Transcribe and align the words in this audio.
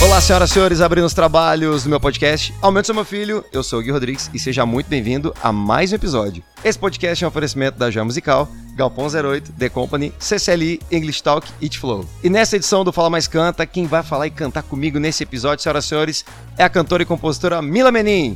Olá, 0.00 0.22
senhoras 0.22 0.50
e 0.50 0.54
senhores, 0.54 0.80
abrindo 0.80 1.04
os 1.04 1.12
trabalhos 1.12 1.84
do 1.84 1.90
meu 1.90 2.00
podcast 2.00 2.54
Aumento 2.62 2.86
Seu 2.86 2.94
Meu 2.94 3.04
Filho, 3.04 3.44
eu 3.52 3.62
sou 3.62 3.80
o 3.80 3.82
Gui 3.82 3.90
Rodrigues 3.90 4.30
e 4.32 4.38
seja 4.38 4.64
muito 4.64 4.86
bem-vindo 4.88 5.34
a 5.42 5.52
mais 5.52 5.92
um 5.92 5.96
episódio. 5.96 6.42
Esse 6.64 6.78
podcast 6.78 7.22
é 7.22 7.26
um 7.26 7.28
oferecimento 7.28 7.78
da 7.78 7.90
Joia 7.90 8.06
Musical, 8.06 8.48
Galpão 8.74 9.06
08, 9.06 9.52
The 9.52 9.68
Company, 9.68 10.14
CCLI, 10.18 10.80
English 10.90 11.22
Talk, 11.22 11.46
It 11.62 11.78
Flow. 11.78 12.08
E 12.24 12.30
nessa 12.30 12.56
edição 12.56 12.84
do 12.84 12.92
Fala 12.92 13.10
Mais 13.10 13.28
Canta, 13.28 13.66
quem 13.66 13.86
vai 13.86 14.02
falar 14.02 14.28
e 14.28 14.30
cantar 14.30 14.62
comigo 14.62 14.98
nesse 14.98 15.24
episódio, 15.24 15.62
senhoras 15.62 15.84
e 15.84 15.88
senhores, 15.88 16.24
é 16.56 16.64
a 16.64 16.70
cantora 16.70 17.02
e 17.02 17.06
compositora 17.06 17.60
Mila 17.60 17.92
Menin. 17.92 18.34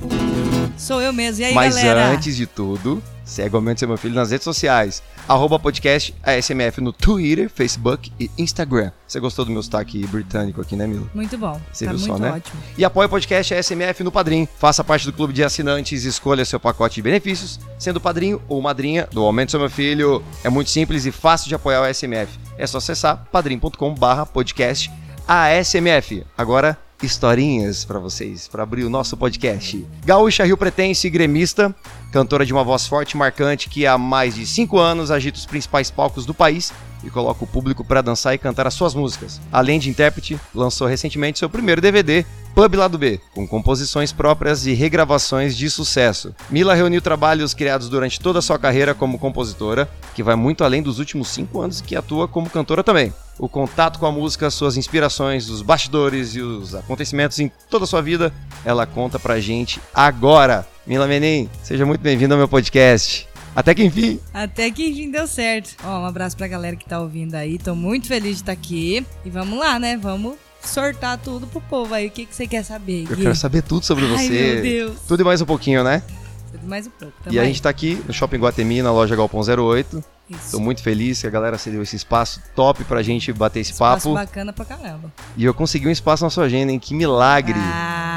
Sou 0.82 1.00
eu 1.00 1.12
mesmo. 1.12 1.42
E 1.42 1.44
aí, 1.44 1.54
Mas 1.54 1.76
galera? 1.76 2.08
antes 2.08 2.34
de 2.34 2.44
tudo, 2.44 3.00
segue 3.24 3.54
o 3.54 3.58
Aumento 3.58 3.78
Seu 3.78 3.86
Meu 3.86 3.96
Filho 3.96 4.16
nas 4.16 4.32
redes 4.32 4.42
sociais. 4.42 5.00
Arroba 5.28 5.56
podcast 5.56 6.12
ASMF 6.24 6.80
no 6.80 6.92
Twitter, 6.92 7.48
Facebook 7.48 8.10
e 8.18 8.28
Instagram. 8.36 8.90
Você 9.06 9.20
gostou 9.20 9.44
do 9.44 9.52
meu 9.52 9.62
sotaque 9.62 10.04
britânico 10.08 10.60
aqui, 10.60 10.74
né, 10.74 10.88
Mila? 10.88 11.06
Muito 11.14 11.38
bom. 11.38 11.60
Você 11.72 11.84
tá 11.84 11.92
viu 11.92 12.00
muito 12.00 12.12
só, 12.14 12.18
né? 12.18 12.32
ótimo. 12.32 12.60
E 12.76 12.84
apoia 12.84 13.06
o 13.06 13.08
podcast 13.08 13.54
ASMF 13.54 14.02
no 14.02 14.10
Padrim. 14.10 14.48
Faça 14.58 14.82
parte 14.82 15.06
do 15.06 15.12
clube 15.12 15.32
de 15.32 15.44
assinantes 15.44 16.04
e 16.04 16.08
escolha 16.08 16.44
seu 16.44 16.58
pacote 16.58 16.96
de 16.96 17.02
benefícios, 17.02 17.60
sendo 17.78 18.00
padrinho 18.00 18.42
ou 18.48 18.60
madrinha 18.60 19.08
do 19.12 19.22
Aumento 19.22 19.52
Seu 19.52 19.60
Meu 19.60 19.70
Filho. 19.70 20.20
É 20.42 20.50
muito 20.50 20.70
simples 20.70 21.06
e 21.06 21.12
fácil 21.12 21.48
de 21.48 21.54
apoiar 21.54 21.82
o 21.82 21.84
ASMF. 21.84 22.36
É 22.58 22.66
só 22.66 22.78
acessar 22.78 23.24
padrim.com 23.30 23.94
barra 23.94 24.26
podcast 24.26 24.90
ASMF. 25.28 26.26
Agora, 26.36 26.76
historinhas 27.02 27.84
pra 27.84 27.98
vocês, 27.98 28.48
pra 28.48 28.62
abrir 28.62 28.84
o 28.84 28.90
nosso 28.90 29.16
podcast. 29.16 29.84
Gaúcha 30.04 30.44
Rio 30.44 30.56
Pretense 30.56 31.06
e 31.06 31.10
gremista, 31.10 31.74
cantora 32.12 32.44
de 32.44 32.52
uma 32.52 32.62
voz 32.62 32.86
forte 32.86 33.12
e 33.12 33.16
marcante 33.16 33.70
que 33.70 33.86
há 33.86 33.96
mais 33.96 34.34
de 34.34 34.46
5 34.46 34.78
anos 34.78 35.10
agita 35.10 35.38
os 35.38 35.46
principais 35.46 35.90
palcos 35.90 36.26
do 36.26 36.34
país 36.34 36.72
e 37.02 37.10
coloca 37.10 37.42
o 37.42 37.46
público 37.46 37.82
para 37.82 38.02
dançar 38.02 38.34
e 38.34 38.38
cantar 38.38 38.66
as 38.66 38.74
suas 38.74 38.94
músicas. 38.94 39.40
Além 39.50 39.80
de 39.80 39.88
intérprete, 39.88 40.38
lançou 40.54 40.86
recentemente 40.86 41.38
seu 41.38 41.48
primeiro 41.48 41.80
DVD, 41.80 42.24
Pub 42.54 42.74
Lado 42.74 42.98
B, 42.98 43.18
com 43.34 43.48
composições 43.48 44.12
próprias 44.12 44.66
e 44.66 44.74
regravações 44.74 45.56
de 45.56 45.70
sucesso. 45.70 46.34
Mila 46.50 46.74
reuniu 46.74 47.00
trabalhos 47.00 47.54
criados 47.54 47.88
durante 47.88 48.20
toda 48.20 48.40
a 48.40 48.42
sua 48.42 48.58
carreira 48.58 48.94
como 48.94 49.18
compositora, 49.18 49.88
que 50.14 50.22
vai 50.22 50.36
muito 50.36 50.62
além 50.62 50.82
dos 50.82 50.98
últimos 50.98 51.28
5 51.28 51.60
anos 51.60 51.80
e 51.80 51.82
que 51.82 51.96
atua 51.96 52.28
como 52.28 52.50
cantora 52.50 52.84
também. 52.84 53.12
O 53.38 53.48
contato 53.48 53.98
com 53.98 54.04
a 54.04 54.12
música, 54.12 54.50
suas 54.50 54.76
inspirações, 54.76 55.48
os 55.48 55.62
bastidores 55.62 56.34
e 56.34 56.42
os 56.42 56.74
acontecimentos 56.74 57.38
em 57.40 57.50
toda 57.70 57.84
a 57.84 57.88
sua 57.88 58.02
vida, 58.02 58.30
ela 58.64 58.86
conta 58.86 59.18
pra 59.18 59.40
gente 59.40 59.80
agora. 59.94 60.66
Mila 60.86 61.06
Menem, 61.06 61.48
seja 61.62 61.86
muito 61.86 62.00
bem-vinda 62.00 62.34
ao 62.34 62.38
meu 62.38 62.48
podcast. 62.48 63.28
Até 63.54 63.74
que 63.74 63.84
enfim! 63.84 64.18
Até 64.32 64.70
que 64.70 64.88
enfim 64.88 65.10
deu 65.10 65.26
certo. 65.26 65.76
Ó, 65.84 66.00
um 66.00 66.06
abraço 66.06 66.36
pra 66.36 66.48
galera 66.48 66.74
que 66.74 66.84
tá 66.86 66.98
ouvindo 67.00 67.34
aí. 67.34 67.58
Tô 67.58 67.74
muito 67.74 68.08
feliz 68.08 68.36
de 68.36 68.42
estar 68.42 68.52
aqui. 68.52 69.06
E 69.24 69.30
vamos 69.30 69.58
lá, 69.58 69.78
né? 69.78 69.96
Vamos 69.96 70.34
sortar 70.64 71.18
tudo 71.18 71.46
pro 71.46 71.60
povo 71.60 71.94
aí. 71.94 72.06
O 72.06 72.10
que, 72.10 72.24
que 72.26 72.34
você 72.34 72.46
quer 72.46 72.64
saber? 72.64 73.02
Eu 73.08 73.16
Gui? 73.16 73.22
quero 73.22 73.36
saber 73.36 73.62
tudo 73.62 73.84
sobre 73.84 74.06
Ai, 74.06 74.10
você. 74.26 74.54
meu 74.54 74.62
Deus. 74.62 74.96
Tudo 75.06 75.20
e 75.20 75.24
mais 75.24 75.40
um 75.40 75.46
pouquinho, 75.46 75.84
né? 75.84 76.02
Tudo 76.50 76.66
mais 76.66 76.86
um 76.86 76.90
pouco. 76.90 77.14
e 77.30 77.38
a 77.38 77.44
gente 77.44 77.60
tá 77.62 77.68
aqui 77.68 78.02
no 78.06 78.12
Shopping 78.12 78.38
Guatemi, 78.38 78.82
na 78.82 78.90
loja 78.92 79.14
Galpão 79.14 79.40
08. 79.40 80.02
Isso. 80.30 80.52
Tô 80.52 80.60
muito 80.60 80.82
feliz 80.82 81.20
que 81.20 81.26
a 81.26 81.30
galera 81.30 81.58
cedeu 81.58 81.82
esse 81.82 81.94
espaço 81.96 82.40
top 82.54 82.84
pra 82.84 83.02
gente 83.02 83.32
bater 83.32 83.60
esse 83.60 83.72
Espaço 83.72 84.08
papo. 84.08 84.14
bacana 84.26 84.52
pra 84.52 84.64
caramba. 84.64 85.12
E 85.36 85.44
eu 85.44 85.52
consegui 85.52 85.88
um 85.88 85.90
espaço 85.90 86.24
na 86.24 86.30
sua 86.30 86.44
agenda, 86.44 86.72
hein? 86.72 86.78
Que 86.78 86.94
milagre! 86.94 87.54
Ah, 87.58 88.11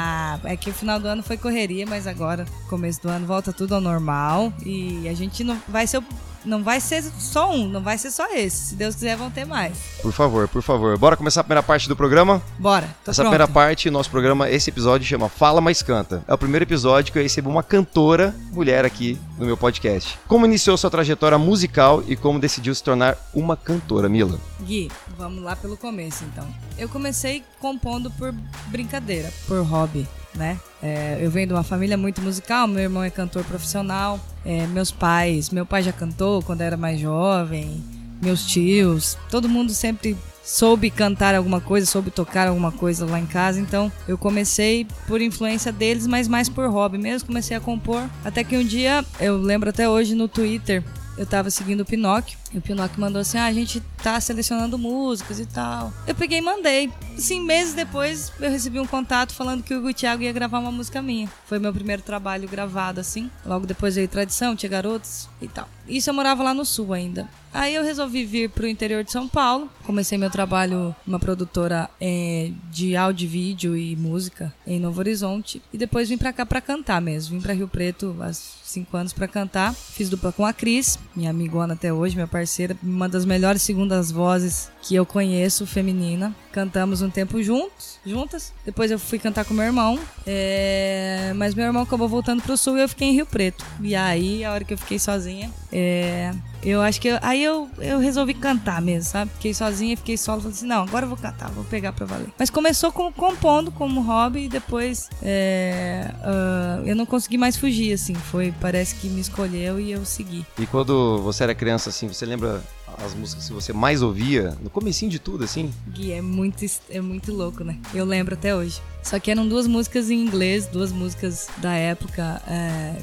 é 0.46 0.56
que 0.56 0.70
o 0.70 0.72
final 0.72 0.98
do 1.00 1.06
ano 1.08 1.22
foi 1.22 1.36
correria, 1.36 1.84
mas 1.86 2.06
agora, 2.06 2.44
começo 2.68 3.02
do 3.02 3.08
ano, 3.08 3.26
volta 3.26 3.52
tudo 3.52 3.74
ao 3.74 3.80
normal. 3.80 4.52
E 4.64 5.08
a 5.08 5.14
gente 5.14 5.42
não 5.44 5.60
vai 5.68 5.86
ser. 5.86 5.98
o- 5.98 6.04
Não 6.46 6.62
vai 6.62 6.80
ser 6.80 7.02
só 7.18 7.50
um, 7.50 7.66
não 7.68 7.82
vai 7.82 7.98
ser 7.98 8.12
só 8.12 8.32
esse. 8.32 8.68
Se 8.68 8.74
Deus 8.76 8.94
quiser, 8.94 9.16
vão 9.16 9.30
ter 9.30 9.44
mais. 9.44 9.76
Por 10.00 10.12
favor, 10.12 10.46
por 10.46 10.62
favor. 10.62 10.96
Bora 10.96 11.16
começar 11.16 11.40
a 11.40 11.44
primeira 11.44 11.62
parte 11.62 11.88
do 11.88 11.96
programa? 11.96 12.40
Bora. 12.58 12.88
Essa 13.06 13.22
primeira 13.22 13.48
parte, 13.48 13.90
nosso 13.90 14.08
programa, 14.08 14.48
esse 14.48 14.70
episódio 14.70 15.06
chama 15.06 15.28
Fala 15.28 15.60
Mais 15.60 15.82
Canta. 15.82 16.22
É 16.28 16.32
o 16.32 16.38
primeiro 16.38 16.64
episódio 16.64 17.12
que 17.12 17.18
eu 17.18 17.22
recebo 17.22 17.50
uma 17.50 17.64
cantora 17.64 18.34
mulher 18.52 18.84
aqui 18.84 19.18
no 19.36 19.44
meu 19.44 19.56
podcast. 19.56 20.16
Como 20.28 20.46
iniciou 20.46 20.76
sua 20.76 20.88
trajetória 20.90 21.36
musical 21.36 22.02
e 22.06 22.14
como 22.14 22.38
decidiu 22.38 22.74
se 22.74 22.82
tornar 22.82 23.18
uma 23.34 23.56
cantora, 23.56 24.08
Mila? 24.08 24.38
Gui, 24.60 24.90
vamos 25.18 25.42
lá 25.42 25.56
pelo 25.56 25.76
começo 25.76 26.24
então. 26.24 26.46
Eu 26.78 26.88
comecei 26.88 27.42
compondo 27.60 28.08
por 28.12 28.32
brincadeira, 28.68 29.32
por 29.48 29.60
hobby, 29.64 30.06
né? 30.34 30.58
É, 30.82 31.18
eu 31.20 31.30
venho 31.30 31.48
de 31.48 31.52
uma 31.52 31.64
família 31.64 31.96
muito 31.96 32.20
musical, 32.20 32.68
meu 32.68 32.82
irmão 32.82 33.02
é 33.02 33.10
cantor 33.10 33.42
profissional, 33.44 34.20
é, 34.46 34.66
meus 34.68 34.92
pais, 34.92 35.50
meu 35.50 35.66
pai 35.66 35.82
já 35.82 35.92
cantou 35.92 36.40
quando 36.40 36.60
era 36.60 36.76
mais 36.76 37.00
jovem, 37.00 37.82
meus 38.22 38.46
tios, 38.46 39.18
todo 39.28 39.48
mundo 39.48 39.72
sempre 39.72 40.16
soube 40.42 40.88
cantar 40.88 41.34
alguma 41.34 41.60
coisa, 41.60 41.84
soube 41.84 42.08
tocar 42.12 42.46
alguma 42.46 42.70
coisa 42.70 43.04
lá 43.04 43.18
em 43.18 43.26
casa, 43.26 43.58
então 43.58 43.90
eu 44.06 44.16
comecei 44.16 44.86
por 45.08 45.20
influência 45.20 45.72
deles, 45.72 46.06
mas 46.06 46.28
mais 46.28 46.48
por 46.48 46.70
hobby 46.70 46.96
mesmo, 46.96 47.26
comecei 47.26 47.56
a 47.56 47.60
compor, 47.60 48.08
até 48.24 48.44
que 48.44 48.56
um 48.56 48.64
dia, 48.64 49.04
eu 49.18 49.36
lembro 49.36 49.68
até 49.68 49.88
hoje 49.88 50.14
no 50.14 50.28
Twitter, 50.28 50.84
eu 51.16 51.26
tava 51.26 51.50
seguindo 51.50 51.80
o 51.80 51.84
Pinóquio. 51.84 52.38
E 52.52 52.58
o 52.58 52.60
Pinóquio 52.60 53.00
mandou 53.00 53.20
assim: 53.20 53.38
ah, 53.38 53.46
a 53.46 53.52
gente 53.52 53.80
tá 54.02 54.20
selecionando 54.20 54.78
músicas 54.78 55.40
e 55.40 55.46
tal. 55.46 55.92
Eu 56.06 56.14
peguei 56.14 56.38
e 56.38 56.42
mandei. 56.42 56.92
Assim, 57.16 57.40
meses 57.40 57.74
depois, 57.74 58.32
eu 58.40 58.50
recebi 58.50 58.78
um 58.78 58.86
contato 58.86 59.32
falando 59.32 59.62
que 59.62 59.74
o 59.74 59.78
Hugo 59.78 59.92
Thiago 59.94 60.22
ia 60.22 60.32
gravar 60.32 60.58
uma 60.58 60.72
música 60.72 61.00
minha. 61.00 61.28
Foi 61.46 61.58
meu 61.58 61.72
primeiro 61.72 62.02
trabalho 62.02 62.48
gravado, 62.48 63.00
assim. 63.00 63.30
Logo 63.44 63.66
depois 63.66 63.94
veio 63.94 64.08
Tradição, 64.08 64.54
Tinha 64.54 64.70
Garotos 64.70 65.28
e 65.40 65.48
tal. 65.48 65.68
Isso 65.88 66.10
eu 66.10 66.14
morava 66.14 66.42
lá 66.42 66.52
no 66.52 66.64
sul 66.64 66.92
ainda. 66.92 67.28
Aí 67.52 67.74
eu 67.74 67.82
resolvi 67.82 68.24
vir 68.24 68.50
pro 68.50 68.66
interior 68.66 69.02
de 69.02 69.10
São 69.10 69.26
Paulo. 69.26 69.70
Comecei 69.84 70.18
meu 70.18 70.30
trabalho 70.30 70.94
numa 71.06 71.18
produtora 71.18 71.88
eh, 71.98 72.50
de 72.70 72.94
áudio, 72.96 73.28
vídeo 73.28 73.76
e 73.76 73.96
música 73.96 74.52
em 74.66 74.78
Novo 74.78 75.00
Horizonte. 75.00 75.62
E 75.72 75.78
depois 75.78 76.08
vim 76.08 76.18
pra 76.18 76.34
cá 76.34 76.44
pra 76.44 76.60
cantar 76.60 77.00
mesmo. 77.00 77.34
Vim 77.34 77.42
pra 77.42 77.54
Rio 77.54 77.66
Preto 77.66 78.14
há 78.20 78.30
cinco 78.32 78.96
anos 78.96 79.14
pra 79.14 79.26
cantar. 79.26 79.72
Fiz 79.74 80.10
dupla 80.10 80.32
com 80.32 80.44
a 80.44 80.52
Cris, 80.52 80.98
minha 81.14 81.30
amigona 81.30 81.72
até 81.72 81.90
hoje, 81.90 82.14
minha 82.14 82.26
parceira, 82.26 82.76
uma 82.82 83.08
das 83.08 83.24
melhores 83.24 83.62
segundas 83.62 84.10
vozes 84.10 84.70
que 84.86 84.94
eu 84.94 85.04
conheço, 85.06 85.66
feminina. 85.66 86.34
Cantamos 86.52 87.02
um 87.02 87.10
tempo 87.10 87.42
juntos, 87.42 87.98
juntas. 88.06 88.52
Depois 88.64 88.90
eu 88.90 88.98
fui 88.98 89.18
cantar 89.18 89.44
com 89.44 89.52
meu 89.52 89.64
irmão. 89.64 89.98
é, 90.26 91.32
Mas 91.36 91.54
meu 91.54 91.64
irmão 91.66 91.82
acabou 91.82 92.08
voltando 92.08 92.42
pro 92.42 92.56
sul 92.56 92.78
e 92.78 92.82
eu 92.82 92.88
fiquei 92.88 93.08
em 93.08 93.12
Rio 93.12 93.26
Preto. 93.26 93.64
E 93.82 93.94
aí, 93.94 94.44
a 94.44 94.52
hora 94.52 94.64
que 94.64 94.72
eu 94.74 94.78
fiquei 94.78 94.98
sozinha, 94.98 95.50
é, 95.72 96.32
eu 96.62 96.80
acho 96.80 97.00
que. 97.00 97.08
eu- 97.08 97.18
Aí 97.20 97.42
eu, 97.42 97.68
eu 97.78 97.98
resolvi 97.98 98.32
cantar 98.32 98.80
mesmo, 98.80 99.10
sabe? 99.10 99.30
Fiquei 99.34 99.52
sozinha, 99.52 99.96
fiquei 99.96 100.16
solo. 100.16 100.40
Falei 100.42 100.56
assim: 100.56 100.66
não, 100.66 100.82
agora 100.84 101.04
eu 101.04 101.08
vou 101.10 101.18
cantar, 101.18 101.50
vou 101.50 101.64
pegar 101.64 101.92
pra 101.92 102.06
valer. 102.06 102.28
Mas 102.38 102.48
começou 102.48 102.90
com, 102.92 103.12
compondo 103.12 103.70
como 103.72 104.00
hobby 104.00 104.44
e 104.44 104.48
depois 104.48 105.10
é, 105.22 106.10
ah, 106.22 106.80
eu 106.86 106.94
não 106.96 107.04
consegui 107.06 107.36
mais 107.36 107.56
fugir, 107.56 107.92
assim. 107.92 108.14
Foi, 108.14 108.54
parece 108.60 108.94
que 108.94 109.08
me 109.08 109.20
escolheu 109.20 109.78
e 109.80 109.90
eu 109.92 110.04
segui. 110.04 110.46
E 110.58 110.66
quando 110.66 111.20
você 111.22 111.42
era 111.42 111.54
criança, 111.54 111.90
assim, 111.90 112.08
você 112.08 112.24
lembra 112.24 112.62
as 113.04 113.14
músicas 113.14 113.46
que 113.46 113.52
você 113.52 113.72
mais 113.72 114.02
ouvia? 114.02 114.56
No 114.62 114.70
comecinho 114.70 115.10
de 115.10 115.18
tudo, 115.18 115.44
assim? 115.44 115.72
Gui, 115.88 116.12
é 116.12 116.20
muito, 116.22 116.64
é 116.90 117.00
muito 117.00 117.32
louco, 117.32 117.62
né? 117.64 117.78
Eu 117.94 118.04
lembro 118.04 118.34
até 118.34 118.54
hoje. 118.54 118.80
Só 119.02 119.18
que 119.18 119.30
eram 119.30 119.46
duas 119.46 119.66
músicas 119.66 120.10
em 120.10 120.20
inglês, 120.20 120.66
duas 120.66 120.92
músicas 120.92 121.48
da 121.58 121.74
época. 121.74 122.42
é, 122.46 122.94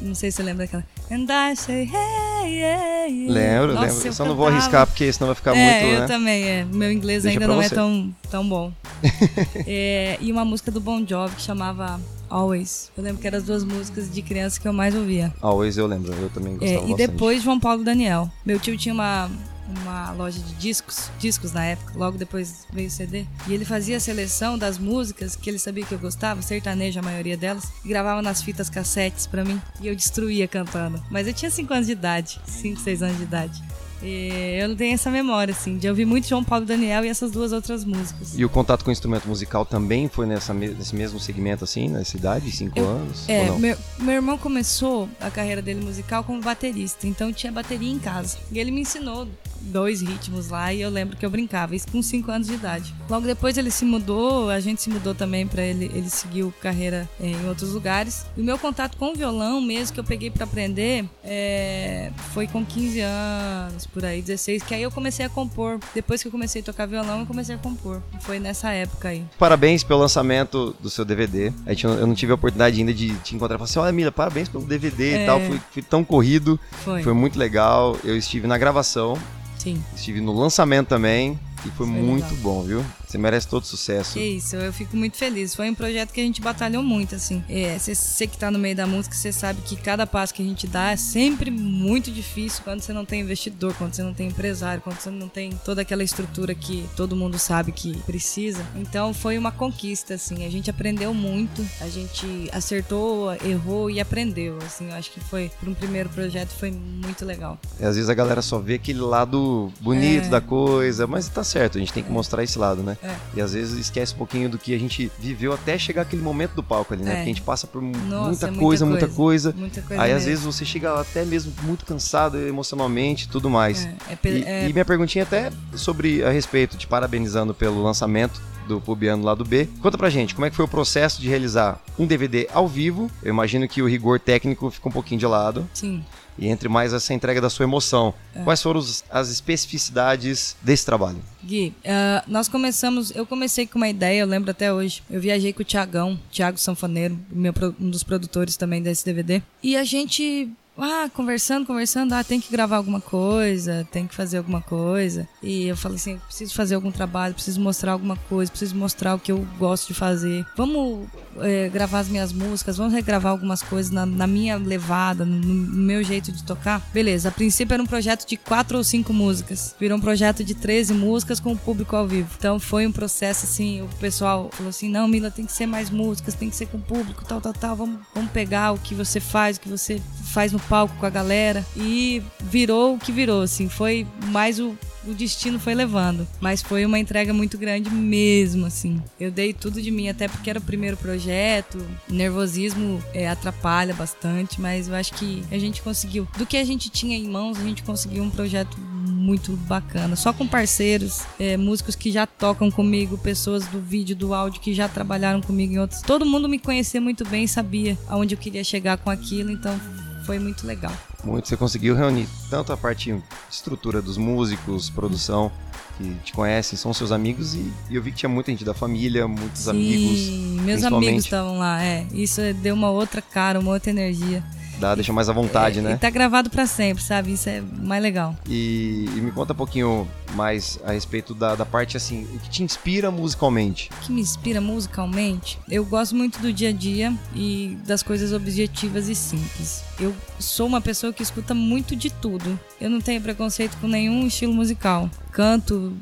não 0.00 0.14
sei 0.14 0.30
se 0.30 0.36
você 0.36 0.42
lembra 0.42 0.64
daquela. 0.66 0.84
And 1.10 1.26
I 1.28 1.56
say, 1.56 1.82
hey, 1.82 2.58
yeah, 2.58 3.04
yeah. 3.06 3.32
Lembro, 3.32 3.74
Nossa, 3.74 3.86
lembro. 3.94 4.08
eu 4.08 4.12
Só 4.12 4.24
não 4.24 4.36
vou 4.36 4.46
arriscar 4.46 4.86
porque 4.86 5.12
senão 5.12 5.26
vai 5.26 5.34
ficar 5.34 5.56
é, 5.56 5.80
muito, 5.80 5.94
eu 5.94 6.00
né? 6.00 6.06
também, 6.06 6.44
é. 6.44 6.64
Meu 6.64 6.92
inglês 6.92 7.24
Deixa 7.24 7.38
ainda 7.38 7.48
não 7.52 7.60
você. 7.60 7.74
é 7.74 7.76
tão, 7.76 8.14
tão 8.30 8.48
bom. 8.48 8.72
É, 9.66 10.16
e 10.20 10.30
uma 10.30 10.44
música 10.44 10.70
do 10.70 10.80
Bon 10.80 11.04
Jovi 11.06 11.34
que 11.34 11.42
chamava 11.42 12.00
Always. 12.32 12.90
Eu 12.96 13.04
lembro 13.04 13.20
que 13.20 13.26
eram 13.26 13.38
as 13.38 13.44
duas 13.44 13.62
músicas 13.64 14.10
de 14.10 14.22
criança 14.22 14.58
que 14.60 14.66
eu 14.66 14.72
mais 14.72 14.94
ouvia. 14.94 15.32
Always 15.40 15.76
eu 15.76 15.86
lembro, 15.86 16.12
eu 16.14 16.30
também 16.30 16.54
É, 16.54 16.56
gostava 16.58 16.72
e 16.86 16.90
bastante. 16.90 16.96
depois 17.10 17.42
João 17.42 17.60
Paulo 17.60 17.84
Daniel. 17.84 18.30
Meu 18.44 18.58
tio 18.58 18.76
tinha 18.78 18.94
uma, 18.94 19.30
uma 19.68 20.12
loja 20.12 20.38
de 20.40 20.54
discos, 20.54 21.10
discos 21.18 21.52
na 21.52 21.64
época, 21.64 21.92
logo 21.96 22.16
depois 22.16 22.66
veio 22.72 22.88
o 22.88 22.90
CD. 22.90 23.26
E 23.46 23.52
ele 23.52 23.64
fazia 23.64 23.98
a 23.98 24.00
seleção 24.00 24.56
das 24.56 24.78
músicas 24.78 25.36
que 25.36 25.50
ele 25.50 25.58
sabia 25.58 25.84
que 25.84 25.92
eu 25.94 25.98
gostava, 25.98 26.40
sertanejo 26.42 26.98
a 26.98 27.02
maioria 27.02 27.36
delas, 27.36 27.64
e 27.84 27.88
gravava 27.88 28.22
nas 28.22 28.42
fitas 28.42 28.70
cassetes 28.70 29.26
pra 29.26 29.44
mim. 29.44 29.60
E 29.80 29.88
eu 29.88 29.94
destruía 29.94 30.48
cantando. 30.48 31.02
Mas 31.10 31.26
eu 31.26 31.34
tinha 31.34 31.50
5 31.50 31.72
anos 31.74 31.86
de 31.86 31.92
idade, 31.92 32.40
5, 32.46 32.80
6 32.80 33.02
anos 33.02 33.16
de 33.18 33.22
idade. 33.24 33.62
E 34.02 34.58
eu 34.60 34.68
não 34.68 34.76
tenho 34.76 34.94
essa 34.94 35.10
memória, 35.10 35.52
assim, 35.52 35.78
de 35.78 35.88
ouvir 35.88 36.04
muito 36.04 36.26
João 36.28 36.42
Paulo 36.42 36.66
Daniel 36.66 37.04
e 37.04 37.08
essas 37.08 37.30
duas 37.30 37.52
outras 37.52 37.84
músicas. 37.84 38.36
E 38.36 38.44
o 38.44 38.48
contato 38.48 38.82
com 38.84 38.90
o 38.90 38.92
instrumento 38.92 39.28
musical 39.28 39.64
também 39.64 40.08
foi 40.08 40.26
nessa, 40.26 40.52
nesse 40.52 40.94
mesmo 40.94 41.20
segmento, 41.20 41.64
assim, 41.64 41.88
nessa 41.88 42.16
idade, 42.16 42.50
cinco 42.50 42.78
Eu- 42.78 42.88
anos? 42.88 43.28
É, 43.28 43.50
meu, 43.58 43.76
meu 43.98 44.14
irmão 44.14 44.36
começou 44.36 45.08
a 45.20 45.30
carreira 45.30 45.62
dele 45.62 45.84
musical 45.84 46.24
como 46.24 46.40
baterista, 46.40 47.06
então 47.06 47.32
tinha 47.32 47.52
bateria 47.52 47.90
em 47.90 47.98
casa. 47.98 48.38
E 48.50 48.58
ele 48.58 48.70
me 48.70 48.80
ensinou 48.80 49.28
dois 49.62 50.00
ritmos 50.00 50.48
lá 50.48 50.72
e 50.72 50.80
eu 50.80 50.90
lembro 50.90 51.16
que 51.16 51.24
eu 51.24 51.30
brincava, 51.30 51.74
isso 51.74 51.88
com 51.88 52.02
5 52.02 52.30
anos 52.30 52.46
de 52.46 52.54
idade. 52.54 52.94
Logo 53.08 53.26
depois 53.26 53.56
ele 53.56 53.70
se 53.70 53.84
mudou, 53.84 54.50
a 54.50 54.60
gente 54.60 54.82
se 54.82 54.90
mudou 54.90 55.14
também 55.14 55.46
para 55.46 55.62
ele, 55.62 55.90
ele 55.94 56.10
seguiu 56.10 56.52
carreira 56.60 57.08
é, 57.20 57.28
em 57.28 57.48
outros 57.48 57.72
lugares. 57.72 58.26
E 58.36 58.40
o 58.40 58.44
meu 58.44 58.58
contato 58.58 58.96
com 58.96 59.12
o 59.12 59.14
violão 59.14 59.60
mesmo 59.60 59.94
que 59.94 60.00
eu 60.00 60.04
peguei 60.04 60.30
para 60.30 60.44
aprender 60.44 61.04
é, 61.24 62.10
foi 62.32 62.46
com 62.46 62.64
15 62.64 63.00
anos, 63.00 63.86
por 63.86 64.04
aí, 64.04 64.20
16, 64.20 64.62
que 64.62 64.74
aí 64.74 64.82
eu 64.82 64.90
comecei 64.90 65.24
a 65.24 65.28
compor. 65.28 65.78
Depois 65.94 66.22
que 66.22 66.28
eu 66.28 66.32
comecei 66.32 66.62
a 66.62 66.64
tocar 66.64 66.86
violão, 66.86 67.20
eu 67.20 67.26
comecei 67.26 67.54
a 67.54 67.58
compor. 67.58 68.02
Foi 68.20 68.38
nessa 68.38 68.70
época 68.72 69.08
aí. 69.08 69.24
Parabéns 69.38 69.82
pelo 69.82 70.00
lançamento 70.00 70.74
do 70.80 70.90
seu 70.90 71.04
DVD. 71.04 71.52
Eu 71.82 72.06
não 72.06 72.14
tive 72.14 72.32
a 72.32 72.34
oportunidade 72.34 72.78
ainda 72.78 72.92
de 72.92 73.14
te 73.18 73.34
encontrar 73.34 73.56
e 73.56 73.58
falar 73.58 73.64
assim: 73.64 73.78
olha, 73.78 73.92
Mila, 73.92 74.12
parabéns 74.12 74.48
pelo 74.48 74.64
DVD 74.64 75.14
é. 75.14 75.22
e 75.22 75.26
tal. 75.26 75.40
Fui, 75.40 75.60
fui 75.70 75.82
tão 75.82 76.04
corrido. 76.04 76.58
Foi. 76.84 77.02
Foi 77.02 77.12
muito 77.12 77.38
legal. 77.38 77.96
Eu 78.04 78.16
estive 78.16 78.46
na 78.46 78.58
gravação. 78.58 79.18
Sim. 79.62 79.80
Estive 79.94 80.20
no 80.20 80.32
lançamento 80.32 80.88
também. 80.88 81.38
E 81.64 81.68
foi, 81.70 81.86
foi 81.86 81.86
muito 81.86 82.24
legal. 82.24 82.42
bom, 82.42 82.62
viu? 82.64 82.84
Você 83.12 83.18
merece 83.18 83.46
todo 83.46 83.66
sucesso. 83.66 84.14
Que 84.14 84.24
isso, 84.24 84.56
eu 84.56 84.72
fico 84.72 84.96
muito 84.96 85.18
feliz. 85.18 85.54
Foi 85.54 85.68
um 85.68 85.74
projeto 85.74 86.12
que 86.12 86.20
a 86.20 86.24
gente 86.24 86.40
batalhou 86.40 86.82
muito, 86.82 87.14
assim. 87.14 87.44
É, 87.46 87.78
você 87.78 88.26
que 88.26 88.38
tá 88.38 88.50
no 88.50 88.58
meio 88.58 88.74
da 88.74 88.86
música, 88.86 89.14
você 89.14 89.30
sabe 89.30 89.60
que 89.60 89.76
cada 89.76 90.06
passo 90.06 90.32
que 90.32 90.40
a 90.40 90.44
gente 90.46 90.66
dá 90.66 90.92
é 90.92 90.96
sempre 90.96 91.50
muito 91.50 92.10
difícil 92.10 92.64
quando 92.64 92.80
você 92.80 92.90
não 92.90 93.04
tem 93.04 93.20
investidor, 93.20 93.74
quando 93.74 93.92
você 93.92 94.02
não 94.02 94.14
tem 94.14 94.28
empresário, 94.28 94.80
quando 94.80 94.98
você 94.98 95.10
não 95.10 95.28
tem 95.28 95.52
toda 95.62 95.82
aquela 95.82 96.02
estrutura 96.02 96.54
que 96.54 96.88
todo 96.96 97.14
mundo 97.14 97.38
sabe 97.38 97.70
que 97.70 97.98
precisa. 98.04 98.64
Então 98.76 99.12
foi 99.12 99.36
uma 99.36 99.52
conquista, 99.52 100.14
assim. 100.14 100.46
A 100.46 100.50
gente 100.50 100.70
aprendeu 100.70 101.12
muito, 101.12 101.62
a 101.82 101.88
gente 101.90 102.48
acertou, 102.50 103.30
errou 103.44 103.90
e 103.90 104.00
aprendeu, 104.00 104.56
assim. 104.64 104.88
Eu 104.88 104.94
acho 104.94 105.10
que 105.10 105.20
foi, 105.20 105.50
para 105.60 105.68
um 105.68 105.74
primeiro 105.74 106.08
projeto, 106.08 106.48
foi 106.48 106.70
muito 106.70 107.26
legal. 107.26 107.58
E 107.78 107.84
às 107.84 107.94
vezes 107.94 108.08
a 108.08 108.14
galera 108.14 108.40
só 108.40 108.58
vê 108.58 108.76
aquele 108.76 109.00
lado 109.00 109.70
bonito 109.82 110.28
é. 110.28 110.30
da 110.30 110.40
coisa, 110.40 111.06
mas 111.06 111.28
tá 111.28 111.44
certo, 111.44 111.76
a 111.76 111.78
gente 111.78 111.92
tem 111.92 112.02
que 112.02 112.10
mostrar 112.10 112.42
esse 112.42 112.58
lado, 112.58 112.82
né? 112.82 112.96
É. 113.02 113.14
E 113.34 113.40
às 113.40 113.52
vezes 113.52 113.78
esquece 113.78 114.14
um 114.14 114.18
pouquinho 114.18 114.48
do 114.48 114.58
que 114.58 114.74
a 114.74 114.78
gente 114.78 115.10
viveu 115.18 115.52
até 115.52 115.76
chegar 115.78 116.02
aquele 116.02 116.22
momento 116.22 116.54
do 116.54 116.62
palco 116.62 116.94
ali, 116.94 117.02
né? 117.02 117.10
É. 117.10 117.14
Porque 117.14 117.30
a 117.30 117.34
gente 117.34 117.42
passa 117.42 117.66
por 117.66 117.82
Nossa, 117.82 118.46
muita, 118.48 118.60
coisa, 118.60 118.86
muita 118.86 119.08
coisa, 119.08 119.54
muita 119.56 119.82
coisa. 119.82 120.02
Aí 120.02 120.08
mesmo. 120.08 120.18
às 120.18 120.24
vezes 120.26 120.44
você 120.44 120.64
chega 120.64 121.00
até 121.00 121.24
mesmo 121.24 121.52
muito 121.62 121.84
cansado 121.84 122.38
emocionalmente 122.38 123.28
tudo 123.28 123.50
mais. 123.50 123.84
É, 123.84 124.12
é 124.12 124.28
e, 124.28 124.44
é. 124.44 124.68
e 124.68 124.72
minha 124.72 124.84
perguntinha 124.84 125.24
até 125.24 125.50
sobre 125.74 126.22
a 126.24 126.30
respeito, 126.30 126.76
te 126.76 126.86
parabenizando 126.86 127.52
pelo 127.52 127.82
lançamento 127.82 128.40
do 128.66 128.80
Pubiano 128.80 129.24
lá 129.24 129.34
do 129.34 129.44
B. 129.44 129.68
Conta 129.80 129.98
pra 129.98 130.10
gente, 130.10 130.34
como 130.34 130.46
é 130.46 130.50
que 130.50 130.56
foi 130.56 130.64
o 130.64 130.68
processo 130.68 131.20
de 131.20 131.28
realizar 131.28 131.80
um 131.98 132.06
DVD 132.06 132.48
ao 132.52 132.66
vivo? 132.66 133.10
Eu 133.22 133.30
imagino 133.30 133.68
que 133.68 133.82
o 133.82 133.88
rigor 133.88 134.20
técnico 134.20 134.70
fica 134.70 134.88
um 134.88 134.92
pouquinho 134.92 135.20
de 135.20 135.26
lado. 135.26 135.68
Sim 135.72 136.02
e 136.38 136.48
entre 136.48 136.68
mais 136.68 136.92
essa 136.92 137.12
entrega 137.12 137.40
da 137.40 137.50
sua 137.50 137.64
emoção. 137.64 138.14
É. 138.34 138.42
Quais 138.42 138.62
foram 138.62 138.80
os, 138.80 139.04
as 139.10 139.30
especificidades 139.30 140.56
desse 140.62 140.84
trabalho? 140.84 141.18
Gui, 141.44 141.74
uh, 141.84 142.22
nós 142.26 142.48
começamos, 142.48 143.10
eu 143.14 143.26
comecei 143.26 143.66
com 143.66 143.78
uma 143.78 143.88
ideia, 143.88 144.20
eu 144.20 144.26
lembro 144.26 144.50
até 144.50 144.72
hoje. 144.72 145.02
Eu 145.10 145.20
viajei 145.20 145.52
com 145.52 145.62
o 145.62 145.64
Tiagão, 145.64 146.18
Tiago 146.30 146.58
Sanfoneiro, 146.58 147.18
meu, 147.30 147.52
um 147.80 147.90
dos 147.90 148.02
produtores 148.02 148.56
também 148.56 148.82
desse 148.82 149.04
DVD. 149.04 149.42
E 149.62 149.76
a 149.76 149.84
gente 149.84 150.50
ah, 150.78 151.08
conversando, 151.12 151.66
conversando, 151.66 152.14
ah, 152.14 152.24
tem 152.24 152.40
que 152.40 152.50
gravar 152.50 152.76
alguma 152.76 153.00
coisa, 153.00 153.86
tem 153.90 154.06
que 154.06 154.14
fazer 154.14 154.38
alguma 154.38 154.60
coisa. 154.60 155.28
E 155.42 155.66
eu 155.66 155.76
falei 155.76 155.96
assim, 155.96 156.18
preciso 156.18 156.54
fazer 156.54 156.74
algum 156.74 156.90
trabalho, 156.90 157.34
preciso 157.34 157.60
mostrar 157.60 157.92
alguma 157.92 158.16
coisa, 158.16 158.50
preciso 158.50 158.74
mostrar 158.74 159.14
o 159.14 159.18
que 159.18 159.30
eu 159.30 159.46
gosto 159.58 159.88
de 159.88 159.94
fazer. 159.94 160.46
Vamos 160.56 161.06
é, 161.40 161.68
gravar 161.68 162.00
as 162.00 162.08
minhas 162.08 162.32
músicas, 162.32 162.76
vamos 162.76 162.92
regravar 162.92 163.32
algumas 163.32 163.62
coisas 163.62 163.92
na, 163.92 164.06
na 164.06 164.26
minha 164.26 164.56
levada, 164.56 165.24
no, 165.24 165.36
no, 165.36 165.82
meu 165.82 166.02
jeito 166.02 166.32
de 166.32 166.42
tocar. 166.42 166.80
Beleza, 166.92 167.28
a 167.28 167.32
princípio 167.32 167.74
era 167.74 167.82
um 167.82 167.86
projeto 167.86 168.26
de 168.26 168.36
quatro 168.36 168.78
ou 168.78 168.84
cinco 168.84 169.12
músicas. 169.12 169.74
Virou 169.78 169.98
um 169.98 170.00
projeto 170.00 170.42
de 170.42 170.54
13 170.54 170.94
músicas 170.94 171.38
com 171.38 171.52
o 171.52 171.58
público 171.58 171.94
ao 171.94 172.06
vivo. 172.06 172.30
Então 172.38 172.58
foi 172.58 172.86
um 172.86 172.92
processo 172.92 173.44
assim, 173.44 173.82
o 173.82 173.88
pessoal 174.00 174.50
falou 174.52 174.70
assim, 174.70 174.88
não, 174.88 175.06
Mila, 175.06 175.30
tem 175.30 175.44
que 175.44 175.52
ser 175.52 175.66
mais 175.66 175.90
músicas, 175.90 176.34
tem 176.34 176.48
que 176.48 176.56
ser 176.56 176.66
com 176.66 176.78
o 176.78 176.82
público, 176.82 177.24
tal, 177.26 177.40
tal, 177.40 177.52
tal. 177.52 177.76
Vamos, 177.76 178.00
vamos 178.14 178.30
pegar 178.30 178.72
o 178.72 178.78
que 178.78 178.94
você 178.94 179.20
faz, 179.20 179.56
o 179.56 179.60
que 179.60 179.68
você 179.68 180.00
faz 180.24 180.52
no 180.52 180.61
palco 180.62 180.94
com 180.96 181.06
a 181.06 181.10
galera. 181.10 181.64
E 181.76 182.22
virou 182.40 182.94
o 182.94 182.98
que 182.98 183.12
virou, 183.12 183.42
assim. 183.42 183.68
Foi 183.68 184.06
mais 184.26 184.58
o, 184.58 184.76
o 185.06 185.14
destino 185.14 185.58
foi 185.58 185.74
levando. 185.74 186.26
Mas 186.40 186.62
foi 186.62 186.84
uma 186.84 186.98
entrega 186.98 187.32
muito 187.32 187.58
grande 187.58 187.90
mesmo, 187.90 188.66
assim. 188.66 189.02
Eu 189.18 189.30
dei 189.30 189.52
tudo 189.52 189.80
de 189.80 189.90
mim, 189.90 190.08
até 190.08 190.28
porque 190.28 190.50
era 190.50 190.58
o 190.58 190.62
primeiro 190.62 190.96
projeto. 190.96 191.84
Nervosismo 192.08 193.02
é, 193.12 193.28
atrapalha 193.28 193.94
bastante, 193.94 194.60
mas 194.60 194.88
eu 194.88 194.94
acho 194.94 195.12
que 195.14 195.42
a 195.50 195.58
gente 195.58 195.82
conseguiu. 195.82 196.26
Do 196.36 196.46
que 196.46 196.56
a 196.56 196.64
gente 196.64 196.90
tinha 196.90 197.16
em 197.16 197.28
mãos, 197.28 197.58
a 197.58 197.62
gente 197.62 197.82
conseguiu 197.82 198.22
um 198.22 198.30
projeto 198.30 198.76
muito 198.78 199.52
bacana. 199.56 200.16
Só 200.16 200.32
com 200.32 200.46
parceiros, 200.46 201.22
é, 201.38 201.56
músicos 201.56 201.94
que 201.94 202.10
já 202.10 202.26
tocam 202.26 202.70
comigo, 202.70 203.16
pessoas 203.16 203.66
do 203.66 203.80
vídeo, 203.80 204.16
do 204.16 204.34
áudio 204.34 204.60
que 204.60 204.74
já 204.74 204.88
trabalharam 204.88 205.40
comigo 205.40 205.72
em 205.72 205.78
outros. 205.78 206.02
Todo 206.02 206.26
mundo 206.26 206.48
me 206.48 206.58
conhecia 206.58 207.00
muito 207.00 207.24
bem, 207.26 207.46
sabia 207.46 207.96
aonde 208.08 208.34
eu 208.34 208.38
queria 208.38 208.64
chegar 208.64 208.98
com 208.98 209.10
aquilo, 209.10 209.50
então 209.50 209.80
foi 210.24 210.38
muito 210.38 210.66
legal. 210.66 210.92
Muito, 211.24 211.48
você 211.48 211.56
conseguiu 211.56 211.94
reunir 211.94 212.28
tanto 212.50 212.72
a 212.72 212.76
parte 212.76 213.14
estrutura 213.50 214.02
dos 214.02 214.16
músicos, 214.16 214.90
produção, 214.90 215.52
que 215.98 216.14
te 216.24 216.32
conhecem, 216.32 216.76
são 216.78 216.92
seus 216.92 217.12
amigos, 217.12 217.54
e, 217.54 217.72
e 217.90 217.96
eu 217.96 218.02
vi 218.02 218.10
que 218.10 218.18
tinha 218.18 218.28
muita 218.28 218.50
gente 218.50 218.64
da 218.64 218.74
família, 218.74 219.28
muitos 219.28 219.62
Sim, 219.62 219.70
amigos. 219.70 220.64
meus 220.64 220.84
amigos 220.84 221.24
estavam 221.24 221.58
lá, 221.58 221.82
é. 221.82 222.06
Isso 222.12 222.40
deu 222.54 222.74
uma 222.74 222.90
outra 222.90 223.20
cara, 223.20 223.60
uma 223.60 223.72
outra 223.72 223.90
energia 223.90 224.42
dá, 224.82 224.94
deixa 224.94 225.12
mais 225.12 225.28
à 225.28 225.32
vontade, 225.32 225.78
é, 225.78 225.82
né? 225.82 225.92
E 225.92 225.96
tá 225.96 226.10
gravado 226.10 226.50
para 226.50 226.66
sempre, 226.66 227.02
sabe? 227.02 227.32
Isso 227.32 227.48
é 227.48 227.60
mais 227.60 228.02
legal. 228.02 228.36
E, 228.48 229.06
e, 229.16 229.20
me 229.20 229.30
conta 229.30 229.52
um 229.52 229.56
pouquinho 229.56 230.08
mais 230.34 230.78
a 230.84 230.92
respeito 230.92 231.34
da, 231.34 231.54
da 231.54 231.64
parte 231.64 231.96
assim, 231.96 232.24
o 232.34 232.38
que 232.40 232.50
te 232.50 232.62
inspira 232.62 233.10
musicalmente? 233.10 233.90
O 233.92 234.06
que 234.06 234.12
me 234.12 234.20
inspira 234.20 234.60
musicalmente? 234.60 235.58
Eu 235.68 235.84
gosto 235.84 236.16
muito 236.16 236.40
do 236.40 236.52
dia 236.52 236.70
a 236.70 236.72
dia 236.72 237.14
e 237.34 237.78
das 237.86 238.02
coisas 238.02 238.32
objetivas 238.32 239.08
e 239.08 239.14
simples. 239.14 239.84
Eu 240.00 240.14
sou 240.38 240.66
uma 240.66 240.80
pessoa 240.80 241.12
que 241.12 241.22
escuta 241.22 241.54
muito 241.54 241.94
de 241.94 242.10
tudo. 242.10 242.58
Eu 242.80 242.90
não 242.90 243.00
tenho 243.00 243.20
preconceito 243.20 243.76
com 243.80 243.86
nenhum 243.86 244.26
estilo 244.26 244.52
musical. 244.52 245.08
Canto 245.30 245.96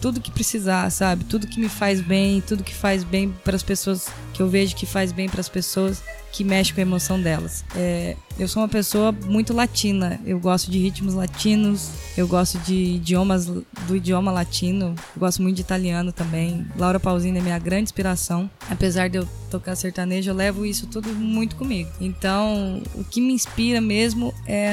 tudo 0.00 0.20
que 0.20 0.30
precisar, 0.30 0.88
sabe? 0.90 1.24
Tudo 1.24 1.46
que 1.46 1.60
me 1.60 1.68
faz 1.68 2.00
bem, 2.00 2.40
tudo 2.40 2.64
que 2.64 2.74
faz 2.74 3.04
bem 3.04 3.32
para 3.44 3.54
as 3.54 3.62
pessoas, 3.62 4.08
que 4.32 4.40
eu 4.40 4.48
vejo 4.48 4.74
que 4.76 4.86
faz 4.86 5.12
bem 5.12 5.28
para 5.28 5.40
as 5.40 5.48
pessoas, 5.48 6.02
que 6.32 6.44
mexe 6.44 6.72
com 6.72 6.80
a 6.80 6.82
emoção 6.82 7.20
delas. 7.20 7.64
É, 7.74 8.16
eu 8.38 8.48
sou 8.48 8.62
uma 8.62 8.68
pessoa 8.68 9.12
muito 9.12 9.52
latina. 9.52 10.20
Eu 10.24 10.38
gosto 10.38 10.70
de 10.70 10.78
ritmos 10.78 11.14
latinos, 11.14 11.90
eu 12.16 12.26
gosto 12.26 12.58
de 12.60 12.74
idiomas 12.74 13.46
do 13.46 13.96
idioma 13.96 14.30
latino, 14.30 14.94
eu 15.14 15.20
gosto 15.20 15.42
muito 15.42 15.56
de 15.56 15.62
italiano 15.62 16.12
também. 16.12 16.66
Laura 16.76 17.00
Pausini 17.00 17.38
é 17.38 17.42
minha 17.42 17.58
grande 17.58 17.84
inspiração. 17.84 18.48
Apesar 18.70 19.08
de 19.08 19.18
eu 19.18 19.28
tocar 19.50 19.74
sertanejo, 19.74 20.30
eu 20.30 20.34
levo 20.34 20.64
isso 20.64 20.86
tudo 20.86 21.10
muito 21.10 21.56
comigo. 21.56 21.90
Então, 22.00 22.80
o 22.94 23.04
que 23.04 23.20
me 23.20 23.32
inspira 23.32 23.80
mesmo 23.80 24.32
é, 24.46 24.70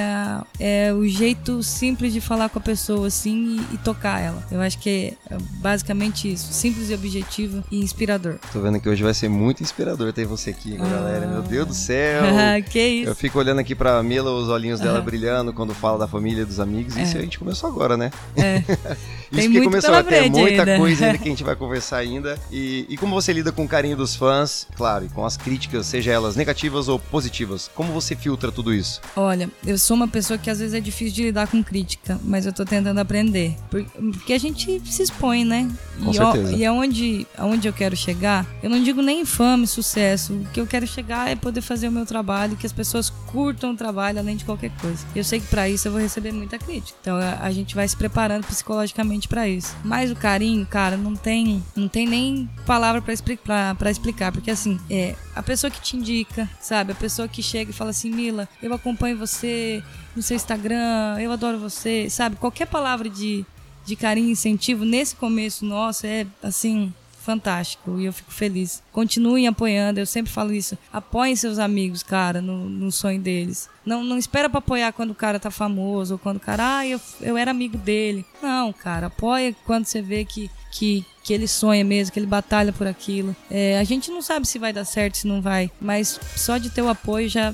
é 0.60 0.94
o 0.94 1.08
jeito 1.08 1.64
simples 1.64 2.14
de 2.14 2.22
falar 2.22 2.50
com 2.50 2.60
a 2.60 2.62
pessoa 2.62 3.08
assim 3.08 3.58
e, 3.58 3.76
e 3.76 3.78
tocar 3.80 4.22
ela. 4.22 4.48
Eu 4.52 4.62
acho 4.62 4.78
que 4.78 5.18
é 5.30 5.38
basicamente 5.60 6.32
isso, 6.32 6.54
simples 6.54 6.90
e 6.90 6.94
objetivo 6.94 7.64
e 7.72 7.80
inspirador. 7.80 8.38
Tô 8.54 8.62
vendo 8.62 8.80
que 8.80 8.88
hoje 8.88 9.04
vai 9.04 9.14
ser 9.14 9.30
muito 9.30 9.47
inspirador 9.62 10.12
ter 10.14 10.26
você 10.26 10.52
aqui, 10.52 10.78
ah. 10.80 10.86
galera. 10.86 11.28
Meu 11.28 11.42
Deus 11.42 11.68
do 11.68 11.74
céu. 11.74 12.24
que 12.70 12.80
isso. 12.80 13.10
Eu 13.10 13.16
fico 13.16 13.40
olhando 13.40 13.60
aqui 13.60 13.76
pra 13.76 14.02
Mila, 14.04 14.32
os 14.32 14.50
olhinhos 14.50 14.80
dela 14.80 15.02
brilhando 15.02 15.54
quando 15.54 15.74
fala 15.74 15.98
da 15.98 16.08
família, 16.08 16.46
dos 16.46 16.60
amigos. 16.60 16.98
É. 16.98 17.04
Isso 17.04 17.18
a 17.18 17.22
gente 17.22 17.40
começou 17.40 17.70
agora, 17.70 17.98
né? 17.98 18.12
É. 18.36 18.64
Isso 19.32 19.42
Tem 19.42 19.52
que 19.52 19.62
começou 19.62 19.94
a 19.94 20.04
ter 20.04 20.30
muita 20.30 20.62
ainda. 20.62 20.78
coisa 20.78 21.06
ainda 21.06 21.18
que 21.18 21.28
a 21.28 21.32
gente 21.32 21.44
vai 21.44 21.56
conversar 21.56 21.98
ainda. 21.98 22.40
E, 22.52 22.86
e 22.88 22.98
como 22.98 23.14
você 23.14 23.34
lida 23.34 23.52
com 23.52 23.66
o 23.66 23.68
carinho 23.68 23.98
dos 23.98 24.16
fãs, 24.16 24.68
claro, 24.76 25.06
e 25.06 25.10
com 25.10 25.26
as 25.26 25.36
críticas, 25.36 25.86
seja 25.86 26.12
elas 26.12 26.36
negativas 26.36 26.88
ou 26.88 26.98
positivas. 26.98 27.70
Como 27.76 27.92
você 27.92 28.16
filtra 28.16 28.52
tudo 28.52 28.74
isso? 28.74 29.02
Olha, 29.16 29.50
eu 29.66 29.78
sou 29.78 29.98
uma 29.98 30.08
pessoa 30.08 30.38
que 30.38 30.50
às 30.50 30.60
vezes 30.60 30.74
é 30.74 30.80
difícil 30.80 31.14
de 31.14 31.24
lidar 31.24 31.48
com 31.48 31.62
crítica, 31.62 32.20
mas 32.24 32.46
eu 32.46 32.54
tô 32.54 32.64
tentando 32.64 33.00
aprender. 33.00 33.56
Porque 33.70 34.34
a 34.34 34.38
gente 34.38 34.82
se 34.86 35.04
expõe, 35.04 35.44
né? 35.44 35.70
Com 36.02 36.12
e, 36.12 36.14
certeza. 36.14 36.56
e 36.56 36.66
aonde, 36.66 37.28
aonde 37.38 37.68
eu 37.68 37.74
quero 37.74 37.96
chegar, 37.96 38.46
eu 38.64 38.70
não 38.70 38.82
digo 38.82 39.02
nem 39.02 39.26
fama, 39.38 39.68
sucesso. 39.68 40.34
O 40.34 40.46
que 40.48 40.60
eu 40.60 40.66
quero 40.66 40.88
chegar 40.88 41.30
é 41.30 41.36
poder 41.36 41.62
fazer 41.62 41.88
o 41.88 41.92
meu 41.92 42.08
trabalho, 42.08 42.58
que 42.58 42.66
as 42.66 42.74
pessoas 42.74 43.12
curtam 43.12 43.72
o 43.74 43.78
trabalho 43.78 44.18
além 44.18 44.36
de 44.36 44.44
qualquer 44.44 44.72
coisa. 44.82 45.06
Eu 45.16 45.24
sei 45.24 45.40
que 45.40 45.46
para 45.46 45.70
isso 45.70 45.88
eu 45.88 45.92
vou 45.92 46.02
receber 46.02 46.32
muita 46.32 46.58
crítica. 46.58 46.98
Então 47.00 47.18
a, 47.18 47.38
a 47.44 47.52
gente 47.52 47.76
vai 47.76 47.88
se 47.88 47.96
preparando 47.96 48.48
psicologicamente 48.48 49.28
para 49.28 49.48
isso. 49.48 49.76
Mas 49.84 50.10
o 50.10 50.16
carinho, 50.16 50.66
cara, 50.66 50.98
não 50.98 51.16
tem, 51.16 51.64
não 51.76 51.88
tem 51.88 52.08
nem 52.08 52.50
palavra 52.66 53.00
para 53.00 53.14
explicar, 53.14 53.76
para 53.76 53.92
explicar, 53.92 54.32
porque 54.32 54.50
assim, 54.50 54.80
é 54.90 55.16
a 55.36 55.44
pessoa 55.44 55.70
que 55.70 55.80
te 55.82 55.96
indica, 55.96 56.50
sabe? 56.60 56.94
A 56.94 56.96
pessoa 56.96 57.28
que 57.28 57.44
chega 57.44 57.70
e 57.70 57.74
fala 57.74 57.92
assim, 57.92 58.10
Mila, 58.10 58.50
eu 58.60 58.74
acompanho 58.74 59.20
você 59.20 59.84
no 60.16 60.24
seu 60.24 60.36
Instagram, 60.36 61.20
eu 61.20 61.32
adoro 61.32 61.60
você, 61.60 62.10
sabe? 62.10 62.38
Qualquer 62.38 62.66
palavra 62.66 63.08
de, 63.08 63.46
de 63.86 63.96
carinho, 63.96 64.32
incentivo 64.32 64.84
nesse 64.84 65.16
começo 65.16 65.64
nosso 65.64 66.08
é 66.08 66.26
assim 66.42 66.92
fantástico 67.28 68.00
e 68.00 68.06
eu 68.06 68.14
fico 68.14 68.32
feliz. 68.32 68.82
Continuem 68.92 69.48
apoiando, 69.48 70.00
eu 70.00 70.06
sempre 70.06 70.32
falo 70.32 70.54
isso. 70.54 70.78
Apoiem 70.92 71.36
seus 71.36 71.60
amigos, 71.60 72.02
cara, 72.02 72.42
no, 72.42 72.70
no 72.70 72.92
sonho 72.92 73.20
deles. 73.20 73.70
Não, 73.86 74.04
não 74.04 74.18
espera 74.18 74.50
pra 74.50 74.60
apoiar 74.60 74.94
quando 74.94 75.12
o 75.12 75.16
cara 75.16 75.40
tá 75.40 75.52
famoso 75.52 76.14
ou 76.14 76.20
quando 76.20 76.38
o 76.38 76.42
cara, 76.42 76.78
ah, 76.78 76.88
eu, 76.88 77.00
eu 77.22 77.38
era 77.38 77.52
amigo 77.52 77.78
dele. 77.78 78.26
Não, 78.42 78.72
cara, 78.72 79.08
apoia 79.08 79.56
quando 79.66 79.86
você 79.86 80.02
vê 80.02 80.24
que, 80.24 80.50
que, 80.72 81.06
que 81.24 81.34
ele 81.34 81.48
sonha 81.48 81.84
mesmo, 81.84 82.14
que 82.14 82.20
ele 82.20 82.26
batalha 82.28 82.72
por 82.72 82.88
aquilo. 82.88 83.36
É, 83.52 83.78
a 83.78 83.84
gente 83.84 84.10
não 84.10 84.22
sabe 84.22 84.48
se 84.48 84.58
vai 84.58 84.72
dar 84.72 84.86
certo, 84.86 85.18
se 85.18 85.28
não 85.28 85.42
vai, 85.42 85.70
mas 85.80 86.20
só 86.36 86.58
de 86.58 86.70
ter 86.70 86.82
o 86.82 86.90
apoio 86.90 87.28
já 87.30 87.38
já 87.38 87.54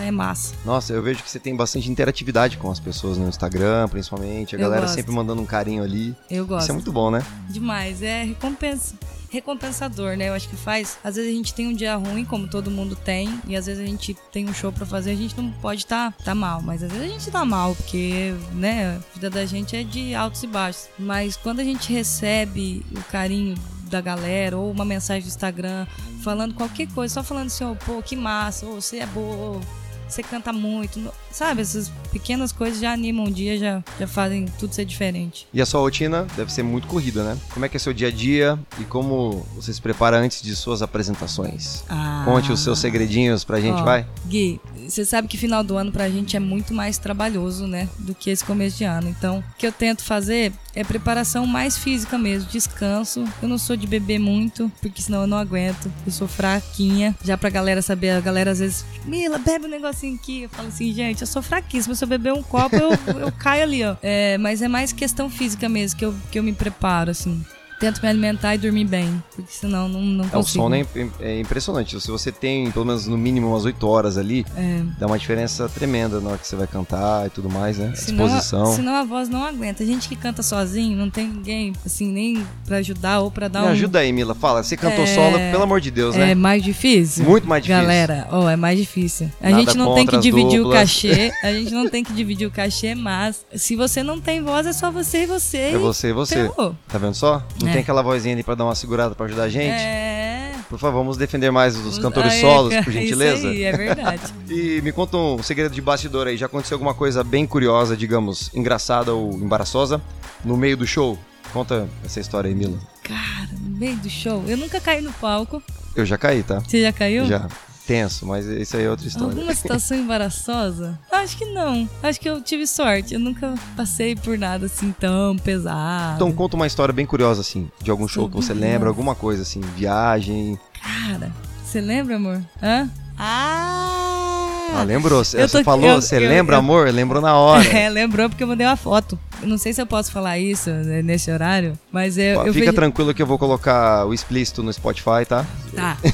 é 0.00 0.10
massa. 0.10 0.54
Nossa, 0.64 0.92
eu 0.92 1.02
vejo 1.02 1.22
que 1.22 1.30
você 1.30 1.38
tem 1.38 1.54
bastante 1.54 1.90
interatividade 1.90 2.56
com 2.56 2.70
as 2.70 2.80
pessoas 2.80 3.18
no 3.18 3.28
Instagram, 3.28 3.88
principalmente. 3.88 4.54
A 4.54 4.58
Eu 4.58 4.62
galera 4.62 4.82
gosto. 4.82 4.94
sempre 4.94 5.12
mandando 5.12 5.40
um 5.42 5.46
carinho 5.46 5.82
ali. 5.82 6.14
Eu 6.30 6.46
gosto. 6.46 6.62
Isso 6.62 6.70
é 6.72 6.74
muito 6.74 6.92
bom, 6.92 7.10
né? 7.10 7.24
Demais, 7.48 8.02
é 8.02 8.24
recompensa. 8.24 8.94
Recompensador, 9.30 10.16
né? 10.16 10.28
Eu 10.28 10.34
acho 10.34 10.48
que 10.48 10.56
faz. 10.56 10.98
Às 11.02 11.16
vezes 11.16 11.30
a 11.30 11.34
gente 11.34 11.52
tem 11.52 11.66
um 11.66 11.74
dia 11.74 11.96
ruim, 11.96 12.24
como 12.24 12.48
todo 12.48 12.70
mundo 12.70 12.96
tem, 12.96 13.40
e 13.46 13.56
às 13.56 13.66
vezes 13.66 13.82
a 13.82 13.86
gente 13.86 14.16
tem 14.32 14.48
um 14.48 14.54
show 14.54 14.72
pra 14.72 14.86
fazer, 14.86 15.10
a 15.10 15.16
gente 15.16 15.36
não 15.36 15.50
pode 15.50 15.82
estar 15.82 16.12
tá, 16.12 16.24
tá 16.26 16.34
mal, 16.34 16.62
mas 16.62 16.82
às 16.82 16.90
vezes 16.90 17.06
a 17.06 17.12
gente 17.12 17.30
tá 17.30 17.44
mal, 17.44 17.74
porque, 17.74 18.34
né, 18.54 18.96
a 18.96 19.14
vida 19.14 19.28
da 19.28 19.44
gente 19.44 19.76
é 19.76 19.82
de 19.82 20.14
altos 20.14 20.42
e 20.42 20.46
baixos. 20.46 20.88
Mas 20.98 21.36
quando 21.36 21.60
a 21.60 21.64
gente 21.64 21.92
recebe 21.92 22.86
o 22.92 23.02
carinho 23.10 23.56
da 23.90 24.00
galera, 24.00 24.56
ou 24.56 24.70
uma 24.70 24.84
mensagem 24.84 25.22
do 25.22 25.28
Instagram, 25.28 25.86
falando 26.22 26.54
qualquer 26.54 26.88
coisa, 26.88 27.14
só 27.14 27.22
falando 27.22 27.46
assim, 27.46 27.64
oh, 27.64 27.76
pô, 27.76 28.02
que 28.02 28.16
massa, 28.16 28.66
ou 28.66 28.80
você 28.80 28.98
é 28.98 29.06
boa, 29.06 29.60
você 30.08 30.22
canta 30.22 30.52
muito, 30.52 31.00
sabe? 31.30 31.62
Essas 31.62 31.90
pequenas 32.12 32.52
coisas 32.52 32.80
já 32.80 32.92
animam 32.92 33.26
o 33.26 33.30
dia, 33.30 33.58
já, 33.58 33.82
já 33.98 34.06
fazem 34.06 34.46
tudo 34.58 34.74
ser 34.74 34.84
diferente. 34.84 35.46
E 35.52 35.60
a 35.60 35.66
sua 35.66 35.80
rotina 35.80 36.26
deve 36.36 36.52
ser 36.52 36.62
muito 36.62 36.86
corrida, 36.86 37.24
né? 37.24 37.38
Como 37.52 37.64
é 37.64 37.68
que 37.68 37.76
é 37.76 37.80
seu 37.80 37.92
dia 37.92 38.08
a 38.08 38.10
dia 38.10 38.58
e 38.78 38.84
como 38.84 39.46
você 39.54 39.72
se 39.72 39.80
prepara 39.80 40.18
antes 40.18 40.42
de 40.42 40.54
suas 40.54 40.82
apresentações? 40.82 41.84
Ah. 41.88 42.22
Conte 42.24 42.52
os 42.52 42.60
seus 42.60 42.78
segredinhos 42.78 43.44
pra 43.44 43.60
gente, 43.60 43.80
Ó, 43.80 43.84
vai? 43.84 44.06
Gui, 44.26 44.60
você 44.88 45.04
sabe 45.04 45.28
que 45.28 45.36
final 45.36 45.62
do 45.62 45.76
ano 45.76 45.92
pra 45.92 46.08
gente 46.08 46.36
é 46.36 46.40
muito 46.40 46.72
mais 46.72 46.98
trabalhoso, 46.98 47.66
né? 47.66 47.88
Do 47.98 48.14
que 48.14 48.30
esse 48.30 48.44
começo 48.44 48.76
de 48.78 48.84
ano. 48.84 49.08
Então, 49.08 49.38
o 49.38 49.58
que 49.58 49.66
eu 49.66 49.72
tento 49.72 50.02
fazer 50.02 50.52
é 50.76 50.84
preparação 50.84 51.46
mais 51.46 51.78
física 51.78 52.18
mesmo, 52.18 52.50
descanso. 52.50 53.24
Eu 53.42 53.48
não 53.48 53.56
sou 53.56 53.76
de 53.76 53.86
beber 53.86 54.18
muito, 54.18 54.70
porque 54.80 55.00
senão 55.00 55.22
eu 55.22 55.26
não 55.26 55.38
aguento. 55.38 55.90
Eu 56.04 56.12
sou 56.12 56.28
fraquinha. 56.28 57.16
Já 57.24 57.36
pra 57.36 57.48
galera 57.48 57.80
saber, 57.80 58.10
a 58.10 58.20
galera 58.20 58.50
às 58.50 58.58
vezes, 58.58 58.84
Mila, 59.06 59.38
bebe 59.38 59.64
um 59.64 59.70
negocinho 59.70 60.14
aqui. 60.14 60.42
Eu 60.42 60.50
falo 60.50 60.68
assim, 60.68 60.92
gente, 60.92 61.22
eu 61.22 61.26
sou 61.26 61.42
fraquíssima. 61.42 61.94
Se 61.94 62.04
eu 62.04 62.08
beber 62.08 62.34
um 62.34 62.42
copo, 62.42 62.76
eu, 62.76 62.90
eu 63.18 63.32
caio 63.32 63.62
ali, 63.62 63.82
ó. 63.82 63.96
É, 64.02 64.36
mas 64.36 64.60
é 64.60 64.68
mais 64.68 64.92
questão 64.92 65.30
física 65.30 65.66
mesmo 65.68 65.98
que 65.98 66.04
eu, 66.04 66.14
que 66.30 66.38
eu 66.38 66.42
me 66.42 66.52
preparo, 66.52 67.10
assim. 67.10 67.42
Tento 67.78 68.00
me 68.02 68.08
alimentar 68.08 68.54
e 68.54 68.58
dormir 68.58 68.84
bem, 68.86 69.22
porque 69.34 69.52
senão 69.52 69.88
não, 69.88 70.00
não 70.00 70.24
É, 70.24 70.28
o 70.28 70.30
consigo. 70.30 70.62
sono 70.64 70.74
é, 70.74 70.86
é 71.20 71.40
impressionante. 71.40 72.00
Se 72.00 72.10
você 72.10 72.32
tem 72.32 72.70
pelo 72.70 72.84
menos 72.84 73.06
no 73.06 73.18
mínimo 73.18 73.48
umas 73.50 73.64
8 73.64 73.86
horas 73.86 74.16
ali, 74.16 74.46
É. 74.56 74.80
dá 74.98 75.06
uma 75.06 75.18
diferença 75.18 75.68
tremenda 75.68 76.20
na 76.20 76.30
hora 76.30 76.38
que 76.38 76.46
você 76.46 76.56
vai 76.56 76.66
cantar 76.66 77.26
e 77.26 77.30
tudo 77.30 77.50
mais, 77.50 77.76
né? 77.78 77.90
A 77.92 77.96
Senão, 77.96 78.24
Disposição. 78.26 78.66
senão 78.74 78.94
a 78.94 79.04
voz 79.04 79.28
não 79.28 79.44
aguenta. 79.44 79.82
A 79.82 79.86
gente 79.86 80.08
que 80.08 80.16
canta 80.16 80.42
sozinho, 80.42 80.96
não 80.96 81.10
tem 81.10 81.28
ninguém, 81.28 81.72
assim, 81.84 82.06
nem 82.10 82.46
pra 82.64 82.78
ajudar 82.78 83.20
ou 83.20 83.30
pra 83.30 83.48
dar 83.48 83.60
Me 83.62 83.66
um... 83.68 83.70
ajuda 83.72 83.98
aí, 83.98 84.12
Mila. 84.12 84.34
Fala, 84.34 84.62
você 84.62 84.76
cantou 84.76 85.04
É, 85.04 85.06
solo, 85.14 85.38
pelo 85.50 85.62
amor 85.62 85.80
de 85.80 85.90
Deus, 85.90 86.16
É 86.16 86.18
né? 86.28 86.34
mais 86.34 86.62
difícil? 86.62 87.24
Muito 87.24 87.46
mais 87.46 87.62
difícil. 87.62 87.82
Galera, 87.82 88.26
ó, 88.30 88.48
é 88.48 88.56
mais 88.56 88.78
difícil. 88.78 89.30
A 89.40 89.50
Nada 89.50 89.62
gente 89.62 89.76
não 89.76 89.94
tem 89.94 90.06
que 90.06 90.16
dividir 90.18 90.60
o 90.60 90.64
duplas. 90.64 90.80
cachê, 90.80 91.32
a 91.42 91.52
gente 91.52 91.72
não 91.72 91.88
tem 91.88 92.02
que 92.02 92.12
dividir 92.12 92.46
o 92.46 92.50
cachê, 92.50 92.94
mas 92.94 93.44
se 93.54 93.76
você 93.76 94.02
não 94.02 94.20
tem 94.20 94.42
voz, 94.42 94.66
é 94.66 94.72
só 94.72 94.90
você 94.90 95.24
e 95.24 95.26
você. 95.26 95.58
É 95.58 95.78
você 95.78 96.08
e 96.08 96.12
você. 96.12 96.50
Tá 96.88 96.98
vendo 96.98 97.14
só? 97.14 97.42
Não 97.66 97.70
É. 97.70 97.74
tem 97.74 97.82
aquela 97.82 98.02
vozinha 98.02 98.34
ali 98.34 98.42
pra 98.42 98.54
dar 98.54 98.64
uma 98.64 98.74
segurada 98.74 99.14
pra 99.14 99.26
ajudar 99.26 99.42
a 99.44 99.48
gente? 99.48 99.80
É. 99.80 100.52
Por 100.68 100.78
favor, 100.78 100.98
vamos 100.98 101.16
defender 101.16 101.50
mais 101.52 101.76
os 101.76 101.98
cantores 101.98 102.32
Aí, 102.32 102.40
solos, 102.40 102.70
cara, 102.72 102.82
por 102.84 102.92
gentileza. 102.92 103.36
Isso 103.36 103.46
aí, 103.46 103.64
é 103.64 103.72
verdade. 103.76 104.22
E 104.50 104.80
me 104.82 104.90
conta 104.92 105.16
um 105.16 105.42
segredo 105.42 105.72
de 105.74 105.80
bastidor 105.80 106.26
aí. 106.26 106.36
Já 106.36 106.46
aconteceu 106.46 106.76
alguma 106.76 106.94
coisa 106.94 107.22
bem 107.24 107.46
curiosa, 107.46 107.96
digamos, 107.96 108.50
engraçada 108.54 109.12
ou 109.12 109.32
embaraçosa 109.34 110.00
no 110.44 110.56
meio 110.56 110.76
do 110.76 110.86
show? 110.86 111.18
Conta 111.52 111.88
essa 112.04 112.18
história 112.20 112.48
aí, 112.48 112.54
Mila. 112.54 112.78
Cara, 113.02 113.48
no 113.60 113.76
meio 113.78 113.96
do 113.96 114.10
show, 114.10 114.42
eu 114.46 114.56
nunca 114.56 114.80
caí 114.80 115.00
no 115.00 115.12
palco. 115.14 115.62
Eu 115.94 116.04
já 116.04 116.16
caí, 116.18 116.42
tá? 116.42 116.60
Você 116.60 116.80
já 116.82 116.92
caiu? 116.92 117.26
Já. 117.26 117.46
Tenso, 117.86 118.26
mas 118.26 118.44
isso 118.46 118.76
aí 118.76 118.84
é 118.84 118.90
outra 118.90 119.06
história. 119.06 119.28
Alguma 119.28 119.54
situação 119.54 119.96
embaraçosa? 119.96 120.98
Acho 121.10 121.36
que 121.38 121.44
não. 121.46 121.88
Acho 122.02 122.20
que 122.20 122.28
eu 122.28 122.40
tive 122.42 122.66
sorte. 122.66 123.14
Eu 123.14 123.20
nunca 123.20 123.54
passei 123.76 124.16
por 124.16 124.36
nada 124.36 124.66
assim 124.66 124.92
tão 124.98 125.36
pesado. 125.38 126.16
Então 126.16 126.32
conta 126.32 126.56
uma 126.56 126.66
história 126.66 126.92
bem 126.92 127.06
curiosa, 127.06 127.40
assim, 127.42 127.70
de 127.80 127.90
algum 127.90 128.08
show 128.08 128.28
que 128.28 128.34
você 128.34 128.48
Sobre 128.48 128.60
lembra, 128.62 128.88
alguma 128.88 129.14
coisa, 129.14 129.42
assim, 129.42 129.60
viagem. 129.76 130.58
Cara, 130.82 131.30
você 131.64 131.80
lembra, 131.80 132.16
amor? 132.16 132.42
Hã? 132.62 132.88
Ah! 133.16 134.72
Ah, 134.74 134.82
lembrou? 134.82 135.24
Você 135.24 135.46
tô- 135.46 135.62
falou, 135.62 135.88
eu- 135.88 136.02
você 136.02 136.16
eu- 136.16 136.28
lembra, 136.28 136.56
eu- 136.56 136.58
amor? 136.58 136.88
Lembrou 136.92 137.22
na 137.22 137.36
hora. 137.38 137.64
É, 137.72 137.88
lembrou 137.88 138.28
porque 138.28 138.42
eu 138.42 138.48
mandei 138.48 138.66
uma 138.66 138.76
foto. 138.76 139.18
Não 139.42 139.56
sei 139.58 139.72
se 139.72 139.80
eu 139.80 139.86
posso 139.86 140.10
falar 140.10 140.38
isso 140.38 140.70
né, 140.70 141.02
nesse 141.02 141.30
horário, 141.30 141.78
mas 141.92 142.18
eu, 142.18 142.44
eu 142.46 142.52
Fica 142.52 142.66
vejo... 142.66 142.72
tranquilo 142.72 143.14
que 143.14 143.22
eu 143.22 143.26
vou 143.26 143.38
colocar 143.38 144.04
o 144.06 144.12
explícito 144.12 144.62
no 144.62 144.72
Spotify, 144.72 145.24
tá? 145.28 145.46
Tá. 145.74 145.96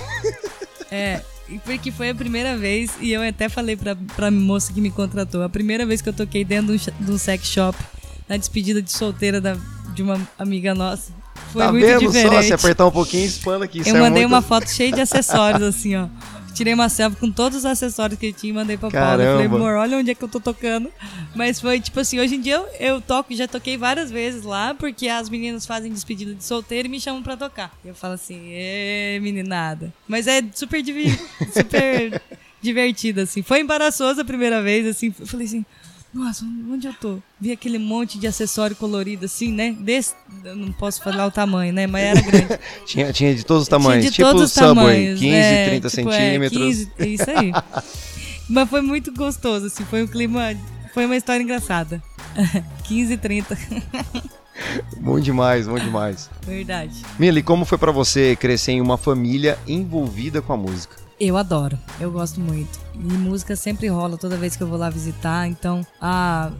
É, 0.95 1.23
porque 1.61 1.91
foi 1.91 2.11
a 2.11 2.15
primeira 2.15 2.57
vez, 2.57 2.91
e 3.01 3.13
eu 3.13 3.23
até 3.23 3.49
falei 3.49 3.77
pra, 3.77 3.97
pra 4.17 4.31
moça 4.31 4.73
que 4.73 4.81
me 4.81 4.91
contratou, 4.91 5.43
a 5.43 5.49
primeira 5.49 5.85
vez 5.87 6.01
que 6.03 6.09
eu 6.09 6.13
toquei 6.13 6.45
dentro 6.45 6.77
de 6.77 7.11
um, 7.11 7.19
sex 7.19 7.47
shop, 7.47 7.77
na 8.29 8.37
despedida 8.37 8.81
de 8.83 8.93
solteira 8.93 9.41
da, 9.41 9.57
de 9.95 10.03
uma 10.03 10.21
amiga 10.39 10.75
nossa. 10.75 11.13
Foi 11.53 11.63
tá 11.65 11.73
muito 11.73 11.85
vendo 11.87 12.01
diferente. 12.01 12.35
só? 12.35 12.43
Se 12.43 12.53
apertar 12.55 12.87
um 12.87 12.91
pouquinho, 12.91 13.27
espana 13.27 13.65
aqui. 13.67 13.79
Eu 13.81 13.85
sai 13.85 13.95
mandei 13.95 14.23
muito- 14.23 14.29
uma 14.35 14.43
foto 14.43 14.71
cheia 14.71 14.93
de 14.93 15.01
acessórios, 15.01 15.63
assim, 15.63 15.95
ó. 15.97 16.07
Tirei 16.55 16.75
uma 16.75 16.89
selfie 16.89 17.17
com 17.19 17.31
todos 17.31 17.59
os 17.59 17.65
acessórios 17.65 18.19
que 18.19 18.33
tinha 18.33 18.51
e 18.51 18.55
mandei 18.55 18.77
pra 18.77 18.91
Paula. 18.91 19.25
Falei, 19.33 19.47
amor, 19.47 19.75
olha 19.77 19.99
onde 19.99 20.11
é 20.11 20.15
que 20.15 20.23
eu 20.23 20.29
tô 20.29 20.39
tocando. 20.41 20.91
Mas 21.35 21.61
foi 21.61 21.81
tipo 21.81 21.99
assim, 22.01 22.21
hoje 22.21 22.35
em 22.37 22.41
dia 22.41 22.55
eu, 22.57 22.67
eu 22.79 23.01
toco, 23.01 23.35
já 23.35 23.49
toquei 23.49 23.77
várias 23.77 24.11
vezes 24.11 24.43
lá, 24.45 24.75
porque 24.75 25.09
as 25.09 25.29
meninas 25.29 25.65
fazem 25.67 25.93
despedida 25.93 26.35
de 26.35 26.45
solteiro 26.45 26.89
e 26.89 26.91
me 26.91 27.01
chamam 27.01 27.23
pra 27.23 27.37
tocar. 27.37 27.73
E 27.85 27.89
eu 27.89 27.95
falo 27.95 28.15
assim, 28.15 28.51
ê, 28.53 29.19
meninada. 29.21 29.93
Mas 30.07 30.27
é 30.27 30.43
super, 30.55 30.83
super 31.53 32.21
divertido, 32.61 33.21
assim. 33.21 33.43
Foi 33.43 33.61
embaraçoso 33.61 34.21
a 34.21 34.25
primeira 34.25 34.63
vez, 34.63 34.87
assim. 34.87 35.13
Eu 35.19 35.27
falei 35.27 35.47
assim, 35.47 35.65
nossa, 36.13 36.45
onde 36.45 36.87
eu 36.87 36.93
tô? 36.93 37.19
Vi 37.41 37.53
aquele 37.53 37.79
monte 37.79 38.19
de 38.19 38.27
acessório 38.27 38.77
colorido, 38.77 39.25
assim, 39.25 39.51
né? 39.51 39.75
Desse, 39.81 40.15
eu 40.45 40.55
não 40.55 40.71
posso 40.71 41.03
falar 41.03 41.27
o 41.27 41.31
tamanho, 41.31 41.73
né? 41.73 41.87
Mas 41.87 42.05
era 42.05 42.21
grande. 42.21 42.59
Tinha, 42.85 43.13
tinha 43.13 43.35
de 43.35 43.45
todos 43.45 43.63
os 43.63 43.69
tamanhos, 43.69 44.05
Tinha 44.05 44.11
de 44.11 44.17
tipo 44.17 44.29
todos 44.29 44.43
os 44.43 44.53
Subway, 44.53 44.75
tamanhos. 44.75 45.21
15, 45.21 45.35
é, 45.35 45.69
30 45.69 45.89
tipo, 45.89 46.11
é, 46.11 46.19
centímetros. 46.19 46.63
15, 46.63 46.93
é 46.99 47.07
isso 47.07 47.31
aí. 47.31 47.53
Mas 48.49 48.69
foi 48.69 48.83
muito 48.83 49.13
gostoso, 49.13 49.67
assim, 49.67 49.85
foi 49.85 50.03
um 50.03 50.07
clima. 50.07 50.55
Foi 50.93 51.07
uma 51.07 51.17
história 51.17 51.43
engraçada. 51.43 52.03
15, 52.85 53.17
30. 53.17 53.59
Bom 54.99 55.19
demais, 55.19 55.67
bom 55.67 55.79
demais. 55.79 56.29
Verdade. 56.45 57.03
Mila, 57.19 57.39
e 57.39 57.43
como 57.43 57.65
foi 57.65 57.79
pra 57.79 57.91
você 57.91 58.37
crescer 58.37 58.73
em 58.73 58.81
uma 58.83 58.99
família 58.99 59.59
envolvida 59.67 60.43
com 60.43 60.53
a 60.53 60.57
música? 60.59 61.02
Eu 61.25 61.37
adoro, 61.37 61.79
eu 62.01 62.11
gosto 62.11 62.41
muito. 62.41 62.81
E 62.97 62.99
música 62.99 63.55
sempre 63.55 63.87
rola 63.87 64.19
toda 64.19 64.37
vez 64.37 64.57
que 64.57 64.63
eu 64.65 64.67
vou 64.67 64.77
lá 64.77 64.91
visitar, 64.91 65.47
então 65.47 65.87
a 66.01 66.51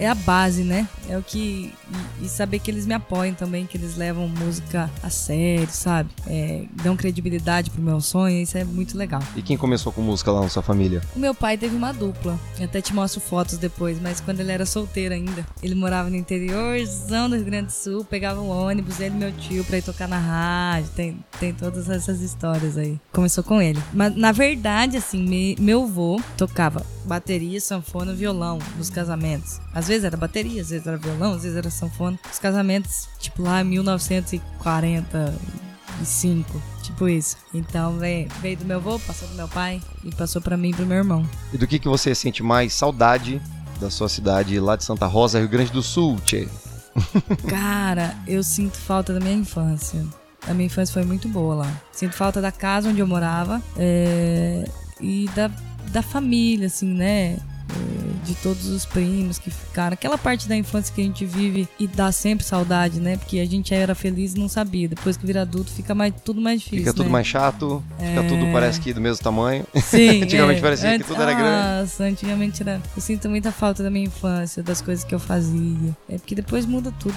é 0.00 0.08
a 0.08 0.14
base, 0.14 0.62
né? 0.64 0.88
É 1.08 1.16
o 1.16 1.22
que. 1.22 1.72
E, 2.20 2.24
e 2.24 2.28
saber 2.28 2.58
que 2.58 2.70
eles 2.70 2.86
me 2.86 2.94
apoiam 2.94 3.34
também, 3.34 3.66
que 3.66 3.76
eles 3.76 3.96
levam 3.96 4.28
música 4.28 4.90
a 5.02 5.10
sério, 5.10 5.68
sabe? 5.70 6.10
É, 6.26 6.64
dão 6.82 6.96
credibilidade 6.96 7.70
pro 7.70 7.82
meu 7.82 8.00
sonho, 8.00 8.40
isso 8.42 8.56
é 8.56 8.64
muito 8.64 8.96
legal. 8.96 9.22
E 9.36 9.42
quem 9.42 9.56
começou 9.56 9.92
com 9.92 10.00
música 10.02 10.30
lá 10.32 10.40
na 10.40 10.48
sua 10.48 10.62
família? 10.62 11.00
O 11.14 11.18
meu 11.18 11.34
pai 11.34 11.56
teve 11.58 11.74
uma 11.76 11.92
dupla. 11.92 12.38
Eu 12.58 12.64
até 12.64 12.80
te 12.80 12.94
mostro 12.94 13.20
fotos 13.20 13.58
depois, 13.58 14.00
mas 14.00 14.20
quando 14.20 14.40
ele 14.40 14.52
era 14.52 14.64
solteiro 14.66 15.14
ainda. 15.14 15.44
Ele 15.62 15.74
morava 15.74 16.08
no 16.10 16.16
interiorzão 16.16 17.28
do 17.28 17.36
Rio 17.36 17.44
Grande 17.44 17.66
do 17.66 17.72
Sul, 17.72 18.04
pegava 18.04 18.40
um 18.40 18.48
ônibus, 18.48 19.00
ele 19.00 19.14
e 19.14 19.18
meu 19.18 19.32
tio 19.32 19.64
pra 19.64 19.78
ir 19.78 19.82
tocar 19.82 20.08
na 20.08 20.18
rádio. 20.18 20.90
Tem, 20.94 21.18
tem 21.38 21.52
todas 21.52 21.88
essas 21.90 22.20
histórias 22.20 22.76
aí. 22.76 22.98
Começou 23.12 23.42
com 23.44 23.60
ele. 23.60 23.80
Mas 23.92 24.14
na 24.16 24.32
verdade, 24.32 24.96
assim, 24.96 25.22
me- 25.26 25.56
meu 25.58 25.82
avô 25.84 26.20
tocava 26.36 26.84
bateria, 27.04 27.60
sanfona, 27.60 28.12
violão 28.12 28.58
nos 28.76 28.88
casamentos. 28.90 29.60
Às 29.74 29.88
vezes 29.90 30.04
era 30.04 30.16
bateria, 30.16 30.62
às 30.62 30.70
vezes 30.70 30.86
era 30.86 30.96
violão, 30.96 31.34
às 31.34 31.42
vezes 31.42 31.58
era 31.58 31.68
sanfona. 31.68 32.18
Os 32.30 32.38
casamentos, 32.38 33.08
tipo 33.18 33.42
lá 33.42 33.60
em 33.60 33.64
1945. 33.64 36.62
Tipo 36.82 37.08
isso. 37.08 37.36
Então 37.52 37.98
veio, 37.98 38.28
veio 38.40 38.56
do 38.56 38.64
meu 38.64 38.76
avô, 38.78 38.98
passou 39.00 39.28
pro 39.28 39.36
meu 39.36 39.48
pai 39.48 39.82
e 40.04 40.14
passou 40.14 40.40
pra 40.40 40.56
mim 40.56 40.70
e 40.70 40.74
pro 40.74 40.86
meu 40.86 40.98
irmão. 40.98 41.28
E 41.52 41.58
do 41.58 41.66
que, 41.66 41.76
que 41.78 41.88
você 41.88 42.14
sente 42.14 42.42
mais 42.42 42.72
saudade 42.72 43.42
da 43.80 43.90
sua 43.90 44.08
cidade 44.08 44.58
lá 44.60 44.76
de 44.76 44.84
Santa 44.84 45.06
Rosa, 45.06 45.40
Rio 45.40 45.48
Grande 45.48 45.72
do 45.72 45.82
Sul, 45.82 46.16
Tchê? 46.24 46.48
Cara, 47.48 48.16
eu 48.26 48.42
sinto 48.42 48.76
falta 48.76 49.12
da 49.12 49.20
minha 49.20 49.34
infância. 49.34 50.04
A 50.46 50.54
minha 50.54 50.66
infância 50.66 50.92
foi 50.92 51.04
muito 51.04 51.28
boa 51.28 51.56
lá. 51.56 51.82
Sinto 51.92 52.14
falta 52.14 52.40
da 52.40 52.52
casa 52.52 52.88
onde 52.88 53.00
eu 53.00 53.06
morava 53.06 53.62
é, 53.76 54.64
e 55.00 55.28
da, 55.34 55.50
da 55.88 56.02
família, 56.02 56.66
assim, 56.66 56.94
né? 56.94 57.38
É, 57.70 58.26
de 58.26 58.34
todos 58.36 58.66
os 58.66 58.84
primos 58.84 59.38
que 59.38 59.50
ficaram. 59.50 59.94
Aquela 59.94 60.18
parte 60.18 60.48
da 60.48 60.56
infância 60.56 60.94
que 60.94 61.00
a 61.00 61.04
gente 61.04 61.24
vive 61.24 61.68
e 61.78 61.86
dá 61.86 62.12
sempre 62.12 62.44
saudade, 62.44 63.00
né? 63.00 63.16
Porque 63.16 63.38
a 63.38 63.46
gente 63.46 63.72
era 63.72 63.94
feliz 63.94 64.34
e 64.34 64.38
não 64.38 64.48
sabia. 64.48 64.88
Depois 64.88 65.16
que 65.16 65.26
vira 65.26 65.42
adulto, 65.42 65.70
fica 65.70 65.94
mais, 65.94 66.12
tudo 66.24 66.40
mais 66.40 66.60
difícil. 66.60 66.80
Fica 66.80 66.92
tudo 66.92 67.06
né? 67.06 67.12
mais 67.12 67.26
chato, 67.26 67.82
fica 67.98 68.22
tudo 68.28 68.52
parece 68.52 68.80
que 68.80 68.92
do 68.92 69.00
mesmo 69.00 69.22
tamanho. 69.22 69.64
Sim. 69.82 70.22
Antigamente 70.24 70.58
é. 70.58 70.62
parecia 70.62 70.90
Antes- 70.90 71.06
que 71.06 71.12
tudo 71.12 71.22
era 71.22 71.32
grande. 71.32 71.80
Nossa, 71.80 72.04
antigamente 72.04 72.62
era. 72.62 72.80
Eu 72.96 73.02
sinto 73.02 73.28
muita 73.28 73.52
falta 73.52 73.82
da 73.82 73.90
minha 73.90 74.06
infância, 74.06 74.62
das 74.62 74.80
coisas 74.80 75.04
que 75.04 75.14
eu 75.14 75.18
fazia. 75.20 75.96
É 76.08 76.18
porque 76.18 76.34
depois 76.34 76.66
muda 76.66 76.92
tudo. 76.98 77.14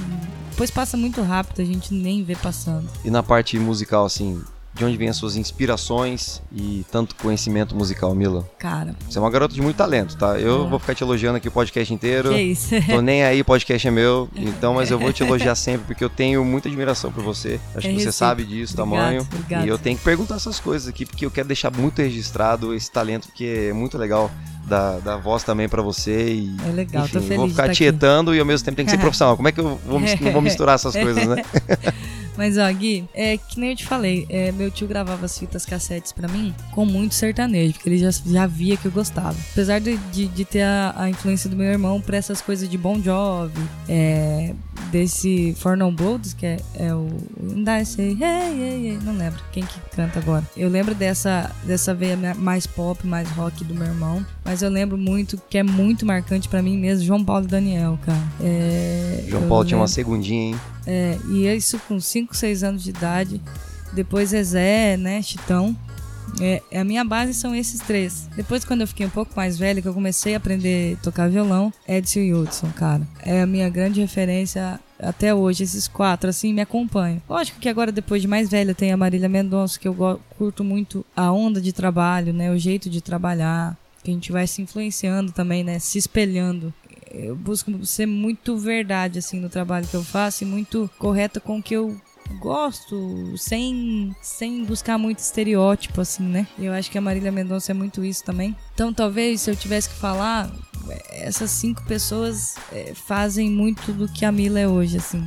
Depois 0.51 0.72
passa 0.72 0.95
muito 0.98 1.22
rápido, 1.22 1.62
a 1.62 1.65
gente 1.65 1.93
nem 1.93 2.24
vê 2.24 2.36
passando. 2.36 2.88
E 3.03 3.10
na 3.12 3.22
parte 3.24 3.57
musical, 3.60 4.05
assim, 4.05 4.41
de 4.74 4.84
onde 4.84 4.98
vêm 4.98 5.08
as 5.10 5.15
suas 5.18 5.36
inspirações 5.36 6.42
e 6.51 6.84
tanto 6.92 7.15
conhecimento 7.15 7.75
musical, 7.75 8.13
Mila? 8.15 8.48
Cara, 8.58 8.96
Você 9.08 9.18
é 9.18 9.22
uma 9.22 9.30
garota 9.30 9.53
de 9.53 9.62
muito 9.62 9.75
talento, 9.77 10.18
tá? 10.18 10.39
Eu 10.39 10.65
É. 10.65 10.70
vou 10.70 10.80
ficar 10.80 10.96
te 10.96 11.03
elogiando 11.03 11.38
aqui 11.38 11.48
o 11.48 11.51
podcast 11.51 11.94
inteiro. 11.94 12.30
que 12.30 12.42
isso? 12.42 12.70
Tô 12.89 13.01
nem 13.01 13.24
aí, 13.24 13.42
o 13.42 13.46
podcast 13.46 13.88
é 13.88 13.92
meu. 13.92 14.27
Então, 14.36 14.74
mas 14.75 14.89
eu 14.92 14.98
vou 15.00 15.12
te 15.13 15.24
elogiar 15.24 15.56
sempre 15.56 15.88
porque 15.88 16.03
eu 16.03 16.10
tenho 16.10 16.44
muita 16.44 16.68
admiração 16.70 17.12
por 17.12 17.24
você. 17.24 17.60
Acho 17.75 17.88
É 17.88 17.94
que 17.94 18.01
você 18.01 18.12
sabe 18.12 18.44
disso, 18.44 18.74
Obrigado, 18.82 19.00
tamanho. 19.01 19.22
obrigado. 19.22 19.65
E 19.65 19.70
eu 19.70 19.77
tenho 19.77 19.98
que 19.98 20.03
perguntar 20.03 20.36
essas 20.36 20.60
coisas 20.60 20.88
aqui 20.88 21.06
porque 21.06 21.25
eu 21.25 21.32
quero 21.32 21.48
deixar 21.48 21.72
muito 21.72 22.01
registrado 22.01 22.74
esse 22.74 22.92
talento 22.92 23.27
porque 23.27 23.68
é 23.70 23.74
muito 23.74 23.98
legal 23.98 24.32
da, 24.67 25.00
da 25.00 25.17
voz 25.17 25.43
também 25.43 25.67
pra 25.70 25.82
você 25.82 26.34
e 26.34 26.55
É 26.67 26.72
legal, 26.72 27.03
enfim, 27.05 27.13
tô 27.13 27.22
feliz 27.22 27.38
vou 27.38 27.50
ficar 27.50 27.65
aqui. 27.65 27.75
tietando 27.75 28.34
e 28.34 28.39
ao 28.39 28.46
mesmo 28.46 28.65
tempo 28.65 28.75
tem 28.77 28.86
que 28.86 28.91
ser 28.91 28.98
profissional. 29.00 29.36
Como 29.36 29.48
é 29.48 29.51
que 29.51 29.60
eu 29.60 29.77
vou, 29.86 30.00
não 30.00 30.32
vou 30.32 30.41
misturar 30.41 30.75
essas 30.75 30.96
coisas, 30.96 31.27
né? 31.27 31.43
Mas, 32.36 32.58
ó, 32.58 32.67
Gui, 32.74 33.08
é 33.13 33.38
que 33.38 33.60
nem 33.60 33.70
eu 33.70 33.75
te 33.75 33.86
falei, 33.86 34.25
é, 34.27 34.51
meu 34.51 34.72
tio 34.72 34.88
gravava 34.88 35.24
as 35.24 35.38
fitas 35.38 35.67
cassetes 35.67 36.12
pra 36.12 36.27
mim 36.27 36.51
com 36.72 36.84
muito 36.84 37.13
sertanejo, 37.13 37.74
porque 37.74 37.88
ele 37.88 38.00
já, 38.00 38.10
já 38.25 38.48
via 38.48 38.75
que 38.75 38.88
eu 38.88 38.91
gostava. 38.91 39.36
Apesar 39.51 39.79
de, 39.79 39.96
de, 40.12 40.27
de 40.29 40.43
ter 40.43 40.63
a, 40.63 40.96
a 40.98 41.10
influência 41.12 41.48
do 41.48 41.55
meu 41.55 41.67
irmão 41.67 42.01
pra 42.01 42.17
essas 42.17 42.41
coisas 42.41 42.67
de 42.67 42.75
Bon 42.75 43.00
Jovi, 43.00 43.62
é, 43.88 44.51
desse 44.91 45.55
For 45.60 45.77
No 45.77 45.91
Bloods, 45.91 46.34
que 46.34 46.46
é, 46.48 46.58
é 46.75 46.93
o 46.96 47.08
Say 47.86 48.17
Hey, 48.20 48.62
Hey, 48.62 48.88
Hey, 48.88 49.00
não 49.03 49.15
lembro 49.15 49.39
quem 49.51 49.63
que 49.63 49.79
canta 49.96 50.17
agora. 50.17 50.43
Eu 50.58 50.70
lembro 50.70 50.96
dessa, 50.96 51.51
dessa 51.63 51.93
veia 51.93 52.17
ma- 52.17 52.34
mais 52.34 52.65
pop, 52.65 53.05
mais 53.05 53.29
rock 53.32 53.63
do 53.63 53.75
meu 53.75 53.86
irmão, 53.86 54.25
mas 54.43 54.52
eu 54.62 54.69
lembro 54.69 54.98
muito, 54.98 55.41
que 55.50 55.57
é 55.57 55.63
muito 55.63 56.05
marcante 56.05 56.48
pra 56.48 56.62
mim 56.62 56.77
mesmo, 56.77 57.05
João 57.05 57.24
Paulo 57.24 57.45
e 57.45 57.48
Daniel, 57.48 57.98
cara. 58.05 58.24
É, 58.41 59.24
João 59.27 59.48
Paulo 59.48 59.65
tinha 59.65 59.77
uma 59.77 59.88
segundinha, 59.88 60.51
hein? 60.51 60.55
é, 60.86 61.17
e 61.29 61.48
isso 61.48 61.79
com 61.88 62.00
5, 62.00 62.36
6 62.36 62.63
anos 62.63 62.83
de 62.83 62.89
idade. 62.89 63.41
Depois 63.93 64.29
Zezé, 64.29 64.98
né, 64.98 65.22
Chitão. 65.22 65.75
É, 66.41 66.62
a 66.75 66.83
minha 66.83 67.03
base 67.05 67.33
são 67.33 67.53
esses 67.53 67.79
três. 67.81 68.27
Depois, 68.36 68.65
quando 68.65 68.81
eu 68.81 68.88
fiquei 68.88 69.05
um 69.05 69.10
pouco 69.10 69.31
mais 69.36 69.57
velha, 69.57 69.81
que 69.81 69.88
eu 69.88 69.93
comecei 69.93 70.33
a 70.33 70.38
aprender 70.38 70.98
a 70.98 71.03
tocar 71.03 71.29
violão, 71.29 71.72
Edson 71.88 72.19
e 72.19 72.33
Hudson, 72.33 72.69
cara. 72.75 73.07
É 73.22 73.41
a 73.41 73.45
minha 73.45 73.69
grande 73.69 74.01
referência 74.01 74.79
até 75.00 75.33
hoje. 75.36 75.63
Esses 75.63 75.88
quatro, 75.88 76.29
assim, 76.29 76.51
me 76.51 76.62
acompanham. 76.62 77.22
Lógico 77.29 77.60
que 77.60 77.69
agora, 77.69 77.91
depois 77.91 78.22
de 78.22 78.27
mais 78.27 78.50
velha, 78.50 78.74
tem 78.74 78.91
a 78.91 78.98
Marília 78.98 79.29
Mendonça, 79.29 79.79
que 79.79 79.88
eu 79.88 80.19
curto 80.36 80.63
muito 80.63 81.05
a 81.15 81.31
onda 81.31 81.62
de 81.62 81.72
trabalho, 81.72 82.33
né, 82.33 82.50
o 82.51 82.57
jeito 82.57 82.89
de 82.89 83.00
trabalhar. 83.00 83.77
Que 84.03 84.12
a 84.12 84.13
gente 84.13 84.31
vai 84.31 84.45
se 84.45 84.62
influenciando 84.62 85.31
também, 85.31 85.63
né, 85.63 85.79
se 85.79 85.98
espelhando 85.98 86.74
eu 87.13 87.36
busco 87.36 87.86
ser 87.86 88.07
muito 88.07 88.57
verdade 88.57 89.19
assim 89.19 89.39
no 89.39 89.48
trabalho 89.48 89.88
que 89.88 89.93
eu 89.93 90.03
faço 90.03 90.43
e 90.43 90.48
muito 90.48 90.89
correta 90.98 91.39
com 91.39 91.60
o 91.60 91.63
que 91.63 91.75
eu 91.75 91.95
gosto, 92.39 93.38
sem 93.38 94.15
sem 94.22 94.63
buscar 94.63 94.98
muito 94.98 95.19
estereótipo 95.19 96.01
assim, 96.01 96.24
né? 96.24 96.48
Eu 96.57 96.74
acho 96.74 96.89
que 96.89 96.98
a 96.98 97.01
Marília 97.01 97.31
Mendonça 97.31 97.72
é 97.72 97.75
muito 97.75 98.03
isso 98.03 98.24
também. 98.24 98.55
Então, 98.74 98.93
talvez 98.93 99.41
se 99.41 99.51
eu 99.51 99.55
tivesse 99.55 99.89
que 99.89 99.95
falar, 99.95 100.51
essas 101.12 101.51
cinco 101.51 101.83
pessoas 101.86 102.55
eh, 102.72 102.93
fazem 102.95 103.50
muito 103.50 103.93
do 103.93 104.07
que 104.07 104.25
a 104.25 104.31
Mila 104.31 104.60
é 104.60 104.67
hoje, 104.67 104.98
assim. 104.98 105.25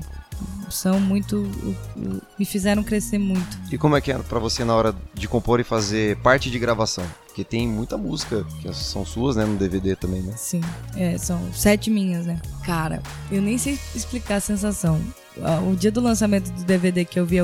São 0.70 0.98
muito. 1.00 1.48
me 2.38 2.44
fizeram 2.44 2.82
crescer 2.82 3.18
muito. 3.18 3.58
E 3.70 3.78
como 3.78 3.96
é 3.96 4.00
que 4.00 4.10
é 4.12 4.18
pra 4.18 4.38
você 4.38 4.64
na 4.64 4.74
hora 4.74 4.94
de 5.14 5.28
compor 5.28 5.60
e 5.60 5.64
fazer 5.64 6.16
parte 6.18 6.50
de 6.50 6.58
gravação? 6.58 7.04
Porque 7.26 7.44
tem 7.44 7.68
muita 7.68 7.96
música 7.98 8.44
que 8.62 8.72
são 8.72 9.04
suas, 9.04 9.36
né, 9.36 9.44
no 9.44 9.56
DVD 9.56 9.94
também, 9.94 10.22
né? 10.22 10.32
Sim, 10.36 10.62
é, 10.96 11.18
são 11.18 11.40
sete 11.52 11.90
minhas, 11.90 12.24
né? 12.26 12.40
Cara, 12.64 13.02
eu 13.30 13.42
nem 13.42 13.58
sei 13.58 13.78
explicar 13.94 14.36
a 14.36 14.40
sensação. 14.40 15.00
Ah, 15.42 15.60
O 15.60 15.76
dia 15.76 15.92
do 15.92 16.00
lançamento 16.00 16.50
do 16.50 16.64
DVD 16.64 17.04
que 17.04 17.20
eu 17.20 17.26
vi 17.26 17.38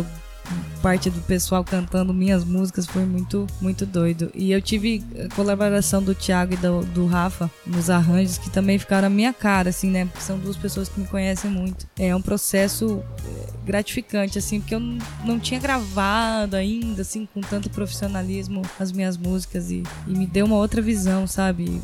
parte 0.82 1.08
do 1.08 1.20
pessoal 1.22 1.64
cantando 1.64 2.12
minhas 2.12 2.44
músicas 2.44 2.87
foi 2.87 3.04
muito, 3.04 3.46
muito 3.61 3.87
doido. 3.87 4.30
E 4.34 4.50
eu 4.50 4.61
tive 4.61 5.02
colaboração 5.34 6.02
do 6.02 6.14
Thiago 6.14 6.54
e 6.54 6.56
do, 6.56 6.84
do 6.86 7.06
Rafa 7.06 7.50
nos 7.67 7.88
arranjos 7.88 8.38
que 8.38 8.50
também 8.50 8.78
ficaram 8.78 9.06
a 9.06 9.10
minha 9.10 9.32
cara, 9.32 9.71
assim, 9.71 9.90
né? 9.90 10.06
Porque 10.06 10.21
são 10.21 10.38
duas 10.38 10.56
pessoas 10.56 10.88
que 10.88 11.00
me 11.00 11.06
conhecem 11.06 11.50
muito. 11.50 11.86
É 11.99 12.14
um 12.14 12.21
processo 12.23 13.02
é, 13.25 13.52
gratificante, 13.64 14.38
assim, 14.38 14.60
porque 14.60 14.75
eu 14.75 14.80
não, 14.80 14.99
não 15.25 15.38
tinha 15.38 15.60
gravado 15.60 16.56
ainda, 16.56 17.02
assim, 17.02 17.26
com 17.32 17.40
tanto 17.40 17.71
profissionalismo 17.71 18.62
as 18.78 18.90
minhas 18.90 19.17
músicas 19.17 19.71
e, 19.71 19.82
e 20.06 20.10
me 20.10 20.26
deu 20.26 20.47
uma 20.47 20.56
outra 20.56 20.82
visão, 20.82 21.26
sabe? 21.26 21.80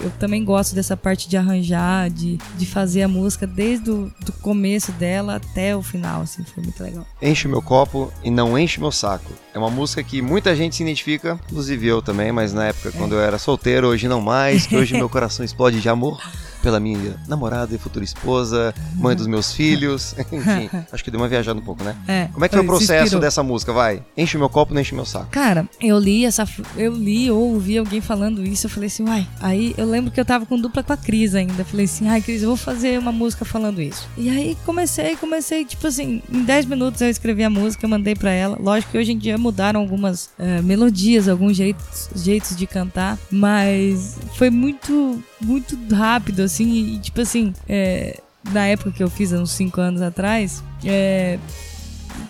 Eu 0.00 0.10
também 0.18 0.44
gosto 0.44 0.74
dessa 0.74 0.96
parte 0.96 1.28
de 1.28 1.36
arranjar, 1.36 2.10
de, 2.10 2.38
de 2.56 2.66
fazer 2.66 3.02
a 3.02 3.08
música 3.08 3.46
desde 3.46 3.90
o 3.90 4.12
do 4.20 4.32
começo 4.32 4.92
dela 4.92 5.36
até 5.36 5.76
o 5.76 5.82
final, 5.82 6.22
assim, 6.22 6.44
foi 6.44 6.62
muito 6.62 6.82
legal. 6.82 7.06
Enche 7.20 7.46
o 7.46 7.50
meu 7.50 7.62
copo 7.62 8.12
e 8.22 8.30
não 8.30 8.58
enche 8.58 8.80
meu 8.80 8.92
saco. 8.92 9.32
É 9.54 9.58
uma 9.58 9.70
música 9.70 10.02
que 10.02 10.22
muita 10.22 10.54
gente 10.56 10.76
se 10.76 10.82
identifica, 10.82 11.38
inclusive 11.46 11.86
eu 11.86 12.00
também, 12.00 12.32
mas 12.32 12.52
na 12.52 12.66
época 12.66 12.92
quando 12.92 13.14
eu 13.14 13.20
era 13.20 13.38
solteiro, 13.38 13.88
hoje 13.88 14.08
não 14.08 14.20
mais, 14.20 14.66
que 14.66 14.76
hoje 14.76 14.94
meu 14.94 15.08
coração 15.08 15.44
explode 15.44 15.80
de 15.80 15.88
amor 15.88 16.20
pela 16.62 16.78
minha 16.80 17.16
namorada 17.26 17.74
e 17.74 17.78
futura 17.78 18.04
esposa, 18.04 18.74
mãe 18.94 19.14
dos 19.16 19.26
meus 19.26 19.52
filhos, 19.52 20.14
enfim, 20.32 20.70
acho 20.90 21.02
que 21.04 21.10
deu 21.10 21.20
uma 21.20 21.28
viajada 21.28 21.58
um 21.58 21.62
pouco, 21.62 21.82
né? 21.84 21.96
É, 22.06 22.28
Como 22.32 22.44
é 22.44 22.48
que 22.48 22.54
foi 22.54 22.64
o 22.64 22.66
processo 22.66 23.18
dessa 23.18 23.42
música? 23.42 23.72
Vai, 23.72 24.02
enche 24.16 24.36
o 24.36 24.40
meu 24.40 24.48
copo, 24.48 24.72
não 24.72 24.80
enche 24.80 24.92
o 24.92 24.96
meu 24.96 25.04
saco. 25.04 25.26
Cara, 25.30 25.68
eu 25.80 25.98
li 25.98 26.24
essa. 26.24 26.46
Eu 26.76 26.94
li 26.94 27.30
ou 27.30 27.54
ouvi 27.54 27.78
alguém 27.78 28.00
falando 28.00 28.44
isso, 28.44 28.66
eu 28.66 28.70
falei 28.70 28.86
assim, 28.86 29.04
uai. 29.04 29.26
Aí 29.40 29.74
eu 29.76 29.86
lembro 29.86 30.10
que 30.10 30.20
eu 30.20 30.24
tava 30.24 30.46
com 30.46 30.58
dupla 30.58 30.82
com 30.82 30.92
a 30.92 30.96
Cris 30.96 31.34
ainda. 31.34 31.64
Falei 31.64 31.86
assim, 31.86 32.08
ai, 32.08 32.20
Cris, 32.20 32.42
eu 32.42 32.48
vou 32.48 32.56
fazer 32.56 32.98
uma 32.98 33.12
música 33.12 33.44
falando 33.44 33.80
isso. 33.80 34.08
E 34.16 34.28
aí 34.30 34.56
comecei, 34.64 35.16
comecei, 35.16 35.64
tipo 35.64 35.86
assim, 35.86 36.22
em 36.30 36.42
10 36.44 36.66
minutos 36.66 37.00
eu 37.00 37.08
escrevi 37.08 37.44
a 37.44 37.50
música, 37.50 37.84
eu 37.84 37.90
mandei 37.90 38.14
pra 38.14 38.30
ela. 38.30 38.56
Lógico 38.60 38.92
que 38.92 38.98
hoje 38.98 39.12
em 39.12 39.18
dia 39.18 39.36
mudaram 39.36 39.80
algumas 39.80 40.30
eh, 40.38 40.62
melodias, 40.62 41.28
alguns 41.28 41.56
jeitos, 41.56 42.08
jeitos 42.14 42.56
de 42.56 42.66
cantar, 42.66 43.18
mas 43.30 44.16
foi 44.36 44.50
muito, 44.50 45.22
muito 45.44 45.78
rápido, 45.94 46.40
assim, 46.40 46.94
e 46.94 46.98
tipo 46.98 47.20
assim, 47.20 47.52
é, 47.68 48.20
na 48.50 48.66
época 48.66 48.92
que 48.92 49.02
eu 49.02 49.10
fiz, 49.10 49.32
há 49.32 49.38
uns 49.38 49.50
5 49.52 49.80
anos 49.80 50.02
atrás, 50.02 50.62
é, 50.84 51.38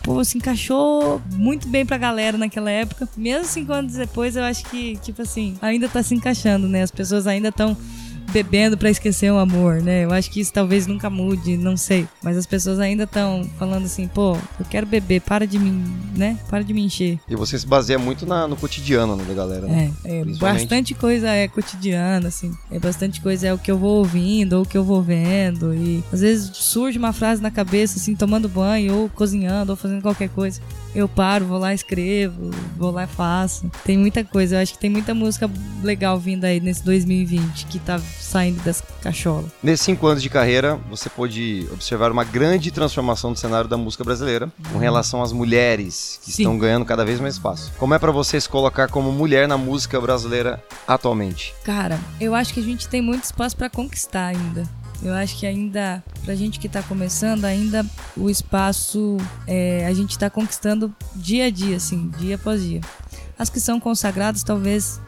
pô, 0.03 0.23
se 0.25 0.39
encaixou 0.39 1.21
muito 1.33 1.69
bem 1.69 1.87
pra 1.87 1.97
galera 1.97 2.37
naquela 2.37 2.71
época. 2.71 3.09
Mesmo 3.17 3.47
cinco 3.47 3.73
anos 3.73 3.95
depois, 3.95 4.37
eu 4.37 4.43
acho 4.43 4.65
que, 4.65 4.97
tipo 4.99 5.23
assim, 5.23 5.57
ainda 5.63 5.89
tá 5.89 6.03
se 6.03 6.15
encaixando, 6.15 6.69
né? 6.69 6.83
As 6.83 6.91
pessoas 6.91 7.27
ainda 7.27 7.49
estão 7.49 7.77
bebendo 8.33 8.77
pra 8.77 8.91
esquecer 8.91 9.31
o 9.33 9.39
amor, 9.39 9.83
né? 9.83 10.05
Eu 10.05 10.13
acho 10.13 10.31
que 10.31 10.41
isso 10.41 10.53
talvez 10.53 10.87
nunca 10.87 11.11
mude, 11.11 11.57
não 11.57 11.77
sei. 11.77 12.07
Mas 12.23 12.37
as 12.37 12.47
pessoas 12.47 12.79
ainda 12.81 13.05
estão 13.05 13.45
falando 13.59 13.85
assim, 13.85 14.09
pô, 14.09 14.37
eu 14.59 14.65
quero 14.69 14.87
beber, 14.87 15.21
para 15.21 15.47
de 15.47 15.59
mim, 15.59 15.85
né? 16.17 16.39
Para 16.49 16.65
de 16.65 16.73
me 16.73 16.83
encher. 16.85 17.19
E 17.29 17.37
você 17.37 17.59
se 17.59 17.67
baseia 17.67 17.99
muito 17.99 18.25
na- 18.27 18.49
no 18.49 18.57
cotidiano 18.57 19.15
né, 19.17 19.25
da 19.25 19.35
galera, 19.35 19.67
né? 19.67 19.93
É, 20.05 20.21
é 20.21 20.25
bastante 20.25 20.95
coisa 20.95 21.29
é 21.31 21.47
cotidiana, 21.49 22.29
assim. 22.29 22.53
É 22.71 22.79
bastante 22.79 23.21
coisa 23.21 23.47
é 23.49 23.53
o 23.55 23.59
que 23.59 23.71
eu 23.71 23.79
vou 23.79 23.99
ouvindo 23.99 24.55
ou 24.55 24.63
o 24.63 24.67
que 24.67 24.77
eu 24.77 24.85
vou 24.85 25.03
vendo. 25.03 25.75
E 25.75 26.03
às 26.13 26.21
vezes 26.21 26.51
surge 26.57 26.99
uma 26.99 27.13
frase 27.13 27.43
na 27.43 27.51
cabeça, 27.51 27.99
assim, 27.99 28.15
tomando 28.15 28.49
banho, 28.49 28.95
ou 28.97 29.09
cozinhando, 29.09 29.73
ou 29.73 29.77
fazendo 29.77 30.01
qualquer 30.03 30.29
coisa. 30.31 30.61
Eu 30.95 31.09
paro, 31.09 31.47
vou 31.47 31.59
lá, 31.59 31.73
escrevo, 31.73 32.51
vou 32.77 32.91
lá 32.91 33.07
faço. 33.07 33.71
Tem 33.85 33.97
muita 33.97 34.23
coisa. 34.23 34.57
Eu 34.57 34.61
acho 34.61 34.75
que 34.75 34.79
tem 34.79 34.91
muita 34.91 35.15
música 35.15 35.51
legal 35.83 36.19
vindo 36.19 36.45
aí 36.45 36.61
nesse 36.61 36.85
2020 36.85 37.67
que 37.67 37.79
tá 37.79 37.99
saindo 37.99 38.63
das 38.63 38.83
cacholas. 39.03 39.51
Nesses 39.63 39.85
cinco 39.85 40.07
anos 40.07 40.23
de 40.23 40.29
carreira, 40.29 40.79
você 40.91 41.09
pôde 41.09 41.67
observar 41.73 42.13
uma 42.13 42.25
grande 42.25 42.71
transformação 42.71 43.33
do 43.33 43.39
cenário 43.39 43.69
da 43.69 43.77
música 43.77 44.05
brasileira 44.05 44.53
com 44.71 44.79
relação 44.79 45.23
às 45.23 45.33
mulheres 45.33 46.21
que 46.23 46.31
Sim. 46.31 46.43
estão 46.43 46.59
ganhando 46.59 46.85
cada 46.85 47.05
vez 47.05 47.21
mais 47.21 47.35
espaço. 47.35 47.73
Como 47.79 47.95
é 47.95 47.99
pra 47.99 48.11
você 48.11 48.41
se 48.41 48.49
colocar 48.49 48.89
como 48.89 49.11
mulher 49.13 49.49
na 49.49 49.57
música 49.57 50.01
brasileira 50.01 50.63
atualmente? 50.87 51.55
Cara, 51.65 51.99
eu 52.21 52.35
acho 52.35 52.53
que 52.53 52.61
a 52.61 52.65
gente 52.65 52.87
tem 52.89 53.01
muito 53.01 53.25
espaço 53.25 53.57
pra 53.57 53.71
conquistar 53.71 54.27
ainda. 54.27 54.82
Eu 55.03 55.13
acho 55.15 55.37
que 55.39 55.47
ainda, 55.47 56.03
pra 56.25 56.35
gente 56.35 56.61
que 56.61 56.69
tá 56.69 56.83
começando, 56.83 57.45
ainda 57.45 57.85
o 58.17 58.31
espaço 58.31 59.17
é, 59.47 59.85
a 59.87 59.93
gente 59.93 60.17
tá 60.17 60.31
conquistando 60.31 60.95
dia 61.17 61.47
a 61.47 61.51
dia, 61.51 61.77
assim, 61.77 62.11
dia 62.19 62.37
após 62.37 62.63
dia. 62.63 62.81
As 63.37 63.51
que 63.51 63.59
são 63.59 63.81
consagradas 63.81 64.45
talvez 64.45 65.01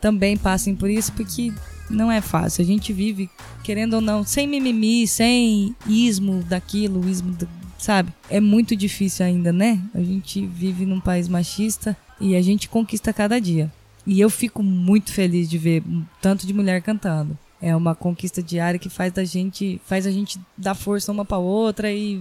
também 0.00 0.36
passem 0.36 0.74
por 0.74 0.88
isso, 0.88 1.12
porque 1.12 1.52
não 1.90 2.10
é 2.10 2.20
fácil. 2.20 2.62
A 2.62 2.66
gente 2.66 2.92
vive, 2.92 3.28
querendo 3.62 3.94
ou 3.94 4.00
não, 4.00 4.24
sem 4.24 4.46
mimimi, 4.46 5.06
sem 5.06 5.76
ismo 5.86 6.42
daquilo, 6.42 7.08
ismo 7.08 7.32
do, 7.32 7.46
sabe? 7.78 8.12
É 8.30 8.40
muito 8.40 8.74
difícil 8.74 9.26
ainda, 9.26 9.52
né? 9.52 9.80
A 9.94 10.00
gente 10.00 10.46
vive 10.46 10.86
num 10.86 11.00
país 11.00 11.28
machista 11.28 11.96
e 12.18 12.34
a 12.34 12.40
gente 12.40 12.68
conquista 12.68 13.12
cada 13.12 13.38
dia. 13.38 13.70
E 14.06 14.20
eu 14.20 14.30
fico 14.30 14.62
muito 14.62 15.12
feliz 15.12 15.48
de 15.48 15.58
ver 15.58 15.82
tanto 16.20 16.46
de 16.46 16.54
mulher 16.54 16.80
cantando. 16.80 17.38
É 17.62 17.74
uma 17.74 17.94
conquista 17.94 18.42
diária 18.42 18.78
que 18.78 18.90
faz 18.90 19.12
da 19.12 19.24
gente, 19.24 19.80
faz 19.86 20.04
a 20.04 20.10
gente 20.10 20.38
dar 20.58 20.74
força 20.74 21.12
uma 21.12 21.24
para 21.24 21.38
outra 21.38 21.90
e 21.92 22.20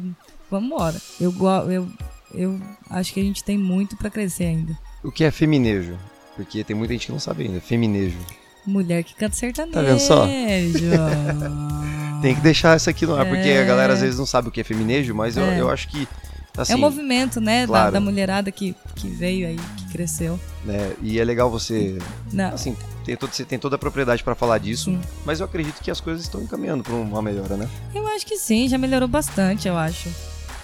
vamos 0.49 0.67
embora. 0.67 1.01
Eu, 1.19 1.34
eu, 1.67 1.89
eu 2.34 2.62
acho 2.91 3.12
que 3.12 3.19
a 3.19 3.23
gente 3.23 3.43
tem 3.43 3.58
muito 3.58 3.97
para 3.97 4.12
crescer 4.12 4.45
ainda. 4.45 4.77
O 5.04 5.12
que 5.12 5.23
é 5.23 5.32
feminejo? 5.32 5.97
Porque 6.36 6.63
tem 6.63 6.75
muita 6.75 6.93
gente 6.93 7.08
que 7.08 7.12
não 7.12 7.19
sabe 7.19 7.43
ainda. 7.43 7.60
Feminejo. 7.60 8.19
Mulher 8.65 9.04
que 9.04 9.15
canta 9.15 9.36
sertanejo. 9.36 9.73
Tá 9.73 9.82
vendo 9.82 9.99
só? 9.99 10.27
tem 12.21 12.36
que 12.36 12.41
deixar 12.41 12.77
isso 12.77 12.89
aqui 12.89 13.08
no 13.08 13.15
ar, 13.15 13.25
é... 13.25 13.30
porque 13.30 13.49
a 13.49 13.65
galera 13.65 13.93
às 13.93 14.01
vezes 14.01 14.19
não 14.19 14.27
sabe 14.27 14.47
o 14.47 14.51
que 14.51 14.62
é 14.62 14.63
feminejo, 14.63 15.15
mas 15.15 15.36
é. 15.36 15.41
eu, 15.41 15.45
eu 15.62 15.69
acho 15.71 15.88
que 15.88 16.08
Assim, 16.57 16.73
é 16.73 16.75
um 16.75 16.79
movimento, 16.79 17.39
né, 17.39 17.65
claro. 17.65 17.85
da, 17.85 17.99
da, 17.99 17.99
mulherada 17.99 18.51
que, 18.51 18.75
que 18.95 19.07
veio 19.07 19.47
aí, 19.47 19.59
que 19.77 19.91
cresceu. 19.91 20.39
É, 20.67 20.93
e 21.01 21.19
é 21.19 21.23
legal 21.23 21.49
você, 21.49 21.97
Não. 22.31 22.49
assim, 22.53 22.75
tem 23.05 23.15
todo, 23.15 23.31
você 23.31 23.45
tem 23.45 23.57
toda 23.57 23.75
a 23.77 23.79
propriedade 23.79 24.23
para 24.23 24.35
falar 24.35 24.57
disso, 24.57 24.91
sim. 24.91 24.99
mas 25.25 25.39
eu 25.39 25.45
acredito 25.45 25.81
que 25.81 25.89
as 25.89 26.01
coisas 26.01 26.23
estão 26.23 26.41
encaminhando 26.41 26.83
para 26.83 26.93
uma 26.93 27.21
melhora, 27.21 27.55
né? 27.55 27.69
Eu 27.95 28.05
acho 28.07 28.25
que 28.25 28.37
sim, 28.37 28.67
já 28.67 28.77
melhorou 28.77 29.07
bastante, 29.07 29.67
eu 29.67 29.77
acho. 29.77 30.09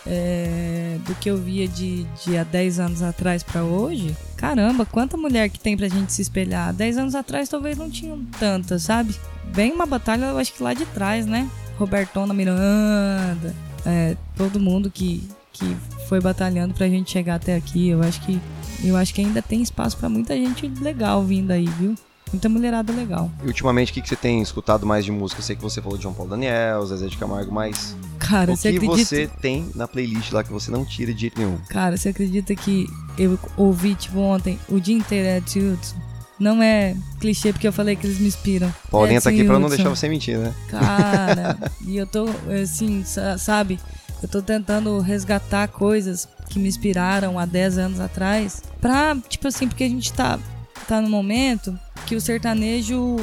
É, 0.09 0.97
do 1.05 1.13
que 1.15 1.29
eu 1.29 1.37
via 1.37 1.67
de, 1.67 2.05
de 2.23 2.37
há 2.37 2.43
10 2.45 2.79
anos 2.79 3.01
atrás 3.01 3.43
para 3.43 3.63
hoje. 3.63 4.15
Caramba, 4.37 4.85
quanta 4.85 5.17
mulher 5.17 5.49
que 5.49 5.59
tem 5.59 5.75
pra 5.75 5.89
gente 5.89 6.13
se 6.13 6.21
espelhar. 6.21 6.73
10 6.73 6.97
anos 6.97 7.15
atrás 7.15 7.49
talvez 7.49 7.77
não 7.77 7.89
tinham 7.89 8.23
tantas, 8.39 8.83
sabe? 8.83 9.13
Bem 9.53 9.73
uma 9.73 9.85
batalha, 9.85 10.25
eu 10.25 10.37
acho 10.37 10.53
que 10.53 10.63
lá 10.63 10.73
de 10.73 10.85
trás, 10.85 11.25
né? 11.25 11.49
Robertona 11.77 12.33
Miranda, 12.33 13.53
é, 13.85 14.15
todo 14.35 14.59
mundo 14.59 14.89
que, 14.89 15.27
que 15.57 15.77
foi 16.07 16.19
batalhando 16.19 16.73
pra 16.73 16.87
gente 16.87 17.11
chegar 17.11 17.35
até 17.35 17.55
aqui. 17.55 17.89
Eu 17.89 18.01
acho 18.01 18.21
que 18.21 18.39
eu 18.83 18.95
acho 18.95 19.13
que 19.13 19.21
ainda 19.21 19.41
tem 19.41 19.61
espaço 19.61 19.97
para 19.97 20.09
muita 20.09 20.35
gente 20.35 20.67
legal 20.81 21.23
vindo 21.23 21.51
aí, 21.51 21.65
viu? 21.65 21.95
Muita 22.31 22.49
mulherada 22.49 22.91
legal. 22.91 23.31
E 23.41 23.47
ultimamente, 23.47 23.91
o 23.91 23.93
que, 23.93 24.01
que 24.01 24.09
você 24.09 24.15
tem 24.15 24.41
escutado 24.41 24.85
mais 24.85 25.05
de 25.05 25.11
música? 25.11 25.39
Eu 25.39 25.45
sei 25.45 25.55
que 25.55 25.61
você 25.61 25.81
falou 25.81 25.97
de 25.97 26.03
João 26.03 26.13
Paulo 26.13 26.31
Daniel, 26.31 26.85
Zezé 26.85 27.07
de 27.07 27.17
Camargo, 27.17 27.51
mas. 27.51 27.95
Cara, 28.19 28.51
o 28.51 28.55
você 28.55 28.71
que 28.71 28.77
acredita... 28.77 29.05
você 29.05 29.27
tem 29.41 29.69
na 29.73 29.87
playlist 29.87 30.31
lá 30.33 30.43
que 30.43 30.51
você 30.51 30.69
não 30.69 30.83
tira 30.83 31.13
de 31.13 31.21
jeito 31.21 31.39
nenhum? 31.39 31.57
Cara, 31.69 31.95
você 31.95 32.09
acredita 32.09 32.53
que 32.53 32.85
eu 33.17 33.39
ouvi, 33.55 33.95
tipo, 33.95 34.19
ontem, 34.19 34.59
o 34.67 34.79
dia 34.79 34.95
inteiro 34.95 35.27
é 35.27 35.37
Hudson? 35.37 35.95
Não 36.39 36.61
é 36.61 36.95
clichê 37.19 37.51
porque 37.51 37.67
eu 37.67 37.73
falei 37.73 37.95
que 37.95 38.05
eles 38.05 38.19
me 38.19 38.27
inspiram. 38.27 38.71
Paulinha 38.91 39.17
é 39.17 39.21
tá 39.21 39.29
aqui 39.29 39.43
pra 39.43 39.57
não 39.57 39.69
deixar 39.69 39.89
você 39.89 40.07
mentir, 40.07 40.37
né? 40.37 40.53
Cara, 40.69 41.57
e 41.87 41.97
eu 41.97 42.05
tô, 42.05 42.27
assim, 42.61 43.03
sabe? 43.37 43.79
Eu 44.21 44.27
tô 44.27 44.41
tentando 44.41 44.99
resgatar 44.99 45.67
coisas 45.67 46.27
que 46.49 46.57
me 46.57 46.67
inspiraram 46.67 47.37
há 47.37 47.45
10 47.45 47.77
anos 47.77 47.99
atrás. 47.99 48.63
Pra, 48.81 49.15
tipo 49.27 49.47
assim, 49.47 49.67
porque 49.67 49.83
a 49.83 49.89
gente 49.89 50.11
tá, 50.11 50.39
tá 50.87 50.99
no 51.01 51.09
momento 51.09 51.77
que 52.05 52.15
o 52.15 52.21
sertanejo 52.21 53.17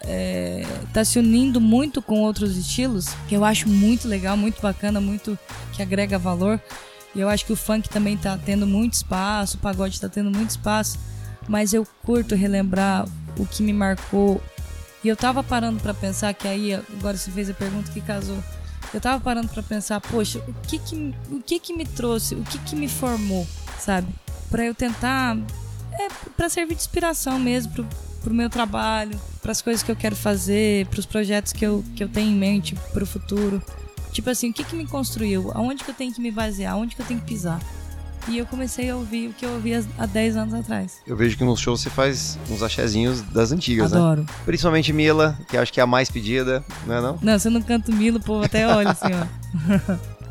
é, 0.00 0.66
tá 0.92 1.04
se 1.04 1.18
unindo 1.18 1.60
muito 1.60 2.02
com 2.02 2.20
outros 2.22 2.56
estilos, 2.56 3.08
que 3.28 3.36
eu 3.36 3.44
acho 3.44 3.68
muito 3.68 4.08
legal, 4.08 4.36
muito 4.36 4.60
bacana, 4.60 5.00
muito 5.00 5.38
que 5.72 5.82
agrega 5.82 6.18
valor. 6.18 6.60
E 7.14 7.20
eu 7.20 7.28
acho 7.28 7.44
que 7.44 7.52
o 7.52 7.56
funk 7.56 7.88
também 7.88 8.16
tá 8.16 8.38
tendo 8.42 8.66
muito 8.66 8.94
espaço, 8.94 9.58
o 9.58 9.60
pagode 9.60 10.00
tá 10.00 10.08
tendo 10.08 10.30
muito 10.30 10.50
espaço. 10.50 10.98
Mas 11.48 11.72
eu 11.72 11.86
curto 12.02 12.34
relembrar 12.34 13.06
o 13.38 13.46
que 13.46 13.62
me 13.62 13.72
marcou. 13.72 14.42
E 15.04 15.08
eu 15.08 15.16
tava 15.16 15.42
parando 15.42 15.80
para 15.80 15.92
pensar 15.92 16.32
que 16.32 16.48
aí, 16.48 16.74
agora 16.74 17.16
você 17.16 17.30
fez 17.30 17.50
a 17.50 17.54
pergunta 17.54 17.90
que 17.90 18.00
casou 18.00 18.38
eu 18.92 19.00
tava 19.00 19.22
parando 19.22 19.48
para 19.48 19.62
pensar, 19.62 20.00
poxa, 20.00 20.38
o 20.46 20.54
que 20.66 20.78
que, 20.78 21.14
o 21.30 21.40
que 21.40 21.58
que 21.58 21.72
me 21.72 21.86
trouxe, 21.86 22.34
o 22.34 22.42
que 22.42 22.58
que 22.58 22.76
me 22.76 22.88
formou, 22.88 23.46
sabe? 23.78 24.08
Para 24.50 24.64
eu 24.64 24.74
tentar, 24.74 25.36
é, 25.92 26.08
para 26.36 26.48
servir 26.48 26.74
de 26.74 26.80
inspiração 26.80 27.38
mesmo 27.38 27.72
pro, 27.72 27.88
pro 28.22 28.34
meu 28.34 28.50
trabalho, 28.50 29.18
para 29.40 29.52
as 29.52 29.62
coisas 29.62 29.82
que 29.82 29.90
eu 29.90 29.96
quero 29.96 30.14
fazer, 30.14 30.86
para 30.86 31.00
os 31.00 31.06
projetos 31.06 31.52
que 31.52 31.64
eu, 31.64 31.84
que 31.96 32.04
eu 32.04 32.08
tenho 32.08 32.30
em 32.30 32.34
mente 32.34 32.74
para 32.92 33.02
o 33.02 33.06
futuro. 33.06 33.62
Tipo 34.12 34.28
assim, 34.28 34.50
o 34.50 34.52
que 34.52 34.62
que 34.62 34.76
me 34.76 34.86
construiu? 34.86 35.50
Aonde 35.54 35.82
que 35.82 35.90
eu 35.90 35.94
tenho 35.94 36.12
que 36.12 36.20
me 36.20 36.30
basear? 36.30 36.74
Aonde 36.74 36.94
que 36.94 37.00
eu 37.00 37.06
tenho 37.06 37.20
que 37.20 37.26
pisar? 37.26 37.60
E 38.28 38.38
eu 38.38 38.46
comecei 38.46 38.88
a 38.88 38.96
ouvir 38.96 39.28
o 39.28 39.32
que 39.32 39.44
eu 39.44 39.50
ouvia 39.50 39.84
há 39.98 40.06
10 40.06 40.36
anos 40.36 40.54
atrás. 40.54 41.00
Eu 41.06 41.16
vejo 41.16 41.36
que 41.36 41.44
no 41.44 41.56
show 41.56 41.76
você 41.76 41.90
faz 41.90 42.38
uns 42.50 42.62
achezinhos 42.62 43.20
das 43.22 43.50
antigas, 43.52 43.92
Adoro. 43.92 44.22
né? 44.22 44.26
Principalmente 44.44 44.92
Mila, 44.92 45.36
que 45.48 45.56
acho 45.56 45.72
que 45.72 45.80
é 45.80 45.82
a 45.82 45.86
mais 45.86 46.10
pedida, 46.10 46.64
não 46.86 46.94
é 46.94 47.00
não? 47.00 47.18
Não, 47.20 47.38
se 47.38 47.48
eu 47.48 47.52
não 47.52 47.62
canto 47.62 47.92
Mila, 47.92 48.18
o 48.18 48.22
povo 48.22 48.44
até 48.44 48.66
olha 48.66 48.90
assim, 48.90 49.10
ó. 49.12 50.12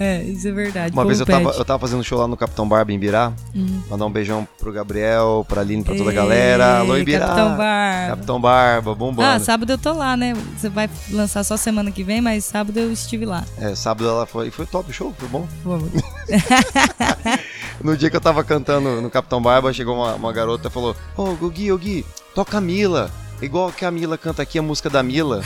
É, 0.00 0.22
isso 0.22 0.48
é 0.48 0.52
verdade. 0.52 0.92
Uma 0.92 1.04
vez 1.04 1.20
eu 1.20 1.26
tava, 1.26 1.50
eu 1.50 1.64
tava 1.64 1.78
fazendo 1.78 2.02
show 2.02 2.18
lá 2.18 2.26
no 2.26 2.36
Capitão 2.36 2.66
Barba 2.66 2.90
em 2.90 2.96
Ibirá. 2.96 3.32
Uhum. 3.54 3.82
Mandar 3.90 4.06
um 4.06 4.10
beijão 4.10 4.48
pro 4.58 4.72
Gabriel, 4.72 5.44
pra 5.48 5.60
Aline, 5.60 5.84
pra 5.84 5.94
toda 5.94 6.10
a 6.10 6.12
galera. 6.12 6.78
Alô, 6.78 6.96
Ibirá. 6.96 7.26
Capitão 7.26 7.56
Barba. 7.56 8.08
Capitão 8.08 8.40
Barba, 8.40 8.94
bombando. 8.94 9.28
Ah, 9.28 9.38
sábado 9.38 9.70
eu 9.70 9.78
tô 9.78 9.92
lá, 9.92 10.16
né? 10.16 10.32
Você 10.56 10.68
vai 10.68 10.88
lançar 11.10 11.44
só 11.44 11.56
semana 11.56 11.90
que 11.90 12.02
vem, 12.02 12.20
mas 12.20 12.44
sábado 12.44 12.76
eu 12.78 12.90
estive 12.90 13.26
lá. 13.26 13.44
É, 13.58 13.74
sábado 13.74 14.08
ela 14.08 14.26
foi. 14.26 14.50
Foi 14.50 14.66
top 14.66 14.90
o 14.90 14.92
show, 14.92 15.14
foi 15.16 15.28
bom? 15.28 15.46
Foi. 15.62 15.78
no 17.82 17.96
dia 17.96 18.10
que 18.10 18.16
eu 18.16 18.20
tava 18.20 18.42
cantando 18.44 19.00
no 19.00 19.10
Capitão 19.10 19.40
Barba, 19.40 19.72
chegou 19.72 19.96
uma, 19.96 20.14
uma 20.14 20.32
garota 20.32 20.68
e 20.68 20.70
falou: 20.70 20.96
Ô, 21.16 21.36
oh, 21.40 21.48
Gui, 21.48 21.72
ô 21.72 21.78
Gui, 21.78 22.04
toca 22.34 22.58
a 22.58 22.60
Mila. 22.60 23.10
Igual 23.40 23.72
que 23.72 23.84
a 23.84 23.90
Mila 23.90 24.16
canta 24.16 24.42
aqui 24.42 24.58
a 24.58 24.62
música 24.62 24.88
da 24.88 25.02
Mila. 25.02 25.42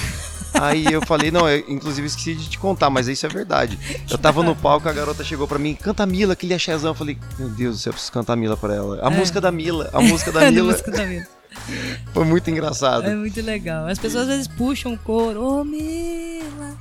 Aí 0.60 0.84
eu 0.90 1.04
falei, 1.04 1.30
não, 1.30 1.48
eu 1.48 1.64
inclusive 1.68 2.06
esqueci 2.06 2.34
de 2.34 2.48
te 2.48 2.58
contar, 2.58 2.90
mas 2.90 3.08
isso 3.08 3.24
é 3.26 3.28
verdade. 3.28 3.78
Eu 4.10 4.18
tava 4.18 4.42
no 4.42 4.54
palco, 4.54 4.88
a 4.88 4.92
garota 4.92 5.24
chegou 5.24 5.46
pra 5.46 5.58
mim, 5.58 5.74
canta 5.74 6.02
a 6.02 6.06
Mila, 6.06 6.32
aquele 6.32 6.54
axézão. 6.54 6.90
Eu 6.90 6.94
falei, 6.94 7.18
meu 7.38 7.48
Deus 7.48 7.76
do 7.76 7.80
céu, 7.80 7.90
eu 7.90 7.94
preciso 7.94 8.12
cantar 8.12 8.34
a 8.34 8.36
Mila 8.36 8.56
pra 8.56 8.74
ela. 8.74 9.00
A 9.02 9.12
é. 9.12 9.16
música 9.16 9.40
da 9.40 9.50
Mila, 9.50 9.90
a 9.92 10.00
música 10.00 10.32
da 10.32 10.50
Mila. 10.50 10.72
música 10.72 10.90
da 10.90 11.04
Mila. 11.04 11.26
Foi 12.12 12.24
muito 12.24 12.50
engraçado. 12.50 13.06
É 13.06 13.14
muito 13.14 13.40
legal. 13.40 13.86
As 13.86 13.98
pessoas 13.98 14.24
às 14.24 14.28
vezes 14.28 14.48
puxam 14.48 14.92
o 14.92 14.98
coro, 14.98 15.42
ô 15.42 15.60
oh, 15.60 15.64
Mila. 15.64 16.74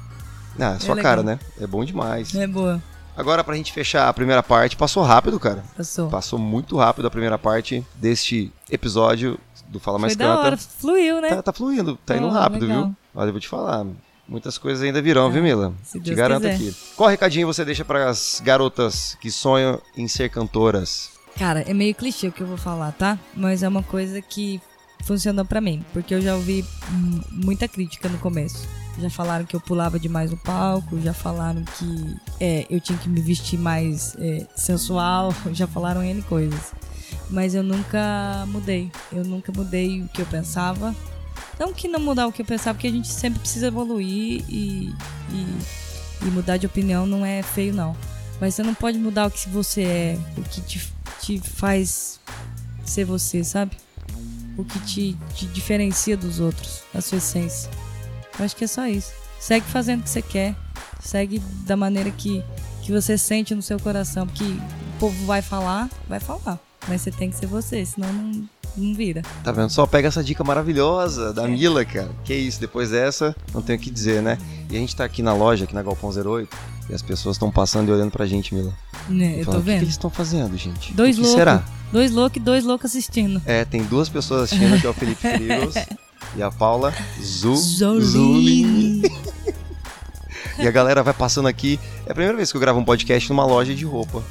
Ah, 0.59 0.75
é 0.75 0.79
sua 0.79 0.95
cara, 0.95 1.21
né? 1.23 1.39
É 1.59 1.67
bom 1.67 1.83
demais. 1.83 2.33
É 2.35 2.47
boa. 2.47 2.81
Agora, 3.15 3.43
pra 3.43 3.55
gente 3.55 3.71
fechar 3.71 4.07
a 4.09 4.13
primeira 4.13 4.43
parte, 4.43 4.75
passou 4.75 5.01
rápido, 5.03 5.39
cara. 5.39 5.63
Passou. 5.77 6.09
Passou 6.09 6.37
muito 6.39 6.75
rápido 6.77 7.07
a 7.07 7.11
primeira 7.11 7.37
parte 7.37 7.85
deste 7.95 8.51
episódio 8.69 9.39
do 9.67 9.79
Fala 9.79 9.97
Mais 9.97 10.13
Foi 10.13 10.25
Canta. 10.25 10.35
Da 10.41 10.47
hora. 10.47 10.57
Fluiu, 10.57 11.21
né? 11.21 11.29
Tá, 11.29 11.41
tá 11.41 11.53
fluindo, 11.53 11.97
tá 12.05 12.17
indo 12.17 12.29
rápido, 12.29 12.65
legal. 12.67 12.85
viu? 12.85 12.95
Olha, 13.15 13.27
eu 13.29 13.31
vou 13.33 13.39
te 13.39 13.47
falar. 13.47 13.85
Muitas 14.27 14.57
coisas 14.57 14.83
ainda 14.83 15.01
virão, 15.01 15.31
viu, 15.31 15.43
Mila? 15.43 15.73
Se 15.83 15.99
te 15.99 16.05
Deus 16.05 16.17
garanto 16.17 16.41
quiser. 16.49 16.55
aqui. 16.55 16.75
Qual 16.95 17.09
recadinho 17.09 17.45
você 17.47 17.63
deixa 17.63 17.85
para 17.85 18.09
as 18.09 18.41
garotas 18.43 19.15
que 19.21 19.29
sonham 19.31 19.79
em 19.95 20.07
ser 20.07 20.29
cantoras? 20.29 21.11
Cara, 21.37 21.61
é 21.61 21.73
meio 21.73 21.93
clichê 21.93 22.27
o 22.27 22.31
que 22.31 22.41
eu 22.41 22.47
vou 22.47 22.57
falar, 22.57 22.91
tá? 22.93 23.19
Mas 23.35 23.61
é 23.61 23.67
uma 23.67 23.83
coisa 23.83 24.21
que 24.21 24.59
funcionou 25.03 25.45
para 25.45 25.61
mim, 25.61 25.85
porque 25.93 26.13
eu 26.15 26.21
já 26.21 26.33
ouvi 26.35 26.65
muita 27.31 27.67
crítica 27.67 28.09
no 28.09 28.17
começo. 28.17 28.67
Já 28.99 29.09
falaram 29.09 29.45
que 29.45 29.55
eu 29.55 29.59
pulava 29.59 29.99
demais 29.99 30.31
no 30.31 30.37
palco, 30.37 30.99
já 31.01 31.13
falaram 31.13 31.63
que 31.63 32.15
é, 32.39 32.65
eu 32.69 32.79
tinha 32.79 32.97
que 32.97 33.09
me 33.09 33.19
vestir 33.19 33.59
mais 33.59 34.15
é, 34.19 34.47
sensual, 34.55 35.33
já 35.51 35.67
falaram 35.67 36.03
N 36.03 36.21
coisas. 36.23 36.73
Mas 37.29 37.53
eu 37.53 37.63
nunca 37.63 38.45
mudei. 38.47 38.91
Eu 39.11 39.23
nunca 39.23 39.51
mudei 39.51 40.01
o 40.01 40.07
que 40.07 40.21
eu 40.21 40.25
pensava. 40.25 40.95
Não 41.59 41.73
que 41.73 41.87
não 41.87 41.99
mudar 41.99 42.27
o 42.27 42.31
que 42.31 42.41
eu 42.41 42.45
pensava, 42.45 42.75
porque 42.75 42.87
a 42.87 42.91
gente 42.91 43.07
sempre 43.07 43.39
precisa 43.39 43.67
evoluir 43.67 44.43
e, 44.49 44.93
e, 45.31 45.57
e 46.21 46.25
mudar 46.25 46.57
de 46.57 46.65
opinião 46.65 47.05
não 47.05 47.25
é 47.25 47.41
feio, 47.41 47.73
não. 47.73 47.95
Mas 48.39 48.55
você 48.55 48.63
não 48.63 48.73
pode 48.73 48.97
mudar 48.97 49.27
o 49.27 49.31
que 49.31 49.49
você 49.49 49.83
é, 49.83 50.19
o 50.37 50.41
que 50.41 50.61
te, 50.61 50.93
te 51.21 51.39
faz 51.39 52.19
ser 52.85 53.05
você, 53.05 53.43
sabe? 53.43 53.77
O 54.57 54.63
que 54.63 54.79
te, 54.79 55.17
te 55.33 55.45
diferencia 55.47 56.17
dos 56.17 56.39
outros, 56.39 56.81
a 56.93 57.01
sua 57.01 57.17
essência. 57.17 57.69
Eu 58.37 58.45
acho 58.45 58.55
que 58.55 58.63
é 58.63 58.67
só 58.67 58.87
isso. 58.87 59.11
Segue 59.39 59.65
fazendo 59.65 60.01
o 60.01 60.03
que 60.03 60.09
você 60.09 60.21
quer. 60.21 60.55
Segue 60.99 61.39
da 61.65 61.75
maneira 61.75 62.09
que, 62.11 62.43
que 62.81 62.91
você 62.91 63.17
sente 63.17 63.53
no 63.53 63.61
seu 63.61 63.79
coração. 63.79 64.25
Porque 64.27 64.43
o 64.43 64.99
povo 64.99 65.25
vai 65.25 65.41
falar, 65.41 65.89
vai 66.07 66.19
falar. 66.19 66.59
Mas 66.87 67.01
você 67.01 67.11
tem 67.11 67.29
que 67.29 67.35
ser 67.35 67.47
você, 67.47 67.85
senão 67.85 68.11
não, 68.11 68.49
não 68.77 68.93
vira. 68.93 69.21
Tá 69.43 69.51
vendo? 69.51 69.69
Só 69.69 69.85
pega 69.87 70.07
essa 70.07 70.23
dica 70.23 70.43
maravilhosa 70.43 71.33
da 71.33 71.43
é. 71.43 71.47
Mila, 71.47 71.83
cara. 71.85 72.09
Que 72.23 72.33
isso, 72.33 72.59
depois 72.59 72.91
dessa, 72.91 73.35
não 73.53 73.61
tenho 73.61 73.79
o 73.79 73.81
que 73.81 73.89
dizer, 73.89 74.21
né? 74.21 74.37
E 74.69 74.75
a 74.75 74.79
gente 74.79 74.95
tá 74.95 75.03
aqui 75.03 75.21
na 75.21 75.33
loja, 75.33 75.63
aqui 75.63 75.73
na 75.73 75.81
Galpão 75.81 76.09
08, 76.09 76.55
e 76.89 76.93
as 76.93 77.01
pessoas 77.01 77.35
estão 77.35 77.51
passando 77.51 77.89
e 77.89 77.91
olhando 77.91 78.11
pra 78.11 78.25
gente, 78.25 78.53
Mila. 78.53 78.73
Né, 79.09 79.39
eu 79.39 79.45
tô 79.45 79.53
vendo. 79.53 79.59
O 79.59 79.63
que, 79.63 79.63
que 79.63 79.83
eles 79.83 79.89
estão 79.89 80.09
fazendo, 80.09 80.55
gente? 80.57 80.93
Dois 80.93 81.17
loucos. 81.17 81.35
será? 81.35 81.63
Dois 81.91 82.11
loucos 82.11 82.37
e 82.37 82.39
dois 82.39 82.63
loucos 82.63 82.91
assistindo. 82.91 83.41
É, 83.45 83.65
tem 83.65 83.83
duas 83.83 84.09
pessoas 84.09 84.43
assistindo, 84.43 84.79
que 84.79 84.85
é 84.85 84.89
o 84.89 84.93
Felipe 84.93 85.21
Frigos 85.21 85.75
e 86.35 86.43
a 86.43 86.51
Paula 86.51 86.93
Zu 87.21 87.55
Zolini. 87.55 89.03
e 90.59 90.67
a 90.67 90.71
galera 90.71 91.03
vai 91.03 91.13
passando 91.13 91.47
aqui. 91.47 91.79
É 92.05 92.11
a 92.11 92.13
primeira 92.13 92.35
vez 92.35 92.51
que 92.51 92.57
eu 92.57 92.61
gravo 92.61 92.79
um 92.79 92.85
podcast 92.85 93.29
numa 93.29 93.45
loja 93.45 93.73
de 93.73 93.85
roupa 93.85 94.23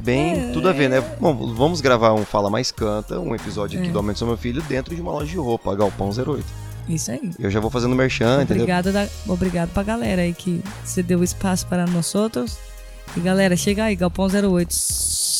bem 0.00 0.50
é, 0.50 0.52
tudo 0.52 0.68
a 0.68 0.72
ver, 0.72 0.88
né? 0.88 1.00
Bom, 1.20 1.54
vamos 1.54 1.80
gravar 1.80 2.12
um 2.14 2.24
Fala 2.24 2.50
Mais 2.50 2.72
Canta, 2.72 3.18
um 3.20 3.34
episódio 3.34 3.78
aqui 3.78 3.88
é. 3.88 3.92
do 3.92 3.98
Aumento 3.98 4.18
do 4.20 4.26
Meu 4.26 4.36
Filho, 4.36 4.62
dentro 4.62 4.94
de 4.94 5.00
uma 5.00 5.12
loja 5.12 5.26
de 5.26 5.36
roupa, 5.36 5.74
Galpão 5.74 6.10
08. 6.10 6.44
Isso 6.88 7.10
aí. 7.10 7.30
Eu 7.38 7.50
já 7.50 7.60
vou 7.60 7.70
fazendo 7.70 7.94
merchan, 7.94 8.42
obrigado 8.42 8.88
entendeu? 8.88 9.08
Da, 9.26 9.32
obrigado 9.32 9.70
pra 9.70 9.82
galera 9.82 10.22
aí 10.22 10.32
que 10.32 10.62
você 10.84 11.02
deu 11.02 11.22
espaço 11.22 11.66
para 11.66 11.86
nós 11.86 12.14
outros. 12.14 12.58
E 13.16 13.20
galera, 13.20 13.56
chega 13.56 13.84
aí, 13.84 13.96
Galpão 13.96 14.26
08. 14.26 14.72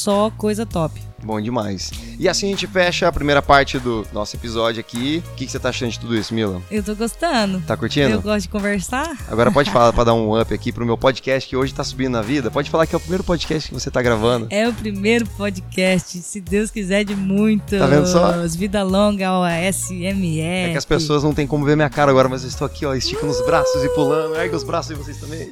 Só 0.01 0.31
coisa 0.31 0.65
top. 0.65 1.01
Bom 1.23 1.39
demais. 1.39 1.91
E 2.19 2.27
assim 2.29 2.47
a 2.47 2.51
gente 2.51 2.67
fecha 2.67 3.07
a 3.07 3.13
primeira 3.13 3.43
parte 3.43 3.79
do 3.79 4.07
nosso 4.11 4.37
episódio 4.37 4.81
aqui. 4.81 5.23
O 5.33 5.35
que, 5.35 5.45
que 5.45 5.53
você 5.53 5.59
tá 5.59 5.69
achando 5.69 5.91
de 5.91 6.01
tudo 6.01 6.17
isso, 6.17 6.33
Mila? 6.35 6.63
Eu 6.71 6.83
tô 6.83 6.95
gostando. 6.95 7.61
Tá 7.67 7.77
curtindo? 7.77 8.15
Eu 8.15 8.23
gosto 8.23 8.43
de 8.43 8.49
conversar. 8.49 9.15
Agora 9.29 9.53
pode 9.53 9.71
falar 9.71 9.93
pra 9.93 10.05
dar 10.05 10.15
um 10.15 10.41
up 10.41 10.53
aqui 10.53 10.73
pro 10.73 10.87
meu 10.87 10.97
podcast 10.97 11.47
que 11.47 11.55
hoje 11.55 11.75
tá 11.75 11.85
subindo 11.85 12.13
na 12.13 12.23
vida. 12.23 12.51
Pode 12.51 12.71
falar 12.71 12.87
que 12.87 12.95
é 12.95 12.97
o 12.97 13.01
primeiro 13.01 13.23
podcast 13.23 13.69
que 13.69 13.75
você 13.75 13.91
tá 13.91 14.01
gravando. 14.01 14.47
É 14.49 14.67
o 14.67 14.73
primeiro 14.73 15.27
podcast, 15.27 16.19
se 16.19 16.41
Deus 16.41 16.71
quiser, 16.71 17.05
de 17.05 17.15
muitos. 17.15 17.79
Tá 17.79 17.87
vendo 17.87 18.07
só? 18.07 18.33
Vida 18.57 18.83
longa 18.83 19.29
ao 19.29 19.43
SME. 19.73 20.41
É 20.41 20.71
que 20.73 20.79
as 20.79 20.85
pessoas 20.87 21.23
não 21.23 21.35
têm 21.35 21.47
como 21.47 21.65
ver 21.65 21.77
minha 21.77 21.91
cara 21.91 22.11
agora, 22.11 22.29
mas 22.29 22.43
eu 22.43 22.49
estou 22.49 22.67
aqui, 22.67 22.87
ó, 22.87 22.95
esticando 22.95 23.31
os 23.31 23.45
braços 23.45 23.85
e 23.85 23.89
pulando. 23.91 24.37
Ergue 24.37 24.57
os 24.57 24.65
braços 24.65 24.97
de 24.97 25.03
vocês 25.03 25.19
também. 25.19 25.51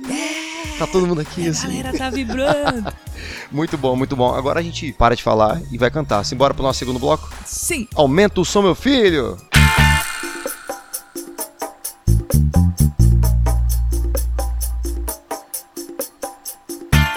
Tá 0.78 0.86
todo 0.86 1.06
mundo 1.06 1.20
aqui, 1.20 1.46
A 1.46 1.50
assim. 1.50 1.66
galera 1.68 1.96
tá 1.98 2.10
vibrando. 2.10 2.92
Muito 3.50 3.76
bom, 3.76 3.96
muito 3.96 4.14
bom. 4.14 4.32
Agora 4.34 4.60
a 4.60 4.62
gente 4.62 4.92
para 4.92 5.16
de 5.16 5.22
falar 5.22 5.60
e 5.72 5.78
vai 5.78 5.90
cantar. 5.90 6.22
Simbora 6.24 6.54
pro 6.54 6.62
nosso 6.62 6.78
segundo 6.78 6.98
bloco? 6.98 7.28
Sim. 7.44 7.88
Aumenta 7.94 8.40
o 8.40 8.44
som, 8.44 8.62
meu 8.62 8.74
filho! 8.74 9.36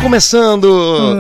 Começando 0.02 0.66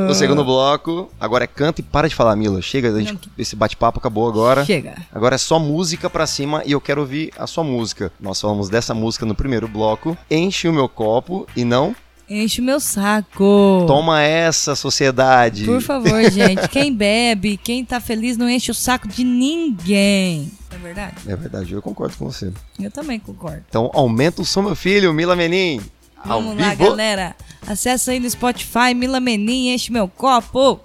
o 0.10 0.13
segundo 0.13 0.43
bloco. 0.43 1.10
Agora 1.19 1.43
é 1.43 1.47
canta 1.47 1.81
e 1.81 1.84
para 1.84 2.10
de 2.10 2.15
falar, 2.15 2.36
Mila. 2.36 2.62
Chega, 2.62 2.89
a 2.93 2.99
gente- 2.99 3.29
esse 3.38 3.55
bate-papo 3.55 3.99
acabou 3.99 4.27
agora. 4.27 4.65
Chega. 4.65 4.95
Agora 5.13 5.36
é 5.36 5.38
só 5.38 5.60
música 5.60 6.10
pra 6.10 6.25
cima 6.25 6.63
e 6.65 6.71
eu 6.71 6.81
quero 6.81 7.01
ouvir 7.01 7.31
a 7.38 7.45
sua 7.45 7.63
música. 7.63 8.12
Nós 8.19 8.41
falamos 8.41 8.69
dessa 8.69 8.93
música 8.93 9.25
no 9.25 9.36
primeiro 9.36 9.67
bloco. 9.67 10.17
Enche 10.29 10.67
o 10.67 10.73
meu 10.73 10.89
copo 10.89 11.45
e 11.55 11.63
não 11.63 11.95
Enche 12.34 12.62
o 12.62 12.63
meu 12.63 12.80
saco. 12.80 13.84
toma 13.86 14.22
essa, 14.22 14.74
sociedade. 14.74 15.65
Por 15.65 15.82
favor, 15.82 16.24
gente. 16.32 16.65
Quem 16.70 16.94
bebe, 16.94 17.58
quem 17.58 17.84
tá 17.84 18.00
feliz, 18.00 18.38
não 18.38 18.50
enche 18.50 18.72
o 18.72 18.74
saco 18.74 19.06
de 19.06 19.22
ninguém. 19.22 20.50
É 20.74 20.78
verdade? 20.78 21.15
É 21.28 21.36
verdade, 21.36 21.74
eu 21.74 21.82
concordo 21.82 22.15
com 22.15 22.32
você. 22.32 22.54
Eu 22.80 22.89
também 22.89 23.20
concordo. 23.20 23.63
Então 23.67 23.91
aumenta 23.94 24.41
o 24.41 24.46
som, 24.46 24.62
meu 24.62 24.78
filho, 24.78 25.13
Mila 25.13 25.36
Menin. 25.36 25.82
Ao 26.24 26.41
Vamos 26.41 26.58
lá, 26.58 26.70
vivo. 26.70 26.91
galera. 26.91 27.36
Acessa 27.67 28.12
aí 28.12 28.20
no 28.22 28.30
Spotify, 28.30 28.94
Mila 28.96 29.20
Menin, 29.20 29.74
enche 29.74 29.91
meu 29.91 30.08
copo. 30.08 30.80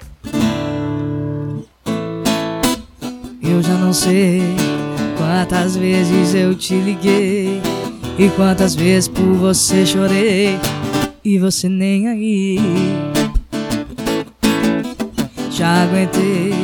Eu 3.40 3.62
já 3.62 3.74
não 3.74 3.92
sei 3.92 4.42
quantas 5.16 5.76
vezes 5.76 6.34
eu 6.34 6.56
te 6.56 6.74
liguei 6.74 7.62
e 8.18 8.28
quantas 8.30 8.74
vezes 8.74 9.06
por 9.08 9.32
você 9.34 9.86
chorei 9.86 10.58
e 11.26 11.38
você 11.38 11.68
nem 11.68 12.06
aí. 12.06 12.60
Já 15.50 15.82
aguentei 15.82 16.54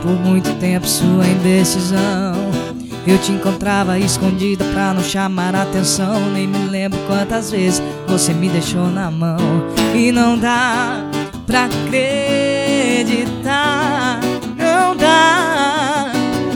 por 0.00 0.12
muito 0.12 0.54
tempo 0.60 0.86
sua 0.86 1.26
indecisão. 1.26 2.36
Eu 3.04 3.18
te 3.18 3.32
encontrava 3.32 3.98
escondida 3.98 4.64
pra 4.66 4.94
não 4.94 5.02
chamar 5.02 5.56
atenção. 5.56 6.30
Nem 6.32 6.46
me 6.46 6.68
lembro 6.68 7.00
quantas 7.08 7.50
vezes 7.50 7.82
você 8.06 8.32
me 8.32 8.48
deixou 8.48 8.86
na 8.86 9.10
mão. 9.10 9.38
E 9.92 10.12
não 10.12 10.38
dá 10.38 11.04
pra 11.44 11.64
acreditar, 11.64 12.30
não 14.56 14.96
dá. 14.96 16.12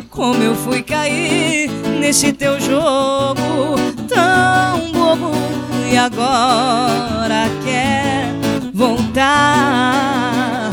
Como 0.08 0.40
eu 0.40 0.54
fui 0.54 0.82
cair 0.82 1.68
nesse 1.98 2.32
teu 2.32 2.60
jogo 2.60 3.74
tão 4.08 4.92
bobo. 4.92 5.69
E 5.90 5.96
agora 5.96 7.50
quer 7.64 8.32
voltar. 8.72 10.70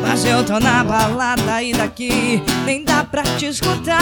Mas 0.00 0.24
eu 0.24 0.42
tô 0.42 0.58
na 0.58 0.82
balada 0.82 1.62
e 1.62 1.74
daqui 1.74 2.42
nem 2.64 2.82
dá 2.82 3.04
pra 3.04 3.22
te 3.22 3.44
escutar. 3.44 3.98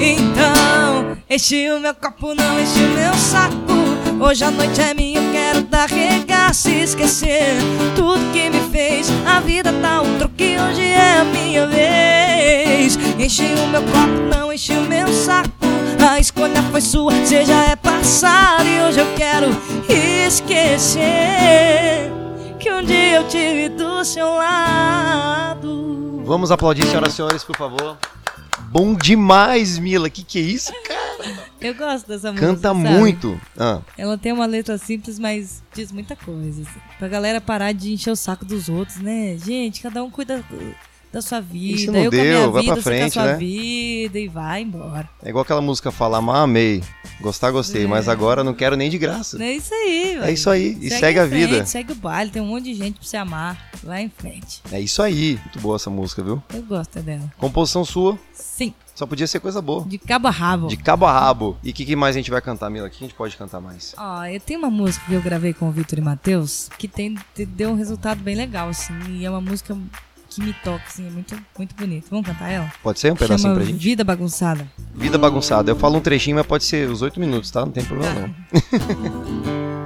Então, 0.00 1.14
enche 1.28 1.70
o 1.72 1.78
meu 1.78 1.94
copo, 1.94 2.34
não 2.34 2.58
enche 2.58 2.82
o 2.82 2.88
meu 2.88 3.12
saco. 3.12 3.60
Hoje 4.18 4.44
a 4.44 4.50
noite 4.50 4.80
é 4.80 4.94
minha, 4.94 5.20
eu 5.20 5.32
quero 5.32 5.62
dar 5.64 5.86
regaço 5.86 6.70
e 6.70 6.82
esquecer 6.82 7.54
tudo 7.94 8.32
que 8.32 8.48
me 8.48 8.60
fez. 8.72 9.08
A 9.26 9.40
vida 9.40 9.70
dá 9.72 10.00
um 10.00 10.16
truque, 10.16 10.56
hoje 10.58 10.84
é 10.84 11.18
a 11.20 11.24
minha 11.24 11.66
vez. 11.66 12.98
Enche 13.18 13.44
o 13.62 13.66
meu 13.68 13.82
copo, 13.82 14.34
não 14.34 14.50
enche 14.50 14.72
o 14.72 14.82
meu 14.82 15.06
saco. 15.12 15.79
A 16.08 16.18
escolha 16.18 16.62
foi 16.70 16.80
sua, 16.80 17.12
você 17.12 17.44
já 17.44 17.64
é 17.66 17.76
passado. 17.76 18.64
E 18.66 18.80
hoje 18.82 19.00
eu 19.00 19.14
quero 19.14 19.46
esquecer 20.26 22.10
que 22.58 22.72
um 22.72 22.82
dia 22.82 23.16
eu 23.16 23.28
tive 23.28 23.68
do 23.70 24.04
seu 24.04 24.26
lado. 24.34 26.22
Vamos 26.24 26.50
aplaudir, 26.50 26.86
senhoras 26.86 27.12
e 27.12 27.16
senhores, 27.16 27.44
por 27.44 27.56
favor. 27.56 27.96
Bom 28.70 28.94
demais, 28.94 29.78
Mila. 29.78 30.08
Que 30.10 30.22
que 30.22 30.38
é 30.38 30.42
isso, 30.42 30.72
cara? 30.86 31.48
Eu 31.60 31.74
gosto 31.74 32.06
dessa 32.06 32.30
música. 32.32 32.46
Canta 32.46 32.68
sabe? 32.68 32.80
muito. 32.80 33.40
Ah, 33.58 33.80
Ela 33.98 34.16
tem 34.16 34.32
uma 34.32 34.46
letra 34.46 34.78
simples, 34.78 35.18
mas 35.18 35.62
diz 35.74 35.90
muita 35.92 36.16
coisa. 36.16 36.62
Assim. 36.62 36.80
Pra 36.98 37.08
galera 37.08 37.40
parar 37.40 37.72
de 37.72 37.92
encher 37.92 38.10
o 38.10 38.16
saco 38.16 38.44
dos 38.44 38.68
outros, 38.68 38.98
né? 38.98 39.36
Gente, 39.36 39.80
cada 39.82 40.02
um 40.02 40.10
cuida 40.10 40.42
da 41.12 41.20
sua 41.20 41.40
vida. 41.40 41.76
Isso 41.80 41.92
não 41.92 41.98
eu 42.00 42.10
deu, 42.10 42.22
minha 42.24 42.48
vai 42.48 42.62
vida, 42.62 42.74
pra 42.74 42.82
frente, 42.82 43.18
né? 43.18 43.34
vida 43.36 44.18
e 44.18 44.28
vai 44.28 44.62
embora. 44.62 45.08
é 45.22 45.28
igual 45.28 45.42
aquela 45.42 45.60
música 45.60 45.90
fala, 45.90 46.18
amar, 46.18 46.42
amei. 46.44 46.82
Gostar, 47.20 47.50
gostei. 47.50 47.86
Mas 47.86 48.08
agora 48.08 48.42
não 48.44 48.54
quero 48.54 48.76
nem 48.76 48.88
de 48.88 48.96
graça. 48.96 49.42
É 49.42 49.52
isso 49.52 49.74
aí, 49.74 50.12
É 50.14 50.18
velho. 50.20 50.32
isso 50.32 50.48
aí. 50.50 50.78
E 50.80 50.88
segue, 50.90 51.18
em 51.18 51.22
a 51.22 51.26
vida. 51.26 51.54
frente, 51.56 51.68
Segue 51.70 51.92
o 51.92 51.94
baile, 51.96 52.30
tem 52.30 52.40
um 52.40 52.46
monte 52.46 52.64
de 52.64 52.74
gente 52.74 52.98
pra 52.98 53.06
você 53.06 53.16
amar. 53.16 53.70
Vai 53.82 54.02
em 54.02 54.08
frente. 54.08 54.62
É 54.72 54.80
isso 54.80 55.02
aí. 55.02 55.38
Muito 55.44 55.58
boa 55.60 55.76
essa 55.76 55.90
música, 55.90 56.22
viu? 56.22 56.42
Eu 56.54 56.62
gosto 56.62 56.98
dela. 57.00 57.30
Composição 57.36 57.84
sua. 57.84 58.18
Sim, 58.32 58.72
Só 58.94 59.06
podia 59.06 59.26
ser 59.26 59.40
coisa 59.40 59.60
boa. 59.60 59.84
de 59.86 59.98
cabo 59.98 60.28
a 60.28 60.30
rabo. 60.30 60.66
De 60.68 60.76
cabo 60.76 61.04
a 61.06 61.12
rabo. 61.12 61.58
E 61.62 61.70
o 61.70 61.72
que, 61.74 61.84
que 61.84 61.96
mais 61.96 62.14
a 62.16 62.18
gente 62.18 62.30
vai 62.30 62.40
cantar, 62.40 62.70
Mila? 62.70 62.86
O 62.86 62.90
que 62.90 62.96
a 63.04 63.06
gente 63.06 63.14
pode 63.16 63.36
cantar 63.36 63.60
mais? 63.60 63.94
Ó, 63.98 64.24
eu 64.24 64.40
tenho 64.40 64.58
uma 64.60 64.70
música 64.70 65.04
que 65.06 65.12
eu 65.14 65.20
gravei 65.22 65.52
com 65.52 65.68
o 65.68 65.72
Vitor 65.72 65.98
e 65.98 66.02
Matheus 66.02 66.68
que 66.78 66.86
tem, 66.88 67.16
te- 67.34 67.44
deu 67.46 67.70
um 67.70 67.74
resultado 67.74 68.22
bem 68.22 68.34
legal, 68.36 68.68
assim. 68.68 68.94
E 69.18 69.24
é 69.26 69.30
uma 69.30 69.40
música 69.40 69.76
que 70.30 70.40
me 70.40 70.52
toca, 70.52 70.84
assim, 70.86 71.06
é 71.06 71.10
muito, 71.10 71.36
muito 71.58 71.74
bonita. 71.74 72.06
Vamos 72.08 72.26
cantar 72.26 72.48
ela? 72.48 72.72
Pode 72.82 73.00
ser 73.00 73.12
um 73.12 73.16
pedacinho 73.16 73.48
Chama 73.48 73.54
pra 73.56 73.64
gente? 73.64 73.78
Vida 73.78 74.04
Bagunçada. 74.04 74.70
Vida 74.94 75.18
bagunçada. 75.18 75.70
Eu 75.70 75.76
falo 75.76 75.98
um 75.98 76.00
trechinho, 76.00 76.36
mas 76.36 76.46
pode 76.46 76.64
ser 76.64 76.88
os 76.88 77.02
oito 77.02 77.18
minutos, 77.18 77.50
tá? 77.50 77.60
Não 77.60 77.72
tem 77.72 77.84
problema 77.84 78.14
não. 78.20 78.30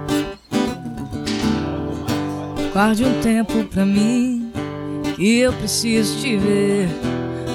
Guarde 2.72 3.04
um 3.04 3.20
tempo 3.20 3.64
pra 3.64 3.86
mim, 3.86 4.52
que 5.14 5.38
eu 5.38 5.52
preciso 5.52 6.18
te 6.18 6.36
ver. 6.36 6.88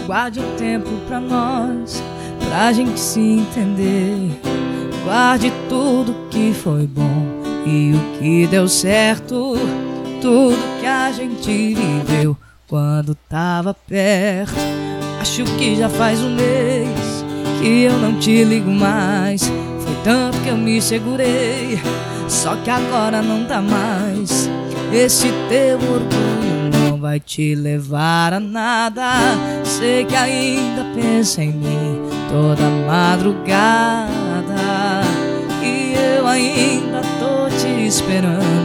Guarde 0.08 0.40
um 0.40 0.56
tempo 0.56 0.90
pra 1.08 1.20
nós, 1.20 2.02
pra 2.48 2.72
gente 2.74 3.00
se 3.00 3.20
entender. 3.20 4.32
Guarde 5.04 5.52
tudo 5.68 6.28
que 6.30 6.54
foi 6.54 6.88
bom 6.88 7.44
e 7.66 7.94
o 7.94 8.18
que 8.18 8.48
deu 8.48 8.68
certo. 8.68 9.56
Tudo 10.22 10.58
que 10.80 10.86
a 10.86 11.12
gente 11.12 11.76
viveu 11.76 12.38
quando 12.70 13.16
tava 13.28 13.74
perto. 13.74 14.54
Acho 15.20 15.44
que 15.58 15.76
já 15.76 15.90
faz 15.90 16.22
um 16.22 16.36
mês 16.36 17.26
que 17.60 17.84
eu 17.84 17.98
não 17.98 18.18
te 18.20 18.44
ligo 18.44 18.70
mais. 18.70 19.42
Foi 19.48 19.96
tanto 20.04 20.40
que 20.42 20.50
eu 20.50 20.58
me 20.58 20.82
segurei, 20.82 21.80
só 22.30 22.56
que 22.58 22.70
agora 22.70 23.22
não 23.22 23.44
dá 23.44 23.62
mais. 23.62 24.50
Esse 24.94 25.28
teu 25.50 25.78
orgulho 25.78 26.70
não 26.72 26.98
vai 27.00 27.20
te 27.20 27.56
levar 27.56 28.34
a 28.34 28.40
nada. 28.40 29.14
Sei 29.64 30.06
que 30.06 30.16
ainda 30.16 30.86
pensa 30.96 31.44
em 31.44 31.52
mim 31.52 32.02
toda 32.32 32.70
madrugada. 32.88 34.10
E 35.62 35.94
eu 36.18 36.26
ainda 36.28 37.02
tô 37.20 37.50
te 37.58 37.88
esperando. 37.88 38.59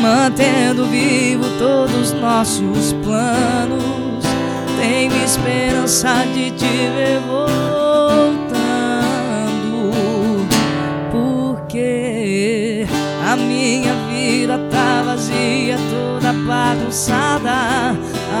Mantendo 0.00 0.84
vivo 0.86 1.44
todos 1.58 1.94
os 1.94 2.12
nossos 2.12 2.92
planos. 3.02 4.24
Tenho 4.80 5.12
esperança 5.24 6.24
de 6.32 6.52
te 6.52 6.64
ver 6.64 7.20
voltando. 7.26 7.48
Porque 11.10 12.86
a 13.26 13.36
minha 13.36 13.92
vida 14.08 14.58
tá 14.70 15.02
vazia, 15.04 15.76
toda 15.90 16.32
bagunçada. 16.32 17.96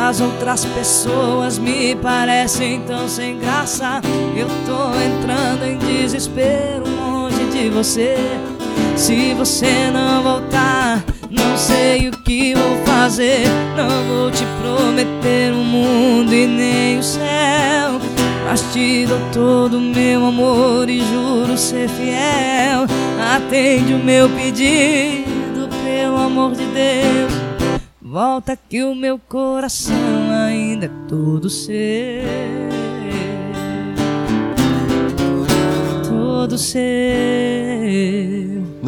As 0.08 0.20
outras 0.20 0.64
pessoas 0.64 1.58
me 1.58 1.96
parecem 1.96 2.82
tão 2.82 3.08
sem 3.08 3.38
graça. 3.38 4.00
Eu 4.36 4.46
tô 4.64 4.94
entrando 4.94 5.64
em 5.64 5.76
desespero 5.78 6.84
longe 6.88 7.44
de 7.46 7.68
você. 7.68 8.16
Se 8.96 9.34
você 9.34 9.90
não 9.92 10.22
voltar, 10.22 10.77
não 11.30 11.56
sei 11.56 12.08
o 12.08 12.12
que 12.22 12.54
vou 12.54 12.76
fazer. 12.84 13.46
Não 13.76 14.04
vou 14.04 14.30
te 14.30 14.44
prometer 14.60 15.52
o 15.52 15.64
mundo 15.64 16.32
e 16.34 16.46
nem 16.46 16.98
o 16.98 17.02
céu. 17.02 18.00
Mas 18.44 18.62
te 18.72 19.06
dou 19.06 19.20
todo 19.32 19.78
o 19.78 19.80
meu 19.80 20.26
amor 20.26 20.88
e 20.88 21.00
juro 21.00 21.56
ser 21.58 21.88
fiel. 21.88 22.86
Atende 23.34 23.92
o 23.92 23.98
meu 23.98 24.28
pedido 24.30 25.68
pelo 25.84 26.16
amor 26.16 26.52
de 26.52 26.64
Deus, 26.64 27.32
volta 28.00 28.56
que 28.56 28.82
o 28.82 28.94
meu 28.94 29.18
coração 29.18 30.30
ainda 30.30 30.86
é 30.86 30.90
todo 31.08 31.50
seu. 31.50 31.74
Todo 36.08 36.56
seu. 36.56 36.78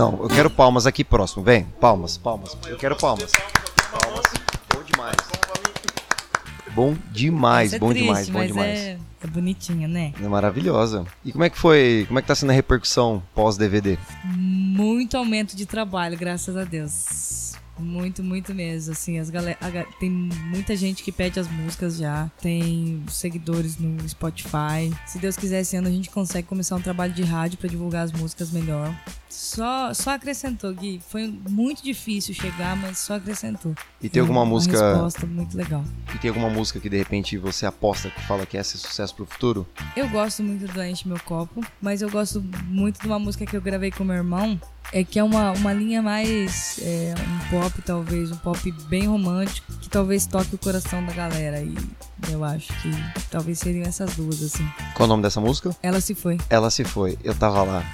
Não, 0.01 0.19
eu 0.23 0.29
quero 0.31 0.49
palmas 0.49 0.87
aqui 0.87 1.05
próximo. 1.05 1.45
Vem, 1.45 1.65
palmas, 1.79 2.17
palmas. 2.17 2.57
Eu 2.67 2.79
quero 2.79 2.97
palmas. 2.97 3.31
Palmas. 3.91 4.25
Bom 4.73 4.83
demais. 4.83 5.17
Bom 6.75 6.97
demais, 7.13 7.73
é 7.75 7.79
bom 7.79 7.91
triste, 7.91 8.05
demais, 8.05 8.29
bom 8.31 8.39
mas 8.39 8.47
demais. 8.49 8.79
É, 8.79 8.99
é 9.23 9.27
bonitinha, 9.27 9.87
né? 9.87 10.15
É 10.19 10.27
maravilhosa. 10.27 11.05
E 11.23 11.33
como 11.33 11.45
é 11.45 11.51
que 11.51 11.59
foi? 11.59 12.07
Como 12.09 12.19
é 12.19 12.23
que 12.23 12.29
tá 12.29 12.35
sendo 12.35 12.49
a 12.49 12.55
repercussão 12.55 13.23
pós-DVD? 13.35 13.99
Muito 14.25 15.19
aumento 15.19 15.55
de 15.55 15.67
trabalho, 15.67 16.17
graças 16.17 16.57
a 16.57 16.65
Deus. 16.65 17.39
Muito, 17.81 18.23
muito 18.23 18.55
mesmo. 18.55 18.93
Assim, 18.93 19.19
as 19.19 19.31
galera, 19.31 19.59
a 19.61 19.99
tem 19.99 20.11
muita 20.11 20.77
gente 20.77 21.03
que 21.03 21.11
pede 21.11 21.38
as 21.40 21.49
músicas 21.49 21.97
já. 21.97 22.31
Tem 22.40 23.03
seguidores 23.09 23.79
no 23.79 24.09
Spotify. 24.09 24.93
Se 25.07 25.19
Deus 25.19 25.37
quiser, 25.37 25.61
esse 25.61 25.77
ano 25.77 25.88
a 25.88 25.90
gente 25.90 26.11
consegue 26.11 26.47
começar 26.47 26.77
um 26.77 26.81
trabalho 26.81 27.12
de 27.12 27.23
rádio 27.23 27.59
pra 27.59 27.69
divulgar 27.69 28.05
as 28.05 28.12
músicas 28.12 28.51
melhor. 28.51 28.95
Só, 29.29 29.95
só 29.95 30.11
acrescentou, 30.11 30.73
Gui. 30.75 31.01
Foi 31.09 31.27
muito 31.49 31.83
difícil 31.83 32.35
chegar, 32.35 32.77
mas 32.77 32.99
só 32.99 33.14
acrescentou. 33.14 33.75
E 34.03 34.09
tem 34.09 34.21
alguma 34.21 34.40
Uma 34.43 34.47
música. 34.47 34.73
resposta 34.93 35.27
muito 35.27 35.57
legal. 35.57 35.85
E 36.14 36.19
tem 36.19 36.29
alguma 36.29 36.51
música 36.51 36.81
que 36.81 36.88
de 36.88 36.97
repente 36.99 37.38
você 37.38 37.64
aposta 37.64 38.11
que 38.11 38.21
fala 38.27 38.45
que 38.45 38.57
essa 38.57 38.77
é 38.77 38.81
sucesso 38.81 39.14
pro 39.14 39.27
futuro? 39.27 39.66
Eu 39.97 40.09
gosto 40.09 40.43
muito 40.43 40.66
do 40.73 40.83
Enche 40.83 41.07
Meu 41.09 41.19
Copo, 41.21 41.64
mas 41.81 42.03
eu 42.03 42.11
gosto 42.11 42.43
muito 42.66 43.01
de 43.01 43.07
uma 43.07 43.19
música 43.19 43.47
que 43.47 43.57
eu 43.57 43.61
gravei 43.62 43.90
com 43.90 44.03
meu 44.05 44.16
irmão, 44.16 44.61
é 44.92 45.05
que 45.05 45.18
é 45.18 45.24
uma, 45.24 45.53
uma 45.53 45.72
linha 45.72 46.03
mais 46.03 46.81
é, 46.83 47.14
um 47.18 47.61
pop, 47.61 47.83
talvez, 47.83 48.33
um 48.33 48.37
pop 48.37 48.72
bem 48.88 49.07
romântico, 49.07 49.72
que 49.81 49.88
talvez 49.88 50.26
toque 50.26 50.55
o 50.55 50.59
coração 50.59 51.05
da 51.05 51.12
galera. 51.12 51.61
E 51.62 51.74
eu 52.31 52.42
acho 52.44 52.68
que 52.83 52.90
talvez 53.31 53.59
seriam 53.59 53.85
essas 53.87 54.16
duas, 54.16 54.42
assim. 54.42 54.66
Qual 54.94 55.07
o 55.07 55.09
nome 55.09 55.22
dessa 55.22 55.40
música? 55.40 55.70
Ela 55.83 56.00
se 56.00 56.14
foi. 56.14 56.38
Ela 56.48 56.70
se 56.70 56.85
foi. 56.85 57.16
Eu 57.22 57.35
tava 57.35 57.62
lá. 57.62 57.85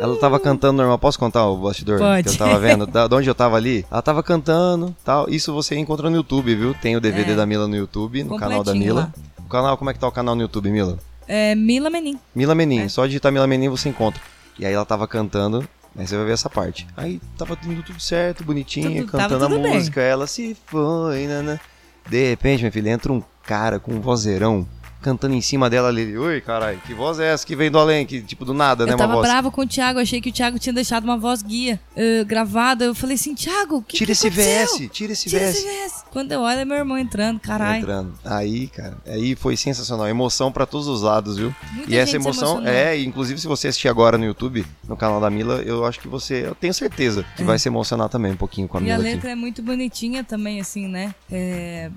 Ela 0.00 0.16
tava 0.18 0.40
cantando 0.40 0.74
normal. 0.78 0.98
Posso 0.98 1.18
contar 1.18 1.46
o 1.46 1.56
bastidor 1.56 1.98
Pode. 2.00 2.24
que 2.28 2.34
eu 2.34 2.38
tava 2.38 2.58
vendo? 2.58 2.84
Da, 2.94 3.06
de 3.06 3.14
onde 3.14 3.28
eu 3.30 3.34
tava 3.34 3.56
ali? 3.56 3.86
Ela 3.90 4.02
tava 4.02 4.22
cantando 4.22 4.94
tal. 5.04 5.28
Isso 5.30 5.52
você 5.54 5.76
encontra 5.76 6.10
no 6.10 6.16
YouTube, 6.16 6.54
viu? 6.54 6.74
Tem 6.74 6.96
o 6.96 7.00
DVD 7.00 7.32
É. 7.32 7.36
da 7.36 7.46
Mila 7.46 7.68
no 7.68 7.76
YouTube, 7.76 8.24
no 8.24 8.36
canal 8.36 8.64
da 8.64 8.74
Mila. 8.74 9.14
O 9.38 9.48
canal, 9.48 9.76
como 9.76 9.90
é 9.90 9.92
que 9.94 10.00
tá 10.00 10.08
o 10.08 10.12
canal 10.12 10.34
no 10.34 10.42
YouTube, 10.42 10.68
Mila? 10.70 10.98
É 11.28 11.54
Mila 11.54 11.88
Menin. 11.90 12.18
Mila 12.34 12.54
Menin. 12.56 12.80
É. 12.80 12.88
Só 12.88 13.06
digitar 13.06 13.30
Mila 13.30 13.46
Menin 13.46 13.68
você 13.68 13.88
encontra. 13.88 14.20
E 14.58 14.66
aí 14.66 14.74
ela 14.74 14.84
tava 14.84 15.06
cantando. 15.06 15.66
Aí 15.96 16.06
você 16.06 16.16
vai 16.16 16.26
ver 16.26 16.32
essa 16.32 16.50
parte. 16.50 16.86
Aí 16.96 17.20
tava 17.38 17.56
indo 17.66 17.82
tudo 17.82 18.00
certo, 18.00 18.42
bonitinha, 18.44 19.02
Tudo- 19.02 19.12
cantando 19.12 19.44
a 19.44 19.48
tudo 19.48 19.60
bem. 19.62 19.74
música. 19.74 20.00
Ela 20.00 20.26
se 20.26 20.56
foi, 20.66 21.26
né? 21.26 21.60
De 22.08 22.28
repente, 22.30 22.60
minha 22.60 22.72
filha, 22.72 22.90
entra 22.90 23.12
um 23.12 23.22
cara 23.44 23.78
com 23.78 23.92
um 23.92 24.00
vozeirão 24.00 24.66
cantando 25.04 25.34
em 25.34 25.40
cima 25.42 25.68
dela 25.68 25.88
ali. 25.88 26.16
Oi, 26.16 26.40
caralho, 26.40 26.78
que 26.86 26.94
voz 26.94 27.18
é 27.20 27.32
essa 27.32 27.46
que 27.46 27.54
vem 27.54 27.70
do 27.70 27.78
além? 27.78 28.06
Que 28.06 28.22
tipo 28.22 28.42
do 28.44 28.54
nada, 28.54 28.86
né? 28.86 28.92
Eu 28.94 28.96
tava 28.96 29.12
voz. 29.14 29.28
brava 29.28 29.50
com 29.50 29.60
o 29.60 29.66
Thiago, 29.66 30.00
achei 30.00 30.18
que 30.20 30.30
o 30.30 30.32
Thiago 30.32 30.58
tinha 30.58 30.72
deixado 30.72 31.04
uma 31.04 31.18
voz 31.18 31.42
guia 31.42 31.78
eh, 31.94 32.24
gravada. 32.24 32.86
Eu 32.86 32.94
falei 32.94 33.16
assim, 33.16 33.34
Thiago, 33.34 33.82
que 33.82 33.98
Tira 33.98 34.06
que 34.06 34.12
esse 34.12 34.28
aconteceu? 34.28 34.78
VS, 34.78 34.88
tira 34.92 35.12
esse 35.12 35.28
Tira 35.28 35.44
VS. 35.46 35.56
esse 35.58 35.66
VS. 35.66 36.04
Quando 36.10 36.32
eu 36.32 36.40
olho, 36.40 36.60
é 36.60 36.64
meu 36.64 36.76
irmão 36.78 36.96
entrando, 36.98 37.38
caralho. 37.38 37.82
Entrando. 37.82 38.14
Aí, 38.24 38.68
cara, 38.68 38.96
aí 39.06 39.36
foi 39.36 39.56
sensacional. 39.56 40.08
Emoção 40.08 40.50
pra 40.50 40.64
todos 40.64 40.86
os 40.88 41.02
lados, 41.02 41.36
viu? 41.36 41.54
Muita 41.72 41.90
e 41.92 41.96
essa 41.96 42.16
emoção 42.16 42.66
é, 42.66 42.98
inclusive 43.00 43.38
se 43.38 43.46
você 43.46 43.68
assistir 43.68 43.88
agora 43.88 44.16
no 44.16 44.24
YouTube, 44.24 44.64
no 44.88 44.96
canal 44.96 45.20
da 45.20 45.28
Mila, 45.28 45.56
eu 45.62 45.84
acho 45.84 46.00
que 46.00 46.08
você, 46.08 46.46
eu 46.46 46.54
tenho 46.54 46.72
certeza 46.72 47.24
que 47.36 47.42
É. 47.42 47.44
vai 47.44 47.58
se 47.58 47.68
emocionar 47.68 48.08
também 48.08 48.32
um 48.32 48.36
pouquinho 48.36 48.66
com 48.66 48.78
a 48.78 48.80
E 48.80 48.84
Mila 48.84 48.96
a 48.96 49.00
aqui. 49.00 49.10
letra 49.10 49.30
é 49.30 49.34
muito 49.34 49.62
bonitinha 49.62 50.24
também, 50.24 50.60
assim, 50.60 50.88
né? 50.88 51.14
É, 51.30 51.90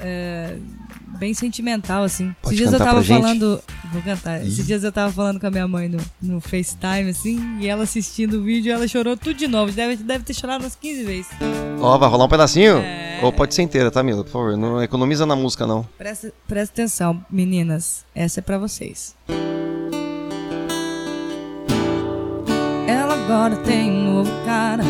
é, 0.00 0.56
bem 1.18 1.34
sentimental, 1.34 2.04
assim. 2.04 2.34
Pode 2.48 2.54
Esses 2.54 2.70
dias 2.70 2.72
eu 2.72 2.78
tava 2.78 3.02
falando. 3.02 3.62
Vou 3.92 4.02
cantar. 4.02 4.46
Esses 4.46 4.66
dias 4.66 4.84
eu 4.84 4.92
tava 4.92 5.12
falando 5.12 5.40
com 5.40 5.46
a 5.46 5.50
minha 5.50 5.68
mãe 5.68 5.88
no, 5.88 5.98
no 6.20 6.40
FaceTime, 6.40 7.10
assim, 7.10 7.58
e 7.60 7.66
ela 7.66 7.84
assistindo 7.84 8.38
o 8.38 8.42
vídeo 8.42 8.72
ela 8.72 8.86
chorou 8.86 9.16
tudo 9.16 9.34
de 9.34 9.46
novo. 9.46 9.72
Deve, 9.72 9.96
deve 9.96 10.24
ter 10.24 10.34
chorado 10.34 10.64
umas 10.64 10.74
15 10.74 11.04
vezes. 11.04 11.30
Ó, 11.80 11.96
vai 11.98 12.08
rolar 12.08 12.24
um 12.24 12.28
pedacinho? 12.28 12.78
É. 12.78 13.20
Ou 13.22 13.32
pode 13.32 13.54
ser 13.54 13.62
inteira, 13.62 13.90
tá, 13.90 14.02
Mila? 14.02 14.24
Por 14.24 14.30
favor, 14.30 14.56
não 14.56 14.82
economiza 14.82 15.26
na 15.26 15.34
música, 15.34 15.66
não. 15.66 15.86
Presta, 15.96 16.32
presta 16.46 16.72
atenção, 16.72 17.24
meninas. 17.30 18.04
Essa 18.14 18.40
é 18.40 18.42
pra 18.42 18.58
vocês. 18.58 19.14
Ela 22.86 23.14
agora 23.14 23.56
tem 23.56 23.90
um 23.90 24.14
novo 24.14 24.30
cara, 24.44 24.84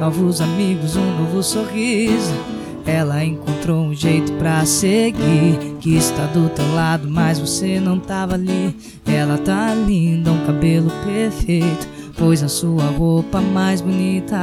novos 0.00 0.40
amigos, 0.40 0.96
um 0.96 1.22
novo 1.22 1.42
sorriso. 1.42 2.55
Ela 2.86 3.24
encontrou 3.24 3.86
um 3.86 3.94
jeito 3.94 4.32
pra 4.34 4.64
seguir. 4.64 5.58
Que 5.80 5.96
está 5.96 6.26
do 6.26 6.48
teu 6.48 6.74
lado, 6.74 7.08
mas 7.10 7.38
você 7.38 7.80
não 7.80 7.98
tava 7.98 8.34
ali. 8.34 8.74
Ela 9.04 9.36
tá 9.38 9.74
linda, 9.74 10.30
um 10.30 10.46
cabelo 10.46 10.90
perfeito. 11.04 11.88
Pois 12.16 12.42
a 12.42 12.48
sua 12.48 12.84
roupa 12.84 13.40
mais 13.40 13.80
bonita. 13.80 14.36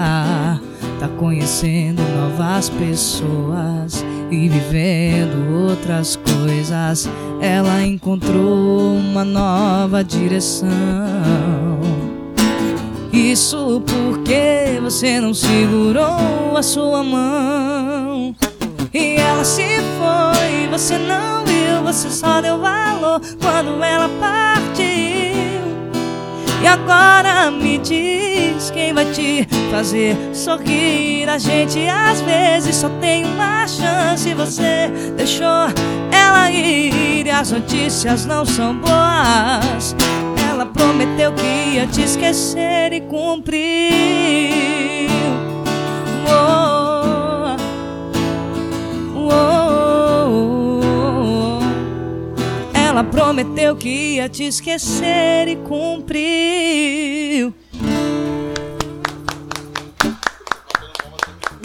Tá 0.99 1.07
conhecendo 1.17 2.01
novas 2.15 2.69
pessoas 2.69 4.05
e 4.29 4.49
vivendo 4.49 5.69
outras 5.69 6.17
coisas. 6.17 7.09
Ela 7.41 7.85
encontrou 7.85 8.95
uma 8.95 9.23
nova 9.23 10.03
direção. 10.03 10.69
Isso 13.11 13.81
porque 13.85 14.79
você 14.81 15.19
não 15.19 15.33
segurou 15.33 16.57
a 16.57 16.63
sua 16.63 17.03
mão. 17.03 17.82
E 18.93 19.15
ela 19.15 19.43
se 19.43 19.63
foi, 19.97 20.67
você 20.69 20.99
não 20.99 21.43
viu, 21.43 21.81
você 21.83 22.11
só 22.11 22.41
deu 22.41 22.59
valor 22.59 23.19
quando 23.41 23.83
ela 23.83 24.07
partiu. 24.19 24.93
E 26.61 26.67
agora 26.67 27.49
me 27.49 27.79
diz 27.79 28.69
quem 28.71 28.93
vai 28.93 29.05
te 29.11 29.47
fazer 29.71 30.15
sorrir. 30.31 31.27
A 31.27 31.37
gente 31.37 31.89
às 31.89 32.21
vezes 32.21 32.75
só 32.75 32.87
tem 33.01 33.25
uma 33.25 33.67
chance. 33.67 34.33
Você 34.33 34.89
deixou 35.17 35.67
ela 36.11 36.51
ir 36.51 37.25
e 37.25 37.29
as 37.31 37.51
notícias 37.51 38.25
não 38.25 38.45
são 38.45 38.77
boas. 38.77 39.95
Ela 40.49 40.67
prometeu 40.67 41.33
que 41.33 41.75
ia 41.75 41.87
te 41.87 42.03
esquecer 42.03 42.93
e 42.93 43.01
cumpriu. 43.01 44.82
Ela 52.93 53.03
prometeu 53.03 53.75
que 53.75 53.89
ia 53.89 54.29
te 54.29 54.43
esquecer 54.43 55.47
e 55.47 55.55
cumpriu. 55.55 57.51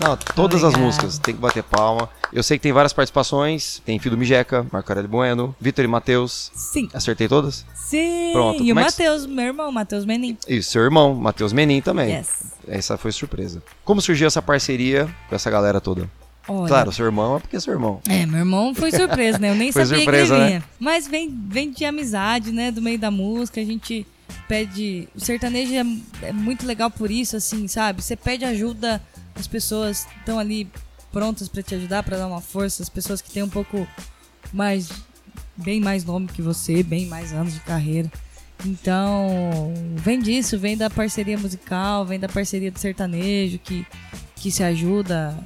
Não, 0.01 0.17
todas 0.35 0.64
as 0.64 0.71
Obrigada. 0.73 0.79
músicas, 0.79 1.19
tem 1.19 1.35
que 1.35 1.41
bater 1.43 1.62
palma. 1.62 2.09
Eu 2.33 2.43
sei 2.43 2.57
que 2.57 2.62
tem 2.62 2.73
várias 2.73 2.95
participações. 2.95 3.83
Tem 3.85 3.99
Filho 3.99 4.17
Mijeca, 4.17 4.67
Marco 4.73 4.91
Aurélio 4.91 5.11
Bueno, 5.11 5.55
Vitor 5.61 5.85
e 5.85 5.88
Matheus. 5.88 6.51
Sim. 6.55 6.88
Acertei 6.95 7.29
todas? 7.29 7.67
Sim. 7.75 8.31
Pronto, 8.33 8.62
E 8.62 8.73
o 8.73 8.79
é 8.79 8.83
Matheus, 8.85 9.27
meu 9.27 9.45
irmão, 9.45 9.71
Matheus 9.71 10.07
Menin. 10.07 10.38
E 10.49 10.62
seu 10.62 10.81
irmão, 10.81 11.14
Matheus 11.14 11.53
Menin 11.53 11.83
também. 11.83 12.11
Yes. 12.11 12.55
Essa 12.67 12.97
foi 12.97 13.12
surpresa. 13.12 13.62
Como 13.85 14.01
surgiu 14.01 14.27
essa 14.27 14.41
parceria 14.41 15.07
com 15.29 15.35
essa 15.35 15.51
galera 15.51 15.79
toda? 15.79 16.09
Olha, 16.48 16.68
Claro, 16.68 16.92
seu 16.92 17.04
irmão 17.06 17.37
é 17.37 17.40
porque 17.40 17.61
seu 17.61 17.74
irmão. 17.74 18.00
É, 18.08 18.24
meu 18.24 18.38
irmão 18.40 18.74
foi 18.74 18.90
surpresa, 18.90 19.38
né? 19.38 19.50
Eu 19.50 19.54
nem 19.54 19.70
sabia 19.72 19.96
surpresa, 19.96 20.34
que 20.34 20.40
ele 20.40 20.40
né? 20.40 20.48
vinha. 20.48 20.64
Mas 20.80 21.06
vem, 21.06 21.38
vem 21.46 21.70
de 21.70 21.84
amizade, 21.84 22.50
né? 22.50 22.70
Do 22.70 22.80
meio 22.80 22.98
da 22.98 23.11
música, 23.11 23.61
a 23.61 23.64
gente 23.64 24.06
pede. 24.48 25.08
O 25.14 25.20
sertanejo 25.20 25.74
é, 25.74 26.28
é 26.28 26.32
muito 26.32 26.66
legal 26.66 26.90
por 26.90 27.11
isso, 27.11 27.37
assim, 27.37 27.68
sabe? 27.68 28.02
Você 28.02 28.16
pede 28.16 28.44
ajuda, 28.44 29.00
as 29.34 29.46
pessoas 29.46 30.06
estão 30.18 30.38
ali 30.38 30.68
prontas 31.12 31.48
pra 31.48 31.62
te 31.62 31.74
ajudar, 31.74 32.02
pra 32.02 32.16
dar 32.16 32.26
uma 32.26 32.40
força, 32.40 32.82
as 32.82 32.88
pessoas 32.88 33.20
que 33.20 33.30
têm 33.30 33.42
um 33.42 33.48
pouco 33.48 33.87
mais. 34.52 34.88
bem 35.56 35.80
mais 35.80 36.04
nome 36.04 36.28
que 36.28 36.40
você, 36.40 36.82
bem 36.82 37.06
mais 37.06 37.32
anos 37.32 37.54
de 37.54 37.61
carreira. 37.61 38.11
Então, 38.64 39.72
vem 39.96 40.18
disso, 40.18 40.58
vem 40.58 40.76
da 40.76 40.90
parceria 40.90 41.38
musical, 41.38 42.04
vem 42.04 42.18
da 42.18 42.28
parceria 42.28 42.72
do 42.72 42.78
sertanejo, 42.78 43.58
que, 43.58 43.87
que 44.34 44.50
se 44.50 44.64
ajuda 44.64 45.38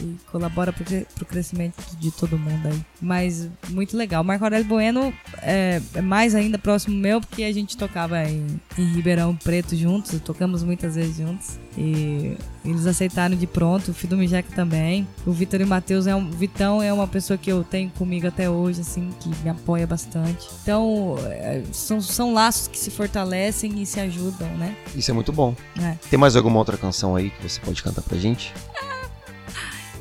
e 0.00 0.16
colabora 0.30 0.72
pro, 0.72 0.84
pro 1.14 1.24
crescimento 1.24 1.82
de 1.98 2.10
todo 2.10 2.38
mundo 2.38 2.66
aí. 2.68 2.80
Mas 3.00 3.48
muito 3.70 3.96
legal. 3.96 4.22
O 4.22 4.24
Marco 4.24 4.44
Aurélio 4.44 4.66
Bueno 4.66 5.12
é, 5.42 5.80
é 5.94 6.00
mais 6.00 6.34
ainda 6.34 6.58
próximo 6.58 6.96
meu, 6.96 7.20
porque 7.20 7.44
a 7.44 7.52
gente 7.52 7.76
tocava 7.76 8.22
em, 8.24 8.60
em 8.78 8.92
Ribeirão 8.92 9.34
Preto 9.36 9.76
juntos, 9.76 10.18
tocamos 10.20 10.62
muitas 10.62 10.94
vezes 10.94 11.16
juntos. 11.16 11.58
E 11.76 12.36
eles 12.64 12.86
aceitaram 12.86 13.36
de 13.36 13.46
pronto, 13.46 13.90
o 13.90 13.94
Fido 13.94 14.16
Mijac 14.16 14.48
também. 14.54 15.06
O 15.26 15.32
Vitor 15.32 15.60
e 15.60 15.64
o 15.64 15.66
Matheus 15.66 16.06
é 16.06 16.14
um. 16.14 16.28
o 16.28 16.32
Vitão 16.32 16.82
é 16.82 16.92
uma 16.92 17.06
pessoa 17.06 17.36
que 17.36 17.50
eu 17.50 17.64
tenho 17.64 17.90
comigo 17.90 18.26
até 18.26 18.48
hoje, 18.48 18.80
assim, 18.80 19.10
que 19.20 19.28
me 19.42 19.50
apoia 19.50 19.86
bastante. 19.86 20.48
Então, 20.62 21.16
é, 21.24 21.62
são, 21.72 22.00
são 22.00 22.32
laços 22.32 22.68
que 22.68 22.78
se 22.78 22.90
fortalecem 22.90 23.82
e 23.82 23.86
se 23.86 24.00
ajudam, 24.00 24.48
né? 24.56 24.76
Isso 24.94 25.10
é 25.10 25.14
muito 25.14 25.32
bom. 25.32 25.54
É. 25.80 25.96
Tem 26.08 26.18
mais 26.18 26.36
alguma 26.36 26.58
outra 26.58 26.76
canção 26.76 27.16
aí 27.16 27.30
que 27.30 27.48
você 27.48 27.60
pode 27.60 27.82
cantar 27.82 28.02
pra 28.02 28.16
gente? 28.16 28.52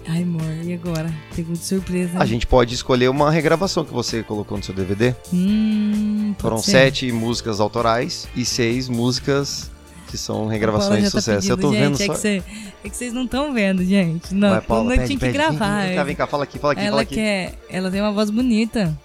Ai, 0.07 0.23
amor, 0.23 0.41
e 0.63 0.73
agora? 0.73 1.13
Pegou 1.35 1.53
de 1.53 1.59
surpresa. 1.63 2.19
A 2.19 2.25
gente 2.25 2.45
pode 2.45 2.73
escolher 2.75 3.09
uma 3.09 3.31
regravação 3.31 3.85
que 3.85 3.93
você 3.93 4.21
colocou 4.21 4.57
no 4.57 4.63
seu 4.63 4.73
DVD. 4.73 5.15
Hum, 5.33 6.35
Foram 6.39 6.57
ser. 6.57 6.71
sete 6.71 7.11
músicas 7.11 7.59
autorais 7.59 8.27
e 8.35 8.43
seis 8.43 8.89
músicas 8.89 9.71
que 10.09 10.17
são 10.17 10.45
regravações 10.47 10.99
de 11.05 11.05
tá 11.05 11.11
sucesso. 11.11 11.49
Eu 11.49 11.57
tô 11.57 11.69
pedindo, 11.71 11.83
vendo 11.95 11.97
gente, 11.97 12.07
só. 12.07 12.13
É 12.13 12.15
que, 12.15 12.21
cê- 12.21 12.43
é 12.83 12.89
que 12.89 12.95
vocês 12.97 13.13
não 13.13 13.23
estão 13.23 13.53
vendo, 13.53 13.83
gente. 13.83 14.33
Não, 14.35 14.49
Vai, 14.49 14.61
Paula, 14.61 14.83
não 14.83 14.91
pede, 14.91 15.07
tinha 15.07 15.17
que 15.19 15.25
pede. 15.25 15.37
gravar. 15.37 15.79
Vem, 15.79 15.87
vem 15.87 15.95
cá, 15.95 16.03
vem 16.03 16.15
cá, 16.15 16.27
fala 16.27 16.43
aqui, 16.43 16.59
fala 16.59 16.73
aqui, 16.73 16.81
fala 16.81 16.91
ela 16.93 17.01
aqui. 17.01 17.15
quer. 17.15 17.53
Ela 17.69 17.89
tem 17.89 18.01
uma 18.01 18.11
voz 18.11 18.29
bonita. 18.29 18.95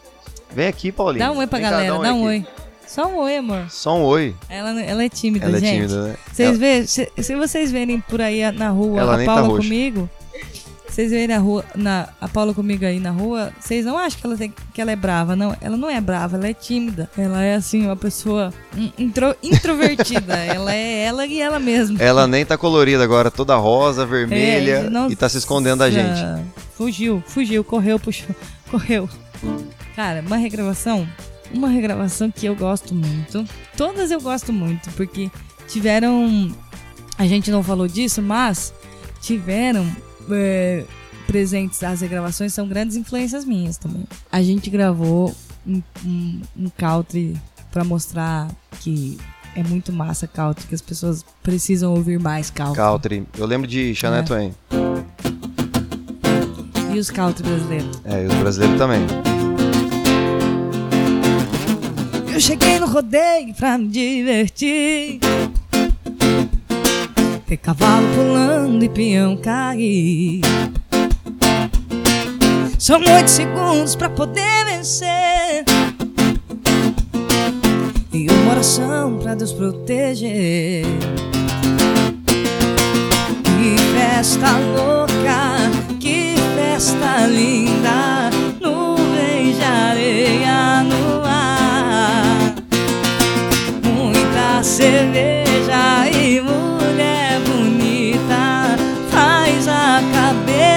Vem 0.54 0.66
aqui, 0.66 0.90
Paulinho. 0.90 1.24
Dá 1.24 1.30
um 1.32 1.38
oi 1.38 1.46
pra 1.46 1.58
Vem 1.58 1.64
cá, 1.66 1.70
galera, 1.70 1.98
dá 1.98 2.12
um 2.14 2.24
oi. 2.24 2.44
Só 2.86 3.06
um 3.06 3.18
oi, 3.18 3.36
amor. 3.36 3.66
Só 3.70 3.96
um 3.96 4.02
oi. 4.02 4.34
Ela, 4.48 4.80
ela 4.82 5.04
é 5.04 5.08
tímida, 5.10 5.44
Ela 5.46 5.58
é 5.58 5.60
gente. 5.60 5.74
tímida, 5.88 6.02
né? 6.08 6.16
Vocês 6.32 6.48
Ela- 6.48 6.58
vê, 6.58 6.86
se, 6.86 7.08
se 7.22 7.36
vocês 7.36 7.70
verem 7.70 8.00
por 8.00 8.20
aí 8.20 8.50
na 8.52 8.70
rua 8.70 8.98
Ela 9.00 9.14
a 9.14 9.18
tá 9.18 9.24
Paula 9.26 9.48
roxa. 9.48 9.62
comigo, 9.62 10.08
vocês 10.98 11.12
verem 11.12 11.36
a, 11.36 11.38
rua, 11.38 11.64
na, 11.76 12.08
a 12.20 12.26
Paula 12.26 12.52
comigo 12.52 12.84
aí 12.84 12.98
na 12.98 13.12
rua, 13.12 13.52
vocês 13.60 13.84
não 13.86 13.96
acham 13.96 14.18
que 14.18 14.26
ela, 14.26 14.36
tem, 14.36 14.52
que 14.74 14.80
ela 14.80 14.90
é 14.90 14.96
brava, 14.96 15.36
não. 15.36 15.56
Ela 15.60 15.76
não 15.76 15.88
é 15.88 16.00
brava, 16.00 16.36
ela 16.36 16.48
é 16.48 16.52
tímida. 16.52 17.08
Ela 17.16 17.40
é, 17.40 17.54
assim, 17.54 17.86
uma 17.86 17.94
pessoa 17.94 18.52
intro- 18.98 19.36
introvertida. 19.40 20.34
ela 20.42 20.74
é 20.74 21.04
ela 21.04 21.24
e 21.24 21.40
ela 21.40 21.60
mesma. 21.60 22.02
Ela 22.02 22.26
nem 22.26 22.44
tá 22.44 22.58
colorida 22.58 23.04
agora, 23.04 23.30
toda 23.30 23.54
rosa, 23.54 24.04
vermelha 24.04 24.72
É, 24.86 24.90
não- 24.90 25.08
e 25.08 25.14
tá 25.14 25.28
se 25.28 25.38
escondendo 25.38 25.78
da 25.78 25.88
gente. 25.88 26.18
Fugiu, 26.74 27.22
fugiu, 27.28 27.62
correu, 27.62 28.00
puxou, 28.00 28.34
correu. 28.68 29.08
Cara, 29.94 30.20
uma 30.26 30.36
regravação, 30.36 31.08
uma 31.54 31.68
regravação 31.68 32.28
que 32.28 32.44
eu 32.44 32.56
gosto 32.56 32.92
muito. 32.92 33.44
Todas 33.76 34.10
eu 34.10 34.20
gosto 34.20 34.52
muito, 34.52 34.90
porque 34.96 35.30
tiveram. 35.68 36.52
A 37.16 37.24
gente 37.24 37.52
não 37.52 37.62
falou 37.62 37.86
disso, 37.86 38.20
mas 38.20 38.74
tiveram 39.20 39.86
é, 40.30 40.84
presentes. 41.26 41.82
As 41.82 42.00
regravações 42.00 42.52
são 42.52 42.66
grandes 42.68 42.96
influências 42.96 43.44
minhas 43.44 43.76
também. 43.76 44.04
A 44.30 44.42
gente 44.42 44.70
gravou 44.70 45.34
um, 45.66 45.82
um, 46.04 46.40
um 46.56 46.70
country 46.76 47.36
pra 47.70 47.84
mostrar 47.84 48.48
que 48.80 49.18
é 49.54 49.62
muito 49.62 49.92
massa 49.92 50.26
country, 50.26 50.66
que 50.66 50.74
as 50.74 50.80
pessoas 50.82 51.24
precisam 51.42 51.92
ouvir 51.94 52.18
mais 52.18 52.50
country. 52.50 52.76
Country. 52.76 53.26
Eu 53.36 53.46
lembro 53.46 53.66
de 53.66 53.94
Shania 53.94 54.20
É. 54.20 54.22
Twain. 54.22 54.54
E 56.94 56.98
os 56.98 57.10
country 57.10 57.42
brasileiros. 57.42 58.00
É, 58.04 58.24
e 58.24 58.26
os 58.26 58.34
brasileiros 58.34 58.78
também. 58.78 59.00
Eu 62.32 62.40
cheguei 62.40 62.78
no 62.78 62.86
rodeio 62.86 63.52
pra 63.54 63.76
me 63.76 63.88
divertir. 63.88 65.18
Ter 67.48 67.56
cavalo 67.56 68.06
pulando 68.14 68.84
e 68.84 68.90
peão 68.90 69.34
cair. 69.34 70.42
São 72.78 73.00
oito 73.00 73.30
segundos 73.30 73.96
pra 73.96 74.10
poder 74.10 74.66
vencer. 74.66 75.64
E 78.12 78.26
uma 78.30 78.50
oração 78.52 79.16
pra 79.16 79.34
Deus 79.34 79.54
proteger. 79.54 80.84
Que 83.42 83.76
festa 83.96 84.58
louca, 84.58 85.70
que 85.98 86.34
festa 86.54 87.26
linda. 87.28 88.28
Nuvens 88.60 89.56
de 89.56 89.64
areia 89.64 90.82
no 90.82 91.22
ar. 91.24 92.54
Muita 93.82 94.62
cerveja 94.62 96.10
e 96.12 96.42
mulher 96.42 96.67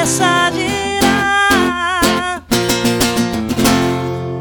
cabeça 0.01 0.51
girar. 0.51 2.43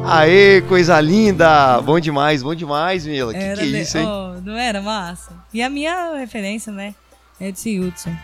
Aê, 0.07 0.63
coisa 0.63 0.99
linda! 1.01 1.81
Bom 1.83 2.01
demais, 2.01 2.43
bom 2.43 2.55
demais, 2.55 3.07
Mila. 3.07 3.35
Que 3.35 3.39
que 3.39 3.45
é 3.45 3.67
isso, 3.67 3.99
hein? 3.99 4.07
oh, 4.07 4.41
não 4.41 4.57
era 4.57 4.81
massa? 4.81 5.33
E 5.53 5.63
a 5.63 5.69
minha 5.69 6.17
referência, 6.17 6.73
né? 6.73 6.95
É 7.39 7.53
de 7.53 7.79
Hudson. 7.79 8.17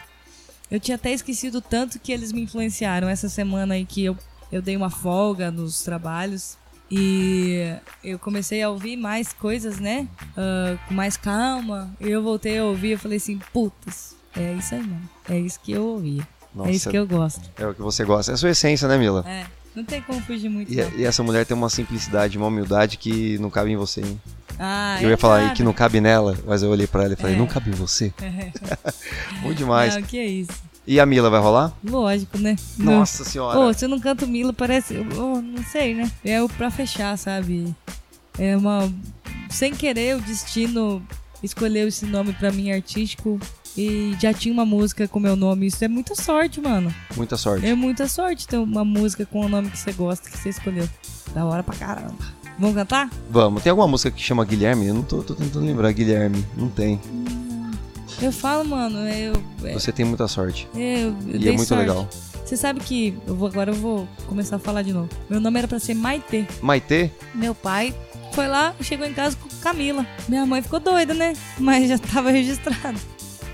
Eu 0.70 0.80
tinha 0.80 0.94
até 0.94 1.12
esquecido 1.12 1.60
tanto 1.60 1.98
que 2.00 2.10
eles 2.10 2.32
me 2.32 2.40
influenciaram 2.40 3.06
essa 3.08 3.28
semana 3.28 3.74
aí 3.74 3.84
que 3.84 4.04
eu, 4.04 4.16
eu 4.50 4.62
dei 4.62 4.76
uma 4.76 4.90
folga 4.90 5.50
nos 5.50 5.82
trabalhos. 5.82 6.56
E 6.90 7.74
eu 8.02 8.18
comecei 8.18 8.62
a 8.62 8.70
ouvir 8.70 8.96
mais 8.96 9.32
coisas, 9.32 9.78
né? 9.78 10.08
Ah, 10.36 10.78
com 10.88 10.94
mais 10.94 11.18
calma. 11.18 11.94
E 12.00 12.08
eu 12.08 12.22
voltei 12.22 12.58
a 12.58 12.64
ouvir 12.64 12.92
e 12.92 12.96
falei 12.96 13.18
assim, 13.18 13.38
putz, 13.52 14.16
é 14.34 14.54
isso 14.54 14.74
aí, 14.74 14.82
mano. 14.82 15.10
É 15.28 15.38
isso 15.38 15.60
que 15.60 15.72
eu 15.72 15.84
ouvia. 15.84 16.26
Nossa, 16.56 16.70
é 16.70 16.72
isso 16.72 16.90
que 16.90 16.96
eu 16.96 17.06
gosto. 17.06 17.42
é 17.58 17.66
o 17.66 17.74
que 17.74 17.82
você 17.82 18.04
gosta. 18.04 18.32
É 18.32 18.34
a 18.34 18.36
sua 18.36 18.50
essência, 18.50 18.88
né, 18.88 18.96
Mila? 18.96 19.22
É, 19.28 19.44
não 19.74 19.84
tem 19.84 20.00
como 20.02 20.20
fugir 20.22 20.48
muito. 20.48 20.72
E, 20.72 20.76
não. 20.76 20.90
e 20.96 21.04
essa 21.04 21.22
mulher 21.22 21.44
tem 21.44 21.56
uma 21.56 21.68
simplicidade, 21.68 22.38
uma 22.38 22.46
humildade 22.46 22.96
que 22.96 23.36
não 23.38 23.50
cabe 23.50 23.70
em 23.72 23.76
você, 23.76 24.00
hein? 24.00 24.20
Ah, 24.58 24.96
eu 25.02 25.08
é 25.08 25.10
ia 25.10 25.18
falar 25.18 25.36
aí 25.36 25.42
nada. 25.44 25.54
que 25.54 25.62
não 25.62 25.74
cabe 25.74 26.00
nela, 26.00 26.34
mas 26.46 26.62
eu 26.62 26.70
olhei 26.70 26.86
pra 26.86 27.04
ela 27.04 27.12
e 27.12 27.16
falei, 27.16 27.36
É. 27.36 27.38
não 27.38 27.46
cabe 27.46 27.68
em 27.68 27.74
você? 27.74 28.10
Bom 29.42 29.52
demais. 29.52 29.94
Não, 29.94 30.02
que 30.02 30.18
é 30.18 30.24
isso. 30.26 30.52
E 30.86 30.98
a 31.00 31.04
Mila 31.04 31.28
vai 31.28 31.40
rolar? 31.40 31.72
Lógico, 31.84 32.38
né? 32.38 32.56
Não. 32.78 33.00
Nossa 33.00 33.24
senhora. 33.24 33.58
Ô, 33.58 33.72
se 33.74 33.84
eu 33.84 33.88
não 33.88 33.98
canto 34.00 34.26
Mila, 34.26 34.52
parece. 34.52 34.96
ô, 34.96 35.42
não 35.42 35.62
sei, 35.64 35.94
né? 35.94 36.10
É 36.24 36.40
o 36.42 36.48
pra 36.48 36.70
fechar, 36.70 37.18
sabe? 37.18 37.74
É 38.38 38.56
uma. 38.56 38.90
Sem 39.50 39.74
querer, 39.74 40.16
o 40.16 40.20
destino 40.20 41.02
escolheu 41.42 41.88
esse 41.88 42.06
nome 42.06 42.32
pra 42.32 42.50
mim 42.52 42.70
artístico 42.70 43.38
e 43.76 44.16
já 44.20 44.32
tinha 44.32 44.52
uma 44.52 44.64
música 44.64 45.06
com 45.08 45.18
meu 45.20 45.36
nome. 45.36 45.66
Isso 45.66 45.84
é 45.84 45.88
muita 45.88 46.14
sorte, 46.14 46.60
mano. 46.60 46.92
Muita 47.16 47.36
sorte. 47.36 47.66
É 47.66 47.74
muita 47.74 48.08
sorte 48.08 48.46
ter 48.46 48.56
uma 48.58 48.84
música 48.84 49.26
com 49.26 49.40
o 49.44 49.48
nome 49.48 49.70
que 49.70 49.78
você 49.78 49.92
gosta, 49.92 50.28
que 50.30 50.36
você 50.38 50.48
escolheu. 50.50 50.88
Da 51.34 51.44
hora 51.44 51.62
pra 51.62 51.74
caramba. 51.76 52.14
Vamos 52.58 52.74
cantar? 52.74 53.10
Vamos, 53.30 53.62
tem 53.62 53.68
alguma 53.70 53.86
música 53.86 54.10
que 54.10 54.22
chama 54.22 54.42
Guilherme? 54.44 54.86
Eu 54.86 54.94
não 54.94 55.02
tô, 55.02 55.22
tô 55.22 55.34
tentando 55.34 55.66
lembrar. 55.66 55.92
Guilherme, 55.92 56.42
não 56.56 56.68
tem. 56.68 56.98
Eu 58.22 58.32
falo, 58.32 58.64
mano, 58.66 58.98
eu. 59.08 59.34
é- 59.62 59.74
Você 59.74 59.92
tem 59.92 60.06
muita 60.06 60.26
sorte. 60.26 60.66
eu, 60.74 61.14
eu 61.28 61.40
E 61.40 61.48
é 61.48 61.52
muito 61.52 61.68
sorte. 61.68 61.80
legal. 61.86 62.08
Você 62.44 62.56
sabe 62.56 62.80
que. 62.80 63.18
Eu 63.26 63.34
vou, 63.36 63.48
agora 63.48 63.72
eu 63.72 63.74
vou 63.74 64.08
começar 64.26 64.56
a 64.56 64.58
falar 64.58 64.80
de 64.82 64.92
novo. 64.92 65.08
Meu 65.28 65.38
nome 65.40 65.58
era 65.58 65.68
pra 65.68 65.78
ser 65.78 65.92
Maitê. 65.94 66.46
Maitê? 66.62 67.10
Meu 67.34 67.54
pai 67.54 67.94
foi 68.32 68.46
lá, 68.48 68.74
chegou 68.80 69.06
em 69.06 69.12
casa 69.12 69.36
com 69.36 69.48
Camila. 69.60 70.06
Minha 70.28 70.46
mãe 70.46 70.62
ficou 70.62 70.80
doida, 70.80 71.12
né? 71.12 71.34
Mas 71.58 71.88
já 71.88 71.98
tava 71.98 72.30
registrado. 72.30 72.98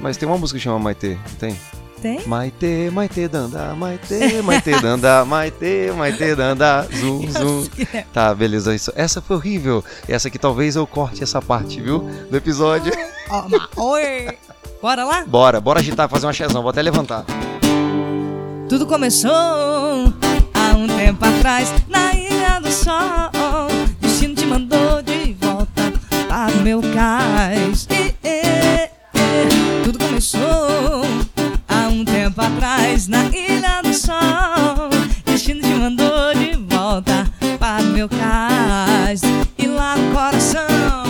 Mas 0.01 0.17
tem 0.17 0.29
uma 0.29 0.39
música 0.39 0.59
que 0.59 0.65
chama 0.65 0.79
Maitê, 0.79 1.11
não 1.11 1.37
tem? 1.39 1.57
Tem? 2.03 2.27
Maitê, 2.27 2.91
Maitê 2.91 3.29
danda, 3.29 3.75
Maitê, 3.77 4.43
Maitê 4.43 4.81
danda, 4.81 5.23
Maitê, 5.25 5.93
Maitê 5.93 6.35
danda, 6.35 6.89
zum, 6.93 7.31
zum. 7.31 7.69
Tá, 8.13 8.35
beleza. 8.35 8.75
Isso, 8.75 8.93
essa 8.97 9.23
foi 9.23 9.37
horrível. 9.37 9.85
Essa 10.09 10.27
aqui 10.27 10.37
talvez 10.37 10.75
eu 10.75 10.85
corte 10.85 11.23
essa 11.23 11.41
parte, 11.41 11.81
viu? 11.81 12.01
Do 12.29 12.37
episódio. 12.37 12.93
Ó, 13.31 13.93
Oi! 13.93 14.37
Bora 14.83 15.05
lá? 15.05 15.25
Bora, 15.25 15.61
bora 15.61 15.79
agitar, 15.79 16.09
fazer 16.09 16.27
uma 16.27 16.33
chezão. 16.33 16.61
Vou 16.61 16.71
até 16.71 16.83
levantar. 16.83 17.25
Tudo 18.69 18.85
começou 18.85 19.31
há 19.33 20.77
um 20.77 20.89
tempo 20.89 21.25
atrás 21.25 21.73
na 21.89 22.13
Ilha 22.15 22.59
do 22.61 22.73
Sol. 22.73 23.69
Destino 24.01 24.35
te 24.35 24.45
mandou 24.45 25.01
de 25.03 25.35
volta 25.35 25.93
para 26.27 26.53
o 26.53 26.63
meu 26.63 26.81
cais. 26.81 27.87
E, 27.91 28.15
e, 28.27 28.42
começou 30.13 31.03
há 31.67 31.89
um 31.89 32.05
tempo 32.05 32.39
atrás 32.39 33.09
na 33.09 33.25
Ilha 33.29 33.81
do 33.83 33.95
Sol. 33.95 34.91
Destino 35.25 35.63
te 35.63 35.69
mandou 35.69 36.35
de 36.35 36.55
volta 36.69 37.27
para 37.59 37.83
meu 37.83 38.11
cais. 38.11 39.23
E 39.57 39.67
lá 39.67 39.97
no 39.97 40.13
coração, 40.13 41.05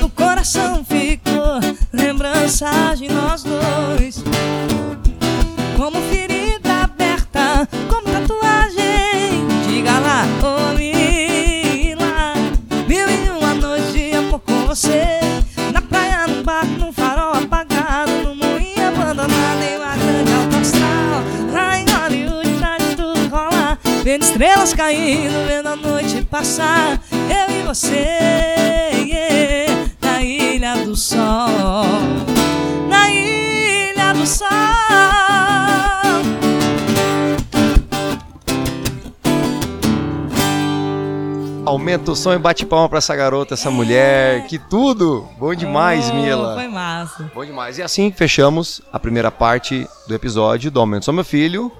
no 0.00 0.10
coração 0.10 0.84
ficou 0.84 1.60
lembrança 1.92 2.92
de 2.96 3.08
nós 3.08 3.44
dois 3.44 4.24
como 5.76 6.00
ferida 6.10 6.82
aberta, 6.82 7.68
como 7.88 8.02
tatuagem. 8.02 9.46
Diga 9.68 9.96
lá, 10.00 10.24
ô 10.42 10.76
Mila, 10.76 12.34
mil 12.88 13.08
e 13.08 13.30
uma 13.30 13.54
noite 13.54 13.92
de 13.92 14.16
amor 14.16 14.40
com 14.40 14.66
você. 14.66 15.17
Vendo 24.08 24.22
estrelas 24.22 24.72
caindo, 24.72 25.46
vendo 25.46 25.66
a 25.66 25.76
noite 25.76 26.22
passar. 26.22 26.98
Eu 27.12 27.54
e 27.54 27.62
você, 27.62 28.06
yeah, 29.06 29.86
na 30.00 30.22
ilha 30.22 30.76
do 30.76 30.96
sol, 30.96 31.84
na 32.88 33.10
ilha 33.10 34.14
do 34.14 34.26
sol. 34.26 34.48
Aumenta 41.66 42.12
o 42.12 42.16
som 42.16 42.32
e 42.32 42.38
bate 42.38 42.64
palma 42.64 42.88
pra 42.88 42.96
essa 42.96 43.14
garota, 43.14 43.52
essa 43.52 43.70
mulher. 43.70 44.46
Que 44.46 44.58
tudo! 44.58 45.28
Bom 45.38 45.54
demais, 45.54 46.08
Oh, 46.08 46.14
Mila. 46.14 46.54
Foi 46.54 46.68
massa. 46.68 47.30
Bom 47.34 47.44
demais. 47.44 47.76
E 47.76 47.82
assim 47.82 48.10
fechamos 48.10 48.80
a 48.90 48.98
primeira 48.98 49.30
parte 49.30 49.86
do 50.06 50.14
episódio 50.14 50.70
do 50.70 50.80
Aumento 50.80 51.04
Só 51.04 51.12
Meu 51.12 51.26
Filho. 51.26 51.70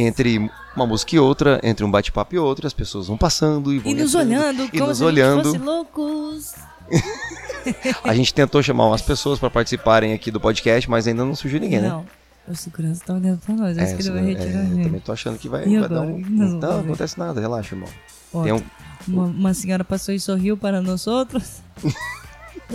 Entre 0.00 0.50
uma 0.76 0.86
música 0.86 1.16
e 1.16 1.18
outra, 1.18 1.60
entre 1.62 1.84
um 1.84 1.90
bate-papo 1.90 2.34
e 2.34 2.38
outro, 2.38 2.66
as 2.66 2.72
pessoas 2.72 3.06
vão 3.08 3.16
passando 3.16 3.72
e 3.72 3.78
vão 3.78 3.92
E 3.92 3.94
nos 3.94 4.14
olhando, 4.14 4.64
e 4.64 4.70
como 4.70 4.86
nos 4.86 4.98
se 4.98 5.04
olhando. 5.04 5.44
fosse 5.44 5.58
loucos. 5.58 6.54
A 8.04 8.14
gente 8.14 8.32
tentou 8.32 8.62
chamar 8.62 8.86
umas 8.86 9.02
pessoas 9.02 9.38
pra 9.38 9.50
participarem 9.50 10.12
aqui 10.12 10.30
do 10.30 10.40
podcast, 10.40 10.88
mas 10.88 11.06
ainda 11.06 11.24
não 11.24 11.34
surgiu 11.34 11.60
ninguém, 11.60 11.80
né? 11.80 11.88
Não, 11.88 12.04
o 12.48 12.54
segurança 12.56 13.02
tá 13.04 13.14
olhando 13.14 13.38
pra 13.38 13.54
nós. 13.54 13.76
Acho 13.78 13.96
que 13.96 14.02
ele 14.02 14.10
vai 14.10 14.20
é, 14.22 14.24
retirar 14.24 14.60
a 14.60 14.64
eu 14.64 14.82
também 14.82 15.00
tô 15.00 15.12
achando 15.12 15.38
que 15.38 15.48
vai, 15.48 15.64
vai 15.68 15.88
dar 15.88 16.00
um. 16.02 16.18
Não, 16.18 16.60
fazer? 16.60 16.80
acontece 16.80 17.18
nada, 17.18 17.40
relaxa, 17.40 17.74
irmão. 17.74 17.88
Ó, 18.32 18.42
Tem 18.44 18.52
um- 18.52 18.62
uma, 19.08 19.24
uma 19.24 19.54
senhora 19.54 19.84
passou 19.84 20.14
e 20.14 20.20
sorriu 20.20 20.56
para 20.56 20.80
nós 20.80 21.06
outros. 21.06 21.58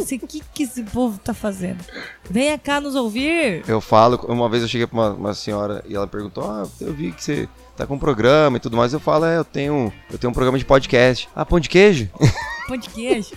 O 0.01 0.27
que, 0.27 0.41
que 0.53 0.63
esse 0.63 0.83
povo 0.83 1.19
tá 1.19 1.33
fazendo. 1.33 1.83
Venha 2.29 2.57
cá 2.57 2.81
nos 2.81 2.95
ouvir. 2.95 3.63
Eu 3.67 3.79
falo, 3.79 4.17
uma 4.27 4.49
vez 4.49 4.63
eu 4.63 4.69
cheguei 4.69 4.87
pra 4.87 4.97
uma, 4.97 5.09
uma 5.11 5.33
senhora 5.33 5.83
e 5.87 5.95
ela 5.95 6.07
perguntou: 6.07 6.43
Ah, 6.43 6.67
eu 6.81 6.93
vi 6.93 7.11
que 7.11 7.23
você 7.23 7.49
tá 7.75 7.85
com 7.85 7.95
um 7.95 7.99
programa 7.99 8.57
e 8.57 8.59
tudo 8.59 8.77
mais. 8.77 8.93
Eu 8.93 8.99
falo, 8.99 9.25
é, 9.25 9.37
eu 9.37 9.45
tenho, 9.45 9.91
eu 10.11 10.17
tenho 10.17 10.31
um 10.31 10.33
programa 10.33 10.57
de 10.57 10.65
podcast. 10.65 11.29
Ah, 11.35 11.45
pão 11.45 11.59
de 11.59 11.69
queijo? 11.69 12.09
Pão 12.67 12.77
de 12.77 12.89
queijo. 12.89 13.33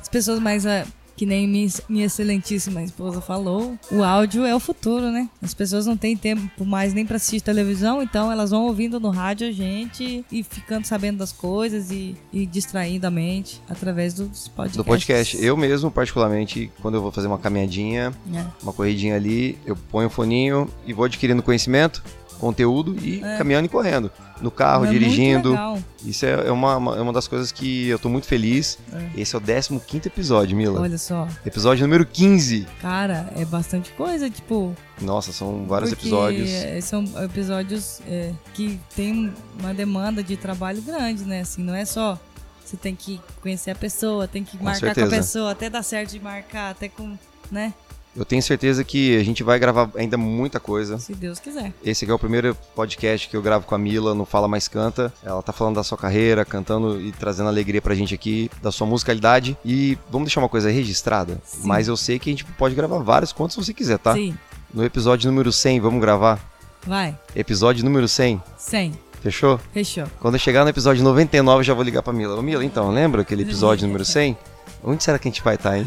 As 0.00 0.08
pessoas 0.08 0.38
mais. 0.38 0.66
ah, 0.66 0.84
que 1.16 1.24
nem 1.24 1.48
minha, 1.88 2.04
excelentíssima 2.04 2.82
esposa 2.82 3.20
falou, 3.20 3.78
o 3.90 4.02
áudio 4.02 4.44
é 4.44 4.54
o 4.54 4.60
futuro, 4.60 5.10
né? 5.10 5.28
As 5.42 5.54
pessoas 5.54 5.86
não 5.86 5.96
têm 5.96 6.16
tempo 6.16 6.64
mais 6.64 6.92
nem 6.92 7.06
pra 7.06 7.16
assistir 7.16 7.40
televisão, 7.40 8.02
então 8.02 8.30
elas 8.30 8.50
vão 8.50 8.66
ouvindo 8.66 9.00
no 9.00 9.10
rádio 9.10 9.48
a 9.48 9.52
gente 9.52 10.24
e 10.30 10.42
ficando 10.42 10.84
sabendo 10.84 11.18
das 11.18 11.32
coisas 11.32 11.90
e, 11.90 12.14
e 12.32 12.44
distraindo 12.46 13.06
a 13.06 13.10
mente 13.10 13.60
através 13.68 14.14
dos 14.14 14.48
podcasts. 14.48 14.76
Do 14.76 14.84
podcast. 14.84 15.44
Eu 15.44 15.56
mesmo, 15.56 15.90
particularmente, 15.90 16.70
quando 16.82 16.96
eu 16.96 17.02
vou 17.02 17.10
fazer 17.12 17.26
uma 17.28 17.38
caminhadinha, 17.38 18.12
É. 18.34 18.44
uma 18.62 18.72
corridinha 18.72 19.16
ali, 19.16 19.58
eu 19.64 19.76
ponho 19.76 20.08
o 20.08 20.10
foninho 20.10 20.68
e 20.86 20.92
vou 20.92 21.04
adquirindo 21.04 21.42
conhecimento, 21.42 22.02
conteúdo 22.36 22.96
e 23.02 23.22
É. 23.22 23.38
caminhando 23.38 23.66
e 23.66 23.68
correndo. 23.68 24.10
No 24.40 24.50
carro, 24.50 24.84
É 24.84 24.90
dirigindo. 24.90 25.56
Isso 26.04 26.26
é 26.26 26.48
é 26.48 26.52
uma, 26.52 26.76
uma, 26.76 26.96
é 26.96 27.00
uma 27.00 27.12
das 27.12 27.26
coisas 27.26 27.50
que 27.50 27.88
eu 27.88 27.98
tô 27.98 28.08
muito 28.08 28.26
feliz. 28.26 28.78
É. 28.92 29.20
Esse 29.20 29.34
é 29.34 29.38
o 29.38 29.42
15 29.80 30.06
episódio, 30.08 30.56
Mila. 30.56 30.80
Olha 30.80 30.98
só, 30.98 31.26
Episódio 31.44 31.84
número 31.86 32.04
15. 32.04 32.66
cara, 32.80 33.32
é 33.36 33.44
bastante 33.44 33.90
coisa, 33.92 34.28
tipo. 34.28 34.74
Nossa, 35.00 35.32
são 35.32 35.64
vários 35.66 35.92
episódios. 35.92 36.50
é, 36.50 36.80
São 36.80 37.04
episódios 37.24 38.00
é, 38.06 38.32
que 38.54 38.78
tem 38.94 39.32
uma 39.58 39.72
demanda 39.74 40.22
de 40.22 40.36
trabalho 40.36 40.80
grande, 40.82 41.24
né? 41.24 41.40
Assim, 41.40 41.62
não 41.62 41.74
é 41.74 41.84
só. 41.84 42.18
Você 42.64 42.76
tem 42.76 42.96
que 42.96 43.20
conhecer 43.40 43.70
a 43.70 43.74
pessoa, 43.76 44.26
tem 44.26 44.42
que 44.42 44.58
Com 44.58 44.64
marcar 44.64 44.80
com 44.80 44.90
a 44.90 44.94
certeza. 44.94 45.16
pessoa, 45.16 45.50
até 45.52 45.70
dar 45.70 45.82
certo 45.82 46.10
de 46.10 46.20
marcar, 46.20 46.70
até 46.72 46.88
com. 46.88 47.16
né? 47.50 47.72
Eu 48.16 48.24
tenho 48.24 48.42
certeza 48.42 48.82
que 48.82 49.14
a 49.18 49.22
gente 49.22 49.42
vai 49.42 49.58
gravar 49.58 49.90
ainda 49.94 50.16
muita 50.16 50.58
coisa. 50.58 50.98
Se 50.98 51.14
Deus 51.14 51.38
quiser. 51.38 51.72
Esse 51.84 52.04
aqui 52.06 52.10
é 52.12 52.14
o 52.14 52.18
primeiro 52.18 52.56
podcast 52.74 53.28
que 53.28 53.36
eu 53.36 53.42
gravo 53.42 53.66
com 53.66 53.74
a 53.74 53.78
Mila 53.78 54.14
no 54.14 54.24
Fala 54.24 54.48
Mais 54.48 54.66
Canta. 54.68 55.12
Ela 55.22 55.42
tá 55.42 55.52
falando 55.52 55.74
da 55.76 55.84
sua 55.84 55.98
carreira, 55.98 56.42
cantando 56.44 56.98
e 57.00 57.12
trazendo 57.12 57.48
alegria 57.48 57.82
pra 57.82 57.94
gente 57.94 58.14
aqui, 58.14 58.50
da 58.62 58.72
sua 58.72 58.86
musicalidade. 58.86 59.56
E 59.62 59.98
vamos 60.10 60.28
deixar 60.28 60.40
uma 60.40 60.48
coisa 60.48 60.70
registrada, 60.70 61.38
Sim. 61.44 61.60
mas 61.68 61.88
eu 61.88 61.96
sei 61.96 62.18
que 62.18 62.30
a 62.30 62.32
gente 62.32 62.44
pode 62.44 62.74
gravar 62.74 62.98
vários 63.00 63.32
quantos 63.34 63.54
você 63.56 63.74
quiser, 63.74 63.98
tá? 63.98 64.14
Sim, 64.14 64.34
No 64.72 64.82
episódio 64.84 65.30
número 65.30 65.52
100, 65.52 65.80
vamos 65.80 66.00
gravar? 66.00 66.40
vai. 66.86 67.18
Episódio 67.34 67.84
número 67.84 68.06
100, 68.08 68.40
100. 68.56 68.92
fechou? 69.20 69.58
Fechou. 69.74 70.06
Quando 70.20 70.34
eu 70.36 70.40
chegar 70.40 70.62
no 70.64 70.70
episódio 70.70 71.02
99, 71.04 71.60
eu 71.60 71.64
já 71.64 71.74
vou 71.74 71.82
ligar 71.84 72.02
pra 72.02 72.12
Mila. 72.14 72.34
Ô 72.38 72.40
Mila, 72.42 72.64
então, 72.64 72.90
lembra 72.90 73.20
aquele 73.22 73.42
episódio 73.42 73.86
número 73.86 74.04
100? 74.06 74.38
Onde 74.84 75.02
será 75.04 75.18
que 75.18 75.28
a 75.28 75.30
gente 75.30 75.42
vai 75.42 75.56
estar, 75.56 75.76
hein? 75.76 75.86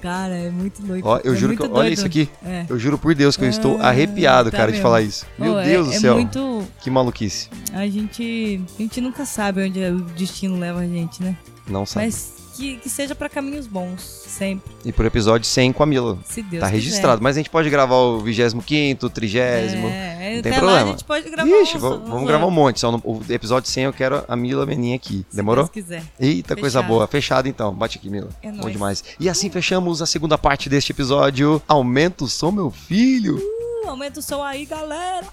Cara, 0.00 0.34
é 0.34 0.50
muito 0.50 0.80
doido. 0.82 1.04
Ó, 1.06 1.18
eu 1.24 1.32
é 1.32 1.36
juro 1.36 1.52
que. 1.54 1.60
muito 1.60 1.72
Olha 1.74 1.82
doido. 1.84 1.92
isso 1.94 2.06
aqui. 2.06 2.28
É. 2.44 2.64
Eu 2.68 2.78
juro 2.78 2.96
por 2.98 3.14
Deus 3.14 3.36
que 3.36 3.44
eu 3.44 3.48
estou 3.48 3.78
Ah, 3.80 3.88
arrepiado, 3.88 4.50
tá 4.50 4.56
cara, 4.56 4.68
de 4.70 4.78
mesmo. 4.78 4.82
falar 4.82 5.02
isso. 5.02 5.26
Meu 5.38 5.54
Oh, 5.54 5.58
é- 5.58 5.64
Deus 5.64 5.88
do 5.88 5.92
é 5.94 5.98
céu. 5.98 6.14
muito. 6.14 6.64
Que 6.80 6.90
maluquice. 6.90 7.48
A 7.72 7.86
gente. 7.86 8.60
A 8.78 8.82
gente 8.82 9.00
nunca 9.00 9.24
sabe 9.26 9.66
onde 9.66 9.80
o 9.80 10.00
destino 10.16 10.58
leva 10.58 10.80
a 10.80 10.86
gente, 10.86 11.22
né? 11.22 11.36
Não 11.68 11.84
sabe. 11.84 12.06
Mas 12.06 12.32
que, 12.58 12.76
que 12.76 12.90
seja 12.90 13.14
pra 13.14 13.28
caminhos 13.28 13.66
bons, 13.66 14.02
sempre. 14.02 14.70
E 14.84 14.92
por 14.92 15.06
episódio 15.06 15.46
100 15.46 15.72
com 15.72 15.82
a 15.82 15.86
Mila. 15.86 16.18
Se 16.24 16.42
Deus 16.42 16.60
tá 16.60 16.66
quiser. 16.66 16.72
registrado. 16.76 17.22
Mas 17.22 17.36
a 17.36 17.38
gente 17.38 17.50
pode 17.50 17.70
gravar 17.70 17.94
o 17.96 18.20
25, 18.20 19.06
o 19.06 19.10
30. 19.10 19.38
É, 19.38 20.34
não 20.36 20.42
tem 20.42 20.52
até 20.52 20.58
problema. 20.58 20.72
lá 20.72 20.82
a 20.82 20.86
gente 20.86 21.04
pode 21.04 21.30
gravar 21.30 21.48
Ixi, 21.48 21.76
uns- 21.76 21.82
va- 21.82 21.88
uns 21.90 22.08
vamos 22.08 22.26
gravar 22.26 22.46
um 22.46 22.50
monte. 22.50 22.80
Só 22.80 22.90
no 22.92 22.98
o 23.04 23.22
episódio 23.28 23.70
100 23.70 23.84
eu 23.84 23.92
quero 23.92 24.24
a 24.28 24.36
Mila 24.36 24.66
Meninha 24.66 24.96
aqui. 24.96 25.24
se 25.30 25.36
Demorou? 25.36 25.64
Deus 25.64 25.72
quiser. 25.72 26.02
Eita, 26.18 26.54
coisa 26.56 26.78
Fechado. 26.80 26.92
boa. 26.92 27.06
Fechado 27.06 27.48
então. 27.48 27.72
Bate 27.72 27.98
aqui, 27.98 28.10
Mila. 28.10 28.28
É 28.42 28.50
Bom 28.50 28.56
nóis. 28.58 28.72
demais. 28.72 29.04
E 29.20 29.28
assim 29.28 29.48
fechamos 29.50 30.02
a 30.02 30.06
segunda 30.06 30.36
parte 30.36 30.68
deste 30.68 30.92
episódio. 30.92 31.62
Aumenta 31.68 32.24
o 32.24 32.28
som, 32.28 32.50
meu 32.50 32.70
filho. 32.70 33.36
Uh, 33.84 33.88
aumenta 33.90 34.20
o 34.20 34.22
som 34.22 34.42
aí, 34.42 34.66
galera. 34.66 35.26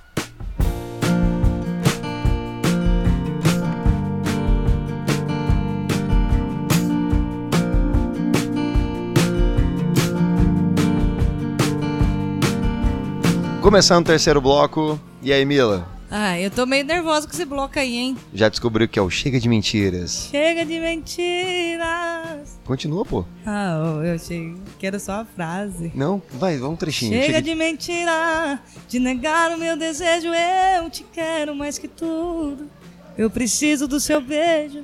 Começando 13.65 14.03
o 14.03 14.05
terceiro 14.05 14.39
bloco. 14.39 14.99
E 15.23 15.33
aí, 15.33 15.43
Mila? 15.43 15.89
Ah, 16.11 16.39
eu 16.39 16.51
tô 16.51 16.67
meio 16.67 16.85
nervosa 16.85 17.25
com 17.25 17.33
esse 17.33 17.45
bloco 17.45 17.79
aí, 17.79 17.95
hein? 17.97 18.15
Já 18.31 18.47
descobriu 18.47 18.87
que 18.87 18.99
é 18.99 19.01
o 19.01 19.09
Chega 19.09 19.39
de 19.39 19.49
Mentiras. 19.49 20.27
Chega 20.29 20.63
de 20.63 20.79
mentiras. 20.79 22.59
Continua, 22.63 23.03
pô. 23.03 23.25
Ah, 23.43 24.01
eu- 24.03 24.13
achei 24.13 24.53
que 24.77 24.85
era 24.85 24.99
só 24.99 25.21
a 25.21 25.25
frase. 25.25 25.91
Não, 25.95 26.21
vai, 26.33 26.57
vamos 26.57 26.75
um 26.75 26.77
trechinho. 26.77 27.19
Chega 27.19 27.41
de 27.41 27.55
mentira, 27.55 28.59
de 28.87 28.99
negar 28.99 29.51
o 29.55 29.57
meu 29.57 29.75
desejo. 29.75 30.27
Eu 30.27 30.87
te 30.91 31.03
quero 31.11 31.55
mais 31.55 31.79
que 31.79 31.87
tudo. 31.87 32.69
Eu 33.17 33.31
preciso 33.31 33.87
do 33.87 33.99
seu 33.99 34.21
beijo. 34.21 34.83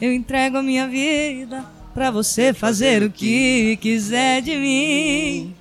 Eu 0.00 0.12
entrego 0.12 0.56
a 0.56 0.62
minha 0.62 0.86
vida 0.86 1.64
pra 1.92 2.12
você 2.12 2.54
fazer 2.54 3.02
o 3.02 3.10
que 3.10 3.76
quiser 3.80 4.40
de 4.40 4.54
mim. 4.54 5.52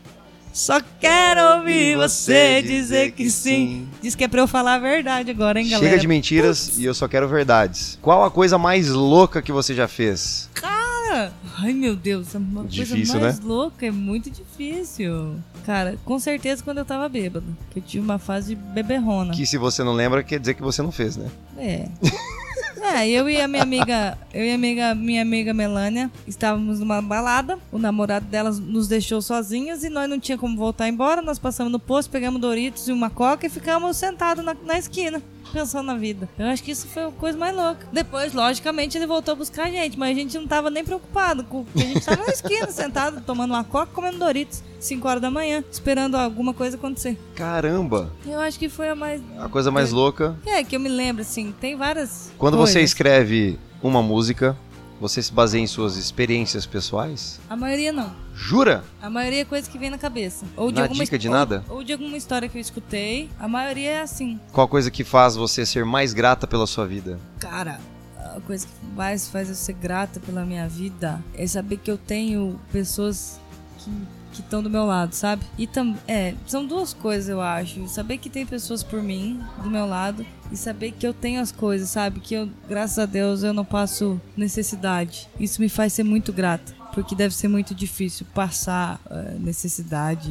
Só 0.54 0.82
quero 1.00 1.58
ouvir 1.58 1.96
você 1.96 2.62
dizer 2.62 3.12
que 3.12 3.30
sim. 3.30 3.88
Diz 4.02 4.16
que 4.16 4.24
é 4.24 4.28
pra 4.28 4.42
eu 4.42 4.48
falar 4.48 4.76
a 4.76 4.80
verdade 4.80 5.32
agora, 5.32 5.60
hein, 5.60 5.70
galera? 5.70 5.90
Chega 5.92 6.02
de 6.02 6.08
mentiras 6.08 6.78
e 6.78 6.86
eu 6.86 6.94
só 6.94 7.08
quero 7.08 7.28
verdades. 7.28 7.98
Qual 8.02 8.24
a 8.26 8.32
coisa 8.32 8.58
mais 8.58 8.90
louca 8.90 9.42
que 9.42 9.52
você 9.52 9.74
já 9.74 9.88
fez? 9.88 10.50
Cara, 10.54 11.32
ai 11.60 11.72
meu 11.74 11.96
Deus, 11.96 12.34
é 12.36 12.38
uma 12.38 12.64
Difícil, 12.66 12.96
coisa 12.98 13.20
mais 13.20 13.40
né? 13.40 13.46
louca, 13.46 13.86
é 13.86 13.92
muito 13.92 14.30
difícil. 14.30 15.36
Cara, 15.66 15.98
com 16.04 16.20
certeza 16.20 16.64
quando 16.64 16.80
eu 16.80 16.86
tava 16.86 17.08
bêbado, 17.08 17.46
que 17.70 17.80
eu 17.80 17.84
tive 17.84 18.04
uma 18.04 18.18
fase 18.20 18.56
de 18.56 18.62
beberrona. 18.62 19.34
Que 19.34 19.46
se 19.46 19.58
você 19.58 19.84
não 19.84 19.94
lembra, 19.94 20.24
quer 20.24 20.40
dizer 20.40 20.56
que 20.56 20.62
você 20.62 20.82
não 20.82 20.92
fez, 20.92 21.16
né? 21.16 21.30
É. 21.58 21.88
É, 22.92 23.08
eu 23.08 23.30
e 23.30 23.40
a 23.40 23.48
minha 23.48 23.62
amiga, 23.62 24.18
eu 24.34 24.44
e 24.44 24.52
a 24.52 24.56
amiga, 24.56 24.96
minha 24.96 25.22
amiga 25.22 25.54
Melânia, 25.54 26.10
estávamos 26.26 26.80
numa 26.80 27.00
balada. 27.02 27.60
O 27.72 27.78
namorado 27.78 28.26
dela 28.26 28.50
nos 28.50 28.88
deixou 28.88 29.22
sozinhas 29.22 29.84
e 29.84 29.90
nós 29.90 30.10
não 30.10 30.20
tinha 30.20 30.40
como 30.40 30.58
voltar 30.58 30.90
embora. 30.90 31.22
Nós 31.22 31.38
passamos 31.38 31.72
no 31.72 31.80
posto, 31.80 32.10
pegamos 32.10 32.42
Doritos 32.42 32.88
e 32.88 32.92
uma 32.92 33.12
coca 33.12 33.46
e 33.46 33.50
ficamos 33.50 33.96
sentados 33.96 34.44
na, 34.44 34.56
na 34.66 34.80
esquina. 34.80 35.22
Pensando 35.52 35.88
na 35.88 35.96
vida. 35.96 36.30
Eu 36.38 36.48
acho 36.48 36.64
que 36.64 36.72
isso 36.72 36.88
foi 36.88 37.06
a 37.06 37.12
coisa 37.12 37.38
mais 37.38 37.56
louca. 37.56 37.88
Depois, 37.92 38.34
logicamente, 38.34 38.98
ele 38.98 39.08
voltou 39.08 39.34
a 39.34 39.36
buscar 39.36 39.66
a 39.68 39.72
gente, 39.72 39.98
mas 39.98 40.16
a 40.16 40.20
gente 40.20 40.38
não 40.38 40.48
tava 40.48 40.70
nem 40.70 40.84
preocupado. 40.84 41.44
Com, 41.44 41.66
a 41.76 41.80
gente 41.80 42.06
tava 42.06 42.24
na 42.24 42.32
esquina, 42.32 42.68
sentado, 42.72 43.22
tomando 43.22 43.52
uma 43.52 43.64
coca, 43.64 43.92
comendo 43.94 44.20
Doritos, 44.20 44.62
5 44.80 45.08
horas 45.08 45.22
da 45.22 45.32
manhã, 45.32 45.64
esperando 45.72 46.16
alguma 46.16 46.54
coisa 46.54 46.78
acontecer. 46.78 47.18
Caramba! 47.36 48.12
Eu 48.26 48.40
acho 48.40 48.60
que 48.60 48.70
foi 48.70 48.90
a 48.90 48.96
mais. 48.96 49.22
A 49.38 49.50
coisa 49.50 49.72
mais 49.72 49.92
louca. 49.92 50.38
É, 50.46 50.64
que 50.64 50.76
eu 50.76 50.80
me 50.80 50.90
lembro, 50.90 51.22
assim, 51.22 51.54
tem 51.60 51.76
várias. 51.76 52.32
Quando 52.38 52.58
você 52.58 52.74
coisas. 52.74 52.90
escreve 52.92 53.60
uma 53.82 54.02
música, 54.02 54.56
você 55.00 55.22
se 55.24 55.32
baseia 55.32 55.62
em 55.62 55.68
suas 55.68 55.96
experiências 55.96 56.66
pessoais? 56.66 57.40
A 57.50 57.56
maioria 57.56 57.92
não. 57.92 58.14
Jura? 58.36 58.84
A 59.02 59.10
maioria 59.10 59.42
é 59.42 59.46
coisa 59.46 59.70
que 59.70 59.78
vem 59.78 59.90
na 59.90 59.98
cabeça. 59.98 60.46
Ou 60.58 60.70
de 60.72 60.78
Na 60.78 60.84
alguma 60.84 61.04
dica 61.04 61.18
de 61.18 61.28
ou- 61.28 61.34
nada? 61.34 61.64
Ou, 61.70 61.84
de 61.84 61.94
alguma 61.94 62.16
história 62.18 62.48
que 62.50 62.58
eu 62.58 62.62
escutei. 62.62 63.30
A 63.40 63.48
maioria 63.48 63.90
é 63.92 64.02
assim. 64.02 64.40
Qual 64.52 64.68
coisa 64.68 64.90
que 64.92 65.04
faz 65.04 65.36
você 65.36 65.66
ser 65.66 65.86
mais 65.86 66.14
grata 66.14 66.46
pela 66.48 66.66
sua 66.68 66.86
vida? 66.88 67.20
Cara, 67.40 67.80
a 68.18 68.40
coisa 68.42 68.66
que 68.68 68.74
mais 68.96 69.28
faz 69.28 69.50
eu 69.50 69.56
ser 69.56 69.74
grata 69.74 70.20
pela 70.20 70.46
minha 70.46 70.68
vida 70.68 71.22
é 71.34 71.46
saber 71.48 71.78
que 71.78 71.90
eu 71.90 71.98
tenho 71.98 72.60
pessoas 72.72 73.40
que 73.80 73.92
que 74.32 74.42
estão 74.42 74.62
do 74.64 74.70
meu 74.70 74.86
lado, 74.86 75.14
sabe? 75.14 75.44
E 75.58 75.66
tam, 75.68 75.96
é, 76.08 76.34
são 76.46 76.66
duas 76.66 76.94
coisas, 76.94 77.30
eu 77.30 77.42
acho. 77.42 77.88
Saber 77.88 78.18
que 78.18 78.30
tem 78.30 78.46
pessoas 78.46 78.84
por 78.84 79.02
mim, 79.02 79.40
do 79.64 79.70
meu 79.70 79.86
lado, 79.86 80.26
e 80.52 80.58
saber 80.58 80.92
que 80.92 81.06
eu 81.06 81.14
tenho 81.14 81.42
as 81.42 81.52
coisas, 81.52 81.90
sabe? 81.90 82.20
Que 82.20 82.34
eu, 82.36 82.50
graças 82.68 83.00
a 83.00 83.06
Deus, 83.06 83.44
eu 83.44 83.54
não 83.54 83.66
passo 83.66 84.20
necessidade. 84.36 85.28
Isso 85.40 85.62
me 85.62 85.70
faz 85.70 85.94
ser 85.94 86.04
muito 86.04 86.32
grata. 86.34 86.78
Porque 86.94 87.14
deve 87.16 87.36
ser 87.36 87.48
muito 87.48 87.76
difícil 87.76 88.26
passar 88.34 89.00
uh, 89.06 89.40
necessidade 89.40 90.30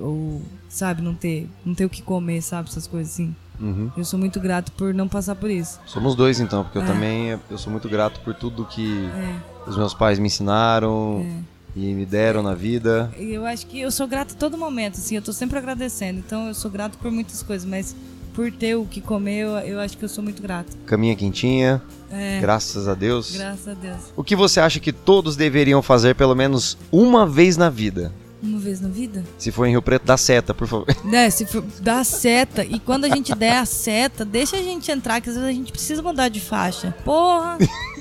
ou, 0.00 0.42
sabe, 0.68 1.00
não 1.02 1.14
ter, 1.14 1.48
não 1.64 1.72
ter 1.72 1.84
o 1.84 1.88
que 1.88 2.02
comer, 2.02 2.42
sabe? 2.42 2.68
Essas 2.68 2.86
coisas 2.86 3.12
assim. 3.14 3.34
Uhum. 3.60 3.90
Eu 3.96 4.04
sou 4.04 4.18
muito 4.18 4.40
grato 4.40 4.72
por 4.72 4.92
não 4.92 5.06
passar 5.06 5.36
por 5.36 5.48
isso. 5.50 5.78
Somos 5.86 6.14
dois 6.16 6.40
então, 6.40 6.64
porque 6.64 6.78
eu 6.78 6.82
É. 6.82 6.86
também 6.86 7.38
eu 7.50 7.58
sou 7.58 7.70
muito 7.70 7.88
grato 7.88 8.20
por 8.20 8.34
tudo 8.34 8.64
que 8.64 9.06
É. 9.06 9.68
os 9.70 9.76
meus 9.76 9.94
pais 9.94 10.18
me 10.18 10.26
ensinaram 10.26 11.24
É. 11.24 11.42
e 11.76 11.92
me 11.94 12.04
deram 12.06 12.42
na 12.42 12.54
vida. 12.54 13.10
Eu 13.18 13.44
acho 13.46 13.66
que 13.66 13.80
eu 13.80 13.90
sou 13.90 14.06
grato 14.06 14.32
a 14.34 14.36
todo 14.36 14.56
momento, 14.58 14.94
assim, 14.98 15.16
eu 15.16 15.22
tô 15.22 15.32
sempre 15.32 15.58
agradecendo. 15.58 16.18
Então 16.18 16.48
eu 16.48 16.54
sou 16.54 16.70
grato 16.70 16.98
por 16.98 17.10
muitas 17.10 17.42
coisas, 17.42 17.68
mas 17.68 17.94
por 18.34 18.50
ter 18.52 18.74
o 18.76 18.84
que 18.84 19.00
comer, 19.00 19.40
eu, 19.44 19.50
eu 19.58 19.80
acho 19.80 19.96
que 19.98 20.04
eu 20.04 20.08
sou 20.08 20.22
muito 20.22 20.40
grato. 20.42 20.76
Caminha 20.86 21.16
quentinha, 21.16 21.82
É, 22.10 22.40
graças 22.40 22.86
a 22.88 22.94
Deus. 22.94 23.32
graças 23.36 23.68
a 23.68 23.74
Deus. 23.74 23.98
O 24.16 24.22
que 24.24 24.34
você 24.36 24.60
acha 24.60 24.78
que 24.80 24.92
todos 24.92 25.36
deveriam 25.36 25.82
fazer 25.82 26.14
pelo 26.14 26.34
menos 26.34 26.76
uma 26.92 27.26
vez 27.26 27.56
na 27.56 27.68
vida? 27.70 28.12
Uma 28.42 28.58
vez 28.58 28.80
na 28.80 28.88
vida? 28.88 29.22
Se 29.36 29.52
for 29.52 29.66
em 29.66 29.72
Rio 29.72 29.82
Preto, 29.82 30.06
dá 30.06 30.16
seta, 30.16 30.54
por 30.54 30.66
favor. 30.66 30.86
Né, 31.04 31.28
se 31.30 31.44
for, 31.44 31.62
dá 31.82 32.02
seta. 32.02 32.64
E 32.64 32.78
quando 32.78 33.04
a 33.04 33.08
gente 33.08 33.34
der 33.34 33.56
a 33.58 33.66
seta, 33.66 34.24
deixa 34.24 34.56
a 34.56 34.62
gente 34.62 34.90
entrar, 34.90 35.20
que 35.20 35.28
às 35.28 35.34
vezes 35.34 35.50
a 35.50 35.52
gente 35.52 35.70
precisa 35.70 36.00
mudar 36.02 36.28
de 36.30 36.40
faixa. 36.40 36.94
Porra! 37.04 37.58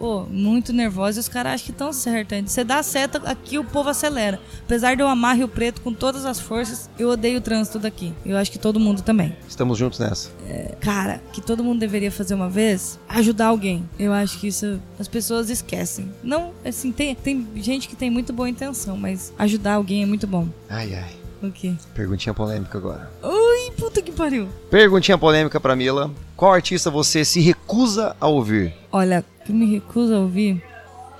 Pô, 0.00 0.24
muito 0.30 0.72
nervosa 0.72 1.18
e 1.18 1.20
os 1.20 1.28
caras 1.28 1.52
acham 1.52 1.66
que 1.66 1.72
estão 1.72 1.92
certos. 1.92 2.32
ainda. 2.32 2.48
Você 2.48 2.64
dá 2.64 2.78
a 2.78 2.82
seta, 2.82 3.20
aqui 3.30 3.58
o 3.58 3.64
povo 3.64 3.90
acelera. 3.90 4.40
Apesar 4.64 4.94
de 4.96 5.02
eu 5.02 5.06
amar 5.06 5.36
Rio 5.36 5.46
Preto 5.46 5.82
com 5.82 5.92
todas 5.92 6.24
as 6.24 6.40
forças, 6.40 6.88
eu 6.98 7.10
odeio 7.10 7.36
o 7.36 7.40
trânsito 7.42 7.78
daqui. 7.78 8.14
Eu 8.24 8.38
acho 8.38 8.50
que 8.50 8.58
todo 8.58 8.80
mundo 8.80 9.02
também. 9.02 9.36
Estamos 9.46 9.76
juntos 9.76 9.98
nessa. 9.98 10.30
Cara, 10.80 11.20
que 11.34 11.42
todo 11.42 11.62
mundo 11.62 11.78
deveria 11.78 12.10
fazer 12.10 12.32
uma 12.32 12.48
vez, 12.48 12.98
ajudar 13.10 13.48
alguém. 13.48 13.86
Eu 13.98 14.14
acho 14.14 14.38
que 14.38 14.48
isso 14.48 14.80
as 14.98 15.06
pessoas 15.06 15.50
esquecem. 15.50 16.10
Não, 16.22 16.52
assim, 16.64 16.90
tem, 16.92 17.14
tem 17.14 17.46
gente 17.56 17.86
que 17.86 17.94
tem 17.94 18.08
muito 18.10 18.32
boa 18.32 18.48
intenção, 18.48 18.96
mas 18.96 19.34
ajudar 19.38 19.74
alguém 19.74 20.02
é 20.02 20.06
muito 20.06 20.26
bom. 20.26 20.48
Ai, 20.66 20.94
ai. 20.94 21.20
O 21.42 21.50
quê? 21.50 21.74
Perguntinha 21.94 22.34
polêmica 22.34 22.76
agora. 22.76 23.10
Ui, 23.22 23.70
puta 23.72 24.02
que 24.02 24.12
pariu. 24.12 24.46
Perguntinha 24.70 25.16
polêmica 25.16 25.58
pra 25.58 25.74
Mila. 25.74 26.10
Qual 26.36 26.52
artista 26.52 26.90
você 26.90 27.24
se 27.24 27.40
recusa 27.40 28.14
a 28.20 28.26
ouvir? 28.26 28.74
Olha, 28.92 29.24
que 29.50 29.56
eu 29.56 29.58
me 29.58 29.66
recuso 29.72 30.14
a 30.14 30.18
ouvir. 30.20 30.62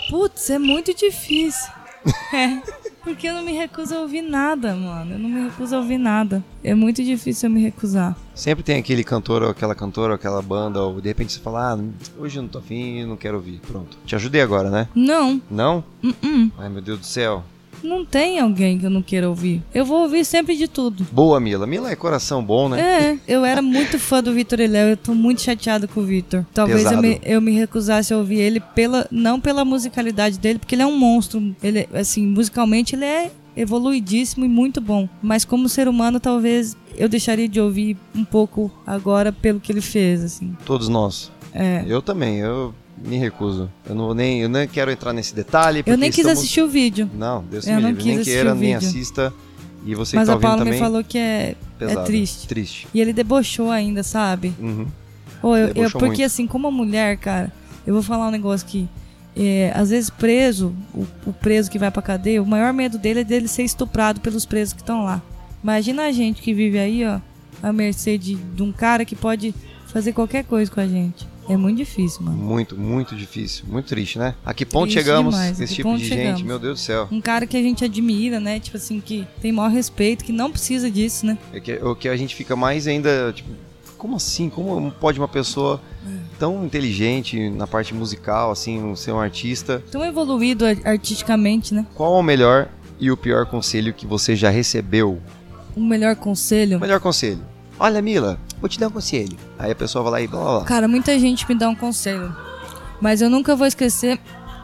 Putz, 0.08 0.50
é 0.50 0.58
muito 0.58 0.94
difícil. 0.94 1.70
É, 2.32 2.62
porque 3.02 3.28
eu 3.28 3.34
não 3.34 3.42
me 3.42 3.52
recuso 3.52 3.94
a 3.94 4.00
ouvir 4.00 4.22
nada, 4.22 4.74
mano. 4.74 5.14
Eu 5.14 5.18
não 5.18 5.28
me 5.28 5.44
recuso 5.44 5.74
a 5.74 5.78
ouvir 5.78 5.98
nada. 5.98 6.42
É 6.64 6.74
muito 6.74 7.04
difícil 7.04 7.48
eu 7.50 7.54
me 7.54 7.60
recusar. 7.60 8.16
Sempre 8.34 8.62
tem 8.64 8.78
aquele 8.78 9.04
cantor 9.04 9.42
ou 9.42 9.50
aquela 9.50 9.74
cantora 9.74 10.12
ou 10.12 10.14
aquela 10.14 10.40
banda, 10.40 10.80
ou 10.80 10.98
de 11.00 11.08
repente 11.08 11.32
você 11.34 11.40
fala, 11.40 11.74
ah, 11.74 11.78
hoje 12.18 12.38
eu 12.38 12.42
não 12.42 12.48
tô 12.48 12.58
afim, 12.58 13.04
não 13.04 13.16
quero 13.18 13.36
ouvir. 13.36 13.60
Pronto. 13.66 13.98
Te 14.06 14.14
ajudei 14.14 14.40
agora, 14.40 14.70
né? 14.70 14.88
Não, 14.94 15.42
Não? 15.50 15.84
uh-uh. 16.02 16.50
Ai, 16.56 16.70
meu 16.70 16.80
Deus 16.80 17.00
do 17.00 17.06
céu. 17.06 17.44
Não 17.82 18.04
tem 18.04 18.38
alguém 18.38 18.78
que 18.78 18.86
eu 18.86 18.90
não 18.90 19.02
queira 19.02 19.28
ouvir. 19.28 19.62
Eu 19.74 19.84
vou 19.84 20.02
ouvir 20.02 20.24
sempre 20.24 20.56
de 20.56 20.68
tudo. 20.68 21.06
Boa, 21.12 21.40
Mila. 21.40 21.66
Mila 21.66 21.90
é 21.90 21.96
coração 21.96 22.42
bom, 22.44 22.68
né? 22.68 22.80
É, 22.80 23.18
eu 23.26 23.44
era 23.44 23.62
muito 23.62 23.98
fã 23.98 24.22
do 24.22 24.32
Vitor 24.32 24.60
e 24.60 24.66
Léo, 24.66 24.90
eu 24.90 24.96
tô 24.96 25.14
muito 25.14 25.40
chateado 25.40 25.88
com 25.88 26.00
o 26.00 26.04
Vitor. 26.04 26.44
Talvez 26.52 26.90
eu 26.90 27.00
me, 27.00 27.20
eu 27.24 27.40
me 27.40 27.52
recusasse 27.52 28.12
a 28.12 28.16
ouvir 28.16 28.40
ele 28.40 28.60
pela 28.60 29.06
não 29.10 29.40
pela 29.40 29.64
musicalidade 29.64 30.38
dele, 30.38 30.58
porque 30.58 30.74
ele 30.74 30.82
é 30.82 30.86
um 30.86 30.98
monstro. 30.98 31.54
Ele 31.62 31.88
assim, 31.92 32.26
musicalmente 32.26 32.94
ele 32.94 33.04
é 33.04 33.30
evoluidíssimo 33.56 34.44
e 34.44 34.48
muito 34.48 34.80
bom, 34.80 35.08
mas 35.20 35.44
como 35.44 35.68
ser 35.68 35.88
humano 35.88 36.20
talvez 36.20 36.76
eu 36.96 37.08
deixaria 37.08 37.48
de 37.48 37.60
ouvir 37.60 37.96
um 38.14 38.24
pouco 38.24 38.70
agora 38.86 39.32
pelo 39.32 39.60
que 39.60 39.72
ele 39.72 39.80
fez, 39.80 40.22
assim. 40.22 40.56
Todos 40.64 40.88
nós. 40.88 41.30
É. 41.52 41.84
Eu 41.86 42.00
também, 42.00 42.38
eu 42.38 42.74
me 43.00 43.16
recuso. 43.16 43.70
Eu 43.88 43.94
não 43.94 44.06
vou 44.06 44.14
nem, 44.14 44.40
eu 44.42 44.48
nem 44.48 44.66
quero 44.68 44.90
entrar 44.90 45.12
nesse 45.12 45.34
detalhe. 45.34 45.82
Eu 45.86 45.96
nem 45.98 46.10
quis 46.10 46.18
estamos- 46.20 46.38
assistir 46.38 46.62
o 46.62 46.68
vídeo, 46.68 47.08
Não, 47.14 47.42
Deus 47.44 47.66
Eu 47.66 47.76
me 47.76 47.82
não 47.82 47.88
livre. 47.90 48.02
quis 48.04 48.14
Nem 48.16 48.24
queira, 48.24 48.54
nem 48.54 48.74
assista. 48.74 49.32
E 49.86 49.94
você 49.94 50.14
mas 50.16 50.28
que 50.28 50.32
tá 50.32 50.38
a 50.38 50.40
Paula 50.40 50.58
também. 50.58 50.74
me 50.74 50.78
falou 50.78 51.02
que 51.02 51.16
é, 51.16 51.56
é 51.80 51.94
triste. 52.04 52.46
Triste. 52.46 52.86
E 52.92 53.00
ele 53.00 53.12
debochou 53.14 53.70
ainda, 53.70 54.02
sabe? 54.02 54.52
Uhum. 54.60 54.86
Ô, 55.42 55.56
eu- 55.56 55.68
eu- 55.74 55.90
porque 55.90 56.06
muito. 56.06 56.22
assim, 56.24 56.46
como 56.46 56.70
mulher, 56.70 57.16
cara, 57.16 57.50
eu 57.86 57.94
vou 57.94 58.02
falar 58.02 58.28
um 58.28 58.30
negócio 58.30 58.66
que 58.66 58.86
é, 59.34 59.72
às 59.74 59.88
vezes 59.90 60.10
preso, 60.10 60.74
o, 60.92 61.06
o 61.24 61.32
preso 61.32 61.70
que 61.70 61.78
vai 61.78 61.90
pra 61.90 62.02
cadeia, 62.02 62.42
o 62.42 62.46
maior 62.46 62.72
medo 62.74 62.98
dele 62.98 63.20
é 63.20 63.24
dele 63.24 63.48
ser 63.48 63.62
estuprado 63.62 64.20
pelos 64.20 64.44
presos 64.44 64.74
que 64.74 64.82
estão 64.82 65.02
lá. 65.04 65.22
Imagina 65.62 66.04
a 66.06 66.12
gente 66.12 66.42
que 66.42 66.52
vive 66.52 66.78
aí, 66.78 67.06
ó, 67.06 67.20
à 67.62 67.72
mercê 67.72 68.18
de, 68.18 68.34
de 68.34 68.62
um 68.62 68.72
cara 68.72 69.04
que 69.04 69.14
pode 69.16 69.54
fazer 69.86 70.12
qualquer 70.12 70.44
coisa 70.44 70.70
com 70.70 70.80
a 70.80 70.86
gente. 70.86 71.26
É 71.52 71.56
muito 71.56 71.76
difícil, 71.78 72.22
mano. 72.22 72.36
Muito, 72.36 72.76
muito 72.76 73.16
difícil. 73.16 73.64
Muito 73.68 73.86
triste, 73.86 74.18
né? 74.18 74.34
A 74.44 74.54
que 74.54 74.64
ponto 74.64 74.84
Triste 74.90 74.98
chegamos 74.98 75.34
demais, 75.34 75.58
que 75.58 75.66
tipo 75.66 75.96
de 75.96 76.04
chegamos. 76.04 76.38
gente? 76.38 76.46
Meu 76.46 76.58
Deus 76.58 76.78
do 76.80 76.82
céu. 76.82 77.08
Um 77.10 77.20
cara 77.20 77.46
que 77.46 77.56
a 77.56 77.62
gente 77.62 77.84
admira, 77.84 78.38
né? 78.40 78.60
Tipo 78.60 78.76
assim, 78.76 79.00
que 79.00 79.26
tem 79.40 79.50
maior 79.52 79.70
respeito, 79.70 80.24
que 80.24 80.32
não 80.32 80.50
precisa 80.50 80.90
disso, 80.90 81.26
né? 81.26 81.36
É 81.52 81.60
que, 81.60 81.72
o 81.74 81.94
que 81.96 82.08
a 82.08 82.16
gente 82.16 82.34
fica 82.34 82.54
mais 82.54 82.86
ainda, 82.86 83.32
tipo, 83.34 83.48
como 83.98 84.16
assim? 84.16 84.48
Como 84.48 84.90
pode 84.92 85.18
uma 85.18 85.28
pessoa 85.28 85.80
tão 86.38 86.64
inteligente 86.64 87.50
na 87.50 87.66
parte 87.66 87.92
musical, 87.92 88.50
assim, 88.50 88.94
ser 88.96 89.12
um 89.12 89.20
artista? 89.20 89.82
Tão 89.90 90.04
evoluído 90.04 90.64
ar- 90.64 90.78
artisticamente, 90.84 91.74
né? 91.74 91.84
Qual 91.94 92.12
o 92.14 92.22
melhor 92.22 92.68
e 92.98 93.10
o 93.10 93.16
pior 93.16 93.46
conselho 93.46 93.92
que 93.92 94.06
você 94.06 94.34
já 94.36 94.50
recebeu? 94.50 95.20
O 95.76 95.80
melhor 95.80 96.16
conselho. 96.16 96.78
O 96.78 96.80
melhor 96.80 97.00
conselho. 97.00 97.40
Olha, 97.78 98.00
Mila, 98.02 98.38
vou 98.60 98.68
te 98.68 98.78
dar 98.78 98.88
um 98.88 98.90
conselho. 98.90 99.36
Aí 99.58 99.72
a 99.72 99.74
pessoa 99.74 100.02
vai 100.04 100.12
lá 100.12 100.20
e 100.22 100.28
blá 100.28 100.40
blá 100.40 100.58
blá. 100.58 100.64
Cara, 100.64 100.86
muita 100.86 101.18
gente 101.18 101.48
me 101.48 101.54
dá 101.54 101.68
um 101.68 101.74
conselho. 101.74 102.34
Mas 103.00 103.22
eu 103.22 103.30
nunca 103.30 103.56
vou 103.56 103.66
esquecer 103.66 104.20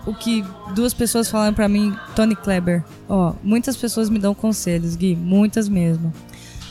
o 0.06 0.14
que 0.14 0.44
duas 0.74 0.94
pessoas 0.94 1.28
falaram 1.28 1.54
pra 1.54 1.68
mim, 1.68 1.94
Tony 2.14 2.36
Kleber. 2.36 2.84
Ó, 3.08 3.34
muitas 3.42 3.76
pessoas 3.76 4.08
me 4.08 4.18
dão 4.18 4.34
conselhos, 4.34 4.94
Gui, 4.94 5.16
muitas 5.16 5.68
mesmo. 5.68 6.12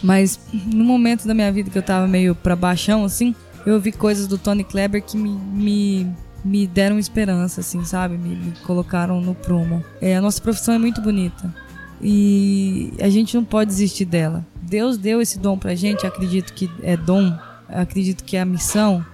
Mas 0.01 0.39
no 0.53 0.84
momento 0.84 1.28
da 1.28 1.34
minha 1.34 1.51
vida 1.51 1.69
que 1.69 1.78
eu 1.78 1.84
tava 1.84 2.07
meio 2.07 2.36
pra 2.36 2.55
baixão, 2.55 3.03
assim, 3.03 3.36
eu 3.65 3.73
ouvi 3.73 3.91
coisas 3.91 4.28
do 4.28 4.38
Tony 4.38 4.63
Kleber 4.63 5.01
que 5.03 5.17
me, 5.17 5.30
me, 5.30 6.07
me 6.43 6.67
deram 6.67 6.99
esperança, 6.99 7.61
assim, 7.61 7.84
sabe? 7.84 8.17
Me, 8.17 8.36
me 8.36 8.53
colocaram 8.63 9.19
no 9.19 9.34
prumo. 9.34 9.84
É, 9.99 10.15
a 10.15 10.21
nossa 10.21 10.41
profissão 10.41 10.73
é 10.73 10.78
muito 10.80 11.01
bonita. 11.01 11.53
E 12.01 12.93
a 13.01 13.09
gente 13.09 13.36
não 13.36 13.43
pode 13.43 13.69
desistir 13.69 14.05
dela. 14.05 14.45
Deus 14.68 14.97
deu 14.97 15.22
esse 15.22 15.38
dom 15.39 15.57
pra 15.57 15.76
gente, 15.76 16.05
acredito 16.05 16.53
que 16.53 16.70
é 16.82 16.97
dom, 16.97 17.38
acredito 17.70 18.24
que 18.24 18.36
é 18.36 18.41
a 18.41 18.45
missão. 18.45 19.05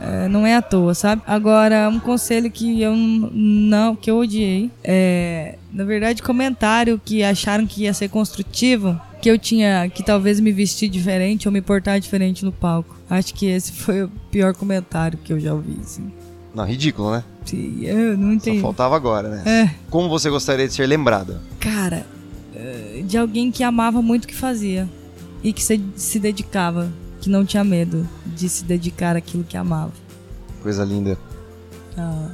É, 0.00 0.28
não 0.28 0.46
é 0.46 0.54
à 0.54 0.62
toa, 0.62 0.94
sabe? 0.94 1.22
Agora, 1.26 1.88
um 1.88 1.98
conselho 1.98 2.48
que 2.50 2.80
eu 2.80 2.94
não, 2.96 3.96
que 3.96 4.08
eu 4.08 4.18
odiei, 4.18 4.70
é, 4.84 5.56
na 5.72 5.82
verdade, 5.84 6.22
comentário 6.22 7.00
que 7.04 7.24
acharam 7.24 7.66
que 7.66 7.82
ia 7.82 7.92
ser 7.92 8.08
construtivo, 8.08 8.98
que 9.20 9.28
eu 9.28 9.36
tinha 9.36 9.90
que 9.92 10.04
talvez 10.04 10.38
me 10.38 10.52
vestir 10.52 10.88
diferente 10.88 11.48
ou 11.48 11.52
me 11.52 11.60
portar 11.60 11.98
diferente 11.98 12.44
no 12.44 12.52
palco. 12.52 12.96
Acho 13.10 13.34
que 13.34 13.46
esse 13.46 13.72
foi 13.72 14.04
o 14.04 14.08
pior 14.30 14.54
comentário 14.54 15.18
que 15.24 15.32
eu 15.32 15.40
já 15.40 15.52
ouvi, 15.52 15.76
assim. 15.82 16.12
Não, 16.54 16.64
ridículo, 16.64 17.10
né? 17.12 17.24
Sim, 17.44 17.80
Eu 17.82 18.16
não 18.16 18.28
Só 18.28 18.34
entendi. 18.34 18.60
faltava 18.60 18.94
agora, 18.94 19.28
né? 19.28 19.42
É, 19.46 19.70
Como 19.90 20.08
você 20.08 20.30
gostaria 20.30 20.68
de 20.68 20.74
ser 20.74 20.86
lembrada? 20.86 21.40
cara, 21.58 22.06
de 23.08 23.16
alguém 23.16 23.50
que 23.50 23.64
amava 23.64 24.02
muito 24.02 24.24
o 24.24 24.28
que 24.28 24.34
fazia 24.34 24.86
e 25.42 25.50
que 25.50 25.62
se, 25.64 25.82
se 25.96 26.20
dedicava, 26.20 26.92
que 27.22 27.30
não 27.30 27.42
tinha 27.42 27.64
medo 27.64 28.06
de 28.26 28.48
se 28.50 28.64
dedicar 28.64 29.16
àquilo 29.16 29.44
que 29.44 29.56
amava. 29.56 29.92
Coisa 30.62 30.84
linda. 30.84 31.16
Ah, 31.96 32.28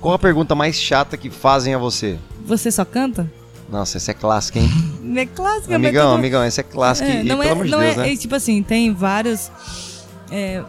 Qual 0.00 0.12
a 0.12 0.18
pergunta 0.18 0.56
mais 0.56 0.74
chata 0.74 1.16
que 1.16 1.30
fazem 1.30 1.72
a 1.72 1.78
você? 1.78 2.18
você 2.44 2.70
só 2.72 2.84
canta? 2.84 3.30
Nossa, 3.70 3.96
essa 3.96 4.10
é 4.10 4.14
clássica, 4.14 4.58
hein? 4.58 4.68
É 5.14 5.26
clássica, 5.26 5.74
amigão, 5.76 6.10
tudo- 6.10 6.18
amigão, 6.18 6.42
essa 6.42 6.62
é 6.62 6.64
clássica. 6.64 7.08
É, 7.08 7.20
e, 7.20 7.24
não 7.24 7.36
pelo 7.38 7.42
é, 7.42 7.52
amor 7.52 7.64
de 7.66 7.70
não 7.70 7.80
Deus, 7.80 7.94
é, 7.94 8.00
né? 8.00 8.12
é, 8.12 8.16
tipo 8.16 8.34
assim, 8.34 8.62
tem 8.62 8.94
vários. 8.94 9.50
é, 10.30 10.62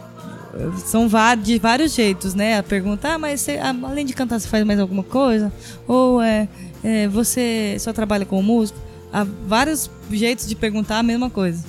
são 0.85 1.07
de 1.41 1.57
vários 1.59 1.93
jeitos, 1.93 2.33
né? 2.33 2.57
A 2.57 2.63
pergunta, 2.63 3.13
ah, 3.13 3.17
mas 3.17 3.41
você, 3.41 3.57
além 3.57 4.05
de 4.05 4.13
cantar, 4.13 4.39
você 4.39 4.47
faz 4.47 4.65
mais 4.65 4.79
alguma 4.79 5.03
coisa? 5.03 5.51
Ou 5.87 6.21
é, 6.21 6.47
é, 6.83 7.07
você 7.07 7.77
só 7.79 7.93
trabalha 7.93 8.25
com 8.25 8.41
música? 8.41 8.77
Há 9.13 9.23
vários 9.47 9.89
jeitos 10.11 10.47
de 10.47 10.55
perguntar 10.55 10.97
a 10.97 11.03
mesma 11.03 11.29
coisa. 11.29 11.63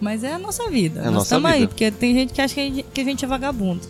Mas 0.00 0.22
é 0.22 0.32
a 0.32 0.38
nossa 0.38 0.70
vida. 0.70 1.00
É 1.00 1.10
Nós 1.10 1.24
estamos 1.24 1.50
aí, 1.50 1.66
porque 1.66 1.90
tem 1.90 2.14
gente 2.14 2.32
que 2.32 2.40
acha 2.40 2.54
que 2.54 2.60
a 2.60 2.64
gente, 2.64 2.82
que 2.94 3.00
a 3.00 3.04
gente 3.04 3.24
é 3.24 3.28
vagabundo. 3.28 3.80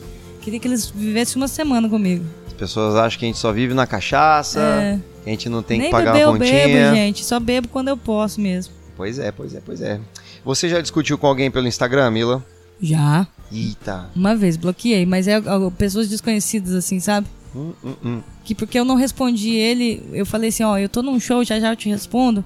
Queria 0.40 0.58
que 0.58 0.66
eles 0.66 0.88
vivessem 0.88 1.36
uma 1.40 1.48
semana 1.48 1.88
comigo. 1.88 2.24
As 2.46 2.52
pessoas 2.54 2.94
acham 2.96 3.18
que 3.18 3.24
a 3.26 3.28
gente 3.28 3.38
só 3.38 3.52
vive 3.52 3.74
na 3.74 3.86
cachaça, 3.86 4.60
É. 4.60 4.98
que 5.22 5.28
a 5.30 5.32
gente 5.32 5.48
não 5.48 5.62
tem 5.62 5.78
Nem 5.78 5.86
que 5.88 5.92
pagar 5.92 6.12
beber 6.12 6.24
a 6.24 6.28
eu 6.28 6.32
continha. 6.32 6.66
bebo, 6.66 6.94
gente. 6.96 7.24
Só 7.24 7.38
bebo 7.38 7.68
quando 7.68 7.88
eu 7.88 7.96
posso 7.96 8.40
mesmo. 8.40 8.72
Pois 8.96 9.18
é, 9.18 9.30
pois 9.32 9.54
é, 9.54 9.60
pois 9.64 9.80
é. 9.82 10.00
Você 10.44 10.68
já 10.68 10.80
discutiu 10.80 11.18
com 11.18 11.26
alguém 11.26 11.50
pelo 11.50 11.66
Instagram, 11.66 12.10
Mila? 12.10 12.44
Já. 12.80 13.26
Eita. 13.52 14.10
Uma 14.14 14.34
vez, 14.36 14.56
bloqueei, 14.56 15.04
mas 15.06 15.26
é 15.28 15.40
pessoas 15.76 16.08
desconhecidas, 16.08 16.74
assim, 16.74 17.00
sabe? 17.00 17.26
Hum, 17.54 17.72
hum, 17.84 17.94
hum. 18.04 18.22
Que 18.44 18.54
porque 18.54 18.78
eu 18.78 18.84
não 18.84 18.94
respondi 18.96 19.50
ele, 19.50 20.02
eu 20.12 20.26
falei 20.26 20.48
assim, 20.50 20.62
ó, 20.64 20.76
eu 20.78 20.88
tô 20.88 21.02
num 21.02 21.18
show, 21.18 21.42
já 21.44 21.58
já 21.60 21.70
eu 21.72 21.76
te 21.76 21.88
respondo. 21.88 22.44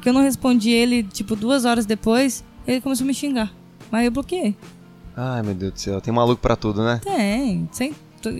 Porque 0.00 0.08
eu 0.08 0.14
não 0.14 0.22
respondi 0.22 0.70
ele, 0.70 1.02
tipo, 1.02 1.36
duas 1.36 1.66
horas 1.66 1.84
depois, 1.84 2.42
ele 2.66 2.80
começou 2.80 3.04
a 3.04 3.06
me 3.06 3.12
xingar. 3.12 3.52
Mas 3.90 4.06
eu 4.06 4.10
bloqueei. 4.10 4.56
Ai, 5.14 5.42
meu 5.42 5.54
Deus 5.54 5.74
do 5.74 5.78
céu. 5.78 6.00
Tem 6.00 6.12
maluco 6.12 6.40
pra 6.40 6.56
tudo, 6.56 6.82
né? 6.82 7.02
Tem, 7.04 7.68
tem, 7.76 7.94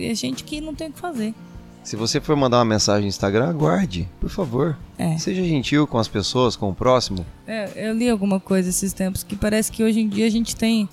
é 0.09 0.15
gente 0.15 0.43
que 0.43 0.59
não 0.59 0.73
tem 0.73 0.87
o 0.87 0.91
que 0.91 0.99
fazer. 0.99 1.35
Se 1.83 1.95
você 1.95 2.19
for 2.19 2.35
mandar 2.35 2.57
uma 2.57 2.65
mensagem 2.65 3.03
no 3.03 3.09
Instagram, 3.09 3.47
aguarde, 3.47 4.09
por 4.19 4.31
favor. 4.31 4.75
É. 4.97 5.19
Seja 5.19 5.43
gentil 5.43 5.85
com 5.85 5.99
as 5.99 6.07
pessoas, 6.07 6.55
com 6.55 6.67
o 6.67 6.73
próximo. 6.73 7.23
É, 7.45 7.71
eu 7.75 7.93
li 7.93 8.09
alguma 8.09 8.39
coisa 8.39 8.67
esses 8.69 8.91
tempos 8.91 9.21
que 9.21 9.35
parece 9.35 9.71
que 9.71 9.83
hoje 9.83 9.99
em 9.99 10.09
dia 10.09 10.25
a 10.25 10.31
gente 10.31 10.55
tem 10.55 10.89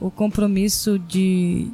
o 0.00 0.10
compromisso 0.10 0.98
de 0.98 1.70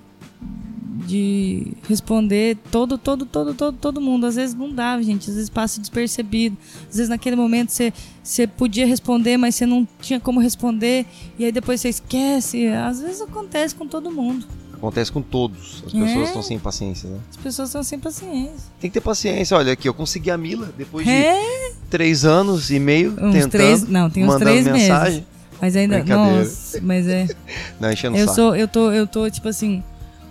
de 1.06 1.72
responder 1.88 2.56
todo, 2.70 2.96
todo, 2.96 3.26
todo, 3.26 3.52
todo, 3.54 3.76
todo 3.78 4.00
mundo. 4.00 4.26
Às 4.26 4.36
vezes 4.36 4.54
não 4.54 4.72
dá, 4.72 5.00
gente. 5.02 5.28
Às 5.28 5.36
vezes 5.36 5.50
passa 5.50 5.80
despercebido. 5.80 6.56
Às 6.88 6.96
vezes 6.96 7.08
naquele 7.08 7.36
momento 7.36 7.70
você, 7.70 7.92
você 8.22 8.46
podia 8.46 8.86
responder, 8.86 9.36
mas 9.36 9.54
você 9.54 9.66
não 9.66 9.86
tinha 10.00 10.18
como 10.20 10.40
responder. 10.40 11.04
E 11.38 11.44
aí 11.44 11.52
depois 11.52 11.80
você 11.80 11.88
esquece. 11.88 12.66
Às 12.68 13.00
vezes 13.00 13.20
acontece 13.20 13.74
com 13.74 13.86
todo 13.86 14.10
mundo. 14.10 14.46
Acontece 14.72 15.10
com 15.10 15.20
todos. 15.22 15.82
As 15.86 15.92
pessoas 15.92 16.10
É. 16.10 16.22
estão 16.24 16.42
sem 16.42 16.58
paciência, 16.58 17.08
né? 17.10 17.18
As 17.30 17.36
pessoas 17.36 17.70
são 17.70 17.82
sem 17.82 17.98
paciência. 17.98 18.70
Tem 18.80 18.90
que 18.90 18.94
ter 18.94 19.00
paciência. 19.00 19.56
Olha 19.56 19.72
aqui, 19.72 19.88
eu 19.88 19.94
consegui 19.94 20.30
a 20.30 20.36
Mila 20.38 20.72
depois 20.76 21.06
de 21.06 21.12
É, 21.12 21.72
três 21.90 22.24
anos 22.24 22.70
e 22.70 22.78
meio 22.78 23.12
uns 23.12 23.32
tentando. 23.32 23.50
três. 23.50 23.88
Não, 23.88 24.08
tem 24.10 24.24
uns 24.24 24.36
três 24.36 24.66
mensagem. 24.66 25.12
meses. 25.14 25.34
Mas 25.60 25.76
ainda. 25.76 26.04
Nossa, 26.04 26.80
mas 26.82 27.08
é. 27.08 27.26
Não, 27.80 27.90
enchendo 27.92 28.16
Eu 28.16 28.28
sou, 28.28 28.54
eu 28.56 28.68
tô, 28.68 28.90
eu 28.92 29.06
tô, 29.06 29.30
tipo 29.30 29.48
assim, 29.48 29.82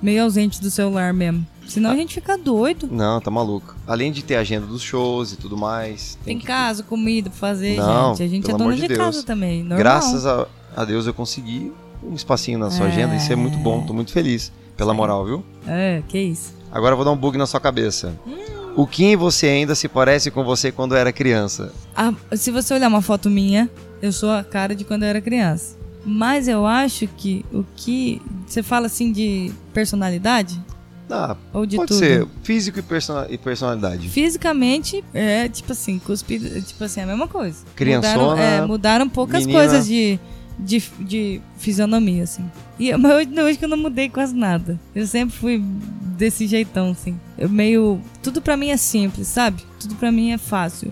meio 0.04 0.22
ausente 0.24 0.62
do 0.62 0.70
celular 0.70 1.14
mesmo. 1.14 1.48
Senão 1.68 1.92
a 1.92 1.96
gente 1.96 2.14
fica 2.16 2.38
doido. 2.38 2.90
Não, 2.92 3.22
tá 3.22 3.32
maluco. 3.32 3.74
Além 3.88 4.12
de 4.12 4.22
ter 4.24 4.36
agenda 4.36 4.68
dos 4.68 4.82
shows 4.82 5.32
e 5.32 5.38
tudo 5.38 5.58
mais. 5.58 6.18
Tem 6.26 6.38
que- 6.38 6.46
casa, 6.46 6.84
comida 6.84 7.30
pra 7.30 7.40
fazer, 7.40 7.78
Não, 7.78 8.10
gente. 8.14 8.24
A 8.24 8.28
gente 8.28 8.52
é 8.52 8.58
dona 8.58 8.76
de, 8.76 8.88
casa 8.90 9.24
também. 9.24 9.60
Normal. 9.62 9.78
Graças 9.78 10.26
a, 10.26 10.46
a 10.76 10.84
Deus 10.84 11.08
eu 11.08 11.14
consegui 11.14 11.72
um 12.04 12.14
espacinho 12.14 12.60
na 12.60 12.70
sua 12.70 12.88
É. 12.88 12.90
agenda. 12.90 13.16
Isso 13.16 13.32
é 13.32 13.36
muito 13.36 13.58
bom. 13.58 13.82
Tô 13.86 13.94
muito 13.94 14.12
feliz. 14.12 14.52
Pela 14.76 14.94
moral, 14.94 15.24
viu? 15.26 15.44
É, 15.66 16.04
que 16.08 16.20
isso. 16.20 16.54
Agora 16.72 16.94
eu 16.94 16.98
vou 16.98 17.06
dar 17.06 17.12
um 17.12 17.18
bug 17.18 17.38
na 17.38 17.46
sua 17.48 17.60
cabeça. 17.62 18.14
Hum. 18.28 18.36
O 18.76 18.88
Kim 18.88 19.16
você 19.16 19.46
ainda 19.48 19.76
se 19.76 19.88
parece 19.88 20.32
com 20.32 20.44
você 20.44 20.72
quando 20.72 20.96
era 20.96 21.14
criança? 21.14 21.72
Ah, 21.96 22.12
se 22.36 22.50
você 22.52 22.74
olhar 22.74 22.88
uma 22.88 23.04
foto 23.04 23.30
minha, 23.30 23.70
eu 24.02 24.12
sou 24.12 24.32
a 24.32 24.44
cara 24.44 24.76
de 24.76 24.84
quando 24.84 25.04
eu 25.04 25.10
era 25.10 25.22
criança. 25.22 25.78
Mas 26.06 26.48
eu 26.48 26.66
acho 26.66 27.08
que 27.08 27.46
o 27.54 27.64
que. 27.76 28.22
Você 28.46 28.62
fala 28.62 28.88
assim 28.88 29.12
de 29.12 29.52
personalidade? 29.74 30.60
Ah, 31.10 31.36
Ou 31.54 31.66
de 31.66 31.76
pode 31.76 31.90
tudo? 31.90 32.00
ser 32.00 32.28
físico 32.44 32.80
e, 32.80 32.82
persona- 32.82 33.28
personalidade. 33.44 34.10
Fisicamente, 34.10 35.04
é 35.14 35.48
tipo 35.48 35.72
assim, 35.72 36.00
cuspido, 36.00 36.62
tipo 36.62 36.84
assim, 36.84 37.02
a 37.02 37.06
mesma 37.06 37.28
coisa. 37.28 37.58
Criançona, 37.76 38.18
Mudaram, 38.18 38.40
é, 38.40 38.66
mudaram 38.66 39.10
poucas 39.10 39.46
menina. 39.46 39.60
coisas 39.60 39.86
de, 39.86 40.20
de, 40.58 40.82
de 41.02 41.42
fisionomia, 41.58 42.24
assim. 42.24 42.44
E, 42.80 42.96
mas 42.98 43.12
hoje, 43.16 43.42
hoje 43.42 43.58
que 43.60 43.66
eu 43.66 43.70
não 43.70 43.78
mudei 43.78 44.10
quase 44.10 44.34
nada. 44.34 44.80
Eu 44.96 45.06
sempre 45.06 45.36
fui 45.36 45.64
desse 46.18 46.48
jeitão, 46.48 46.92
assim. 46.92 47.20
Eu 47.38 47.50
meio. 47.50 48.02
Tudo 48.24 48.42
pra 48.42 48.58
mim 48.58 48.70
é 48.70 48.78
simples, 48.78 49.28
sabe? 49.28 49.62
Tudo 49.80 49.96
pra 49.96 50.12
mim 50.12 50.32
é 50.32 50.38
fácil. 50.38 50.92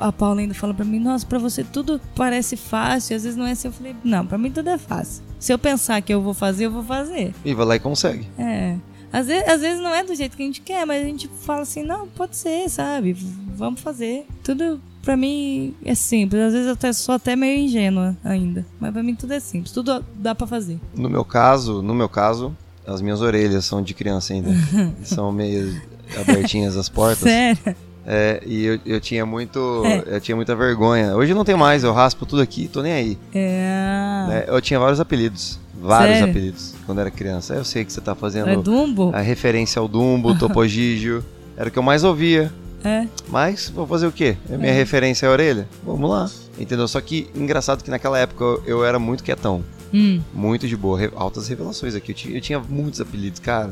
A 0.00 0.10
Paula 0.10 0.40
ainda 0.40 0.54
fala 0.54 0.72
pra 0.72 0.84
mim, 0.84 0.98
nossa, 0.98 1.26
pra 1.26 1.38
você 1.38 1.62
tudo 1.62 2.00
parece 2.16 2.56
fácil, 2.56 3.14
às 3.14 3.22
vezes 3.22 3.36
não 3.36 3.46
é 3.46 3.52
assim. 3.52 3.68
Eu 3.68 3.72
falei, 3.72 3.94
não, 4.02 4.26
pra 4.26 4.38
mim 4.38 4.50
tudo 4.50 4.70
é 4.70 4.78
fácil. 4.78 5.22
Se 5.38 5.52
eu 5.52 5.58
pensar 5.58 6.00
que 6.00 6.12
eu 6.12 6.22
vou 6.22 6.34
fazer, 6.34 6.66
eu 6.66 6.70
vou 6.70 6.82
fazer. 6.82 7.34
E 7.44 7.54
vai 7.54 7.66
lá 7.66 7.76
e 7.76 7.78
consegue. 7.78 8.26
É. 8.38 8.76
Às 9.12 9.26
vezes, 9.26 9.48
às 9.48 9.60
vezes 9.60 9.82
não 9.82 9.94
é 9.94 10.04
do 10.04 10.14
jeito 10.14 10.36
que 10.36 10.42
a 10.42 10.46
gente 10.46 10.60
quer, 10.60 10.86
mas 10.86 11.02
a 11.02 11.06
gente 11.06 11.28
fala 11.42 11.62
assim, 11.62 11.82
não, 11.82 12.06
pode 12.08 12.36
ser, 12.36 12.68
sabe? 12.68 13.12
Vamos 13.56 13.80
fazer. 13.80 14.26
Tudo 14.42 14.80
pra 15.02 15.16
mim 15.16 15.74
é 15.84 15.94
simples. 15.94 16.40
Às 16.42 16.52
vezes 16.52 16.66
eu 16.68 16.72
até, 16.74 16.92
sou 16.92 17.14
até 17.14 17.34
meio 17.34 17.58
ingênua 17.58 18.16
ainda. 18.24 18.64
Mas 18.78 18.92
pra 18.92 19.02
mim 19.02 19.14
tudo 19.14 19.32
é 19.32 19.40
simples. 19.40 19.72
Tudo 19.72 20.04
dá 20.14 20.34
pra 20.34 20.46
fazer. 20.46 20.78
No 20.94 21.10
meu 21.10 21.24
caso, 21.24 21.82
no 21.82 21.94
meu 21.94 22.08
caso, 22.08 22.56
as 22.86 23.02
minhas 23.02 23.20
orelhas 23.20 23.64
são 23.64 23.82
de 23.82 23.94
criança 23.94 24.32
ainda. 24.32 24.50
são 25.02 25.32
meio 25.32 25.80
abertinhas 26.20 26.76
as 26.76 26.88
portas. 26.88 27.18
Sério? 27.18 27.76
É, 28.06 28.42
e 28.46 28.64
eu, 28.64 28.78
eu 28.86 29.00
tinha 29.00 29.24
muito. 29.26 29.82
Eu 30.06 30.20
tinha 30.20 30.34
muita 30.34 30.54
vergonha. 30.56 31.14
Hoje 31.14 31.34
não 31.34 31.44
tem 31.44 31.54
mais, 31.54 31.84
eu 31.84 31.92
raspo 31.92 32.24
tudo 32.26 32.40
aqui, 32.42 32.66
tô 32.68 32.82
nem 32.82 32.92
aí. 32.92 33.18
É. 33.34 34.24
né? 34.28 34.44
Eu 34.48 34.60
tinha 34.60 34.78
vários 34.80 34.98
apelidos. 35.00 35.58
Vários 35.80 36.18
Sério? 36.18 36.30
apelidos 36.30 36.74
quando 36.86 37.00
era 37.00 37.10
criança. 37.10 37.54
Eu 37.54 37.64
sei 37.64 37.84
que 37.84 37.92
você 37.92 38.00
tá 38.00 38.12
É 38.12 38.14
fazendo 38.14 38.62
Dumbo? 38.62 39.10
a 39.14 39.20
referência 39.20 39.78
ao 39.80 39.86
Dumbo, 39.88 40.36
Topogígio. 40.38 41.24
Era 41.56 41.68
o 41.68 41.72
que 41.72 41.78
eu 41.78 41.82
mais 41.82 42.04
ouvia. 42.04 42.52
É. 42.84 43.06
Mas 43.28 43.68
vou 43.68 43.86
fazer 43.86 44.06
o 44.06 44.12
quê? 44.12 44.36
A 44.52 44.56
minha 44.56 44.72
referência 44.72 45.26
é 45.26 45.28
a 45.28 45.32
orelha? 45.32 45.68
Vamos 45.84 46.08
lá. 46.10 46.30
Entendeu? 46.58 46.88
Só 46.88 47.00
que 47.00 47.28
engraçado 47.34 47.82
que 47.84 47.90
naquela 47.90 48.18
época 48.18 48.42
eu, 48.44 48.62
eu 48.66 48.84
era 48.84 48.98
muito 48.98 49.22
quietão. 49.22 49.62
Hum. 49.92 50.20
Muito 50.32 50.66
de 50.68 50.76
boa. 50.76 50.98
Altas 51.16 51.48
revelações 51.48 51.94
aqui. 51.94 52.12
Eu 52.12 52.14
tinha, 52.16 52.36
eu 52.36 52.40
tinha 52.40 52.58
muitos 52.58 53.00
apelidos, 53.00 53.40
cara. 53.40 53.70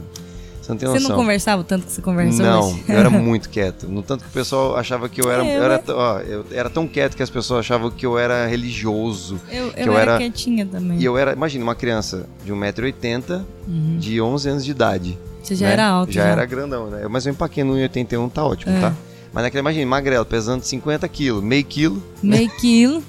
Você 0.69 0.73
não 0.73 0.79
tem 0.79 0.89
Você 0.89 0.95
noção. 0.99 1.09
não 1.11 1.17
conversava 1.17 1.63
o 1.63 1.65
tanto 1.65 1.87
que 1.87 1.93
você 1.93 2.03
conversou 2.03 2.45
Não, 2.45 2.61
hoje? 2.69 2.85
eu 2.87 2.99
era 2.99 3.09
muito 3.11 3.49
quieto. 3.49 3.89
No 3.89 4.03
tanto 4.03 4.23
que 4.25 4.29
o 4.29 4.33
pessoal 4.33 4.77
achava 4.77 5.09
que 5.09 5.19
eu 5.21 5.31
era. 5.33 5.43
É, 5.47 5.57
eu, 5.59 5.63
era 5.63 5.79
t- 5.79 5.91
ó, 5.93 6.19
eu 6.21 6.45
era 6.53 6.69
tão 6.69 6.87
quieto 6.87 7.17
que 7.17 7.23
as 7.23 7.31
pessoas 7.31 7.61
achavam 7.61 7.91
que 7.91 8.05
eu 8.05 8.19
era 8.19 8.47
religioso. 8.47 9.41
Eu, 9.51 9.69
eu, 9.69 9.73
eu 9.87 9.93
era, 9.95 10.03
era- 10.13 10.19
quietinha 10.19 10.67
também. 10.67 10.99
E 10.99 11.05
eu 11.07 11.17
era, 11.17 11.33
imagina, 11.33 11.65
uma 11.65 11.75
criança 11.75 12.27
de 12.45 12.53
1,80m, 12.53 13.45
Uhum. 13.67 13.97
de 13.99 14.21
11 14.21 14.49
anos 14.51 14.65
de 14.65 14.71
idade. 14.71 15.19
Você 15.43 15.55
já 15.55 15.67
né? 15.69 15.73
era 15.73 15.87
alto. 15.89 16.13
Já, 16.13 16.25
era 16.25 16.45
grandão, 16.45 16.89
né? 16.91 17.07
Mas 17.09 17.25
eu 17.25 17.33
empaquei 17.33 17.65
no 17.65 17.73
1,81, 17.75 18.31
tá 18.31 18.45
ótimo, 18.45 18.73
É. 18.77 18.81
tá? 18.81 18.95
Mas 19.33 19.45
naquele, 19.45 19.61
imagina, 19.61 19.87
magrelo, 19.87 20.25
pesando 20.27 20.63
50 20.63 21.09
quilos, 21.09 21.43
meio 21.43 21.65
quilo, 21.65 22.03
Meio 22.23 22.51
quilo. 22.61 23.03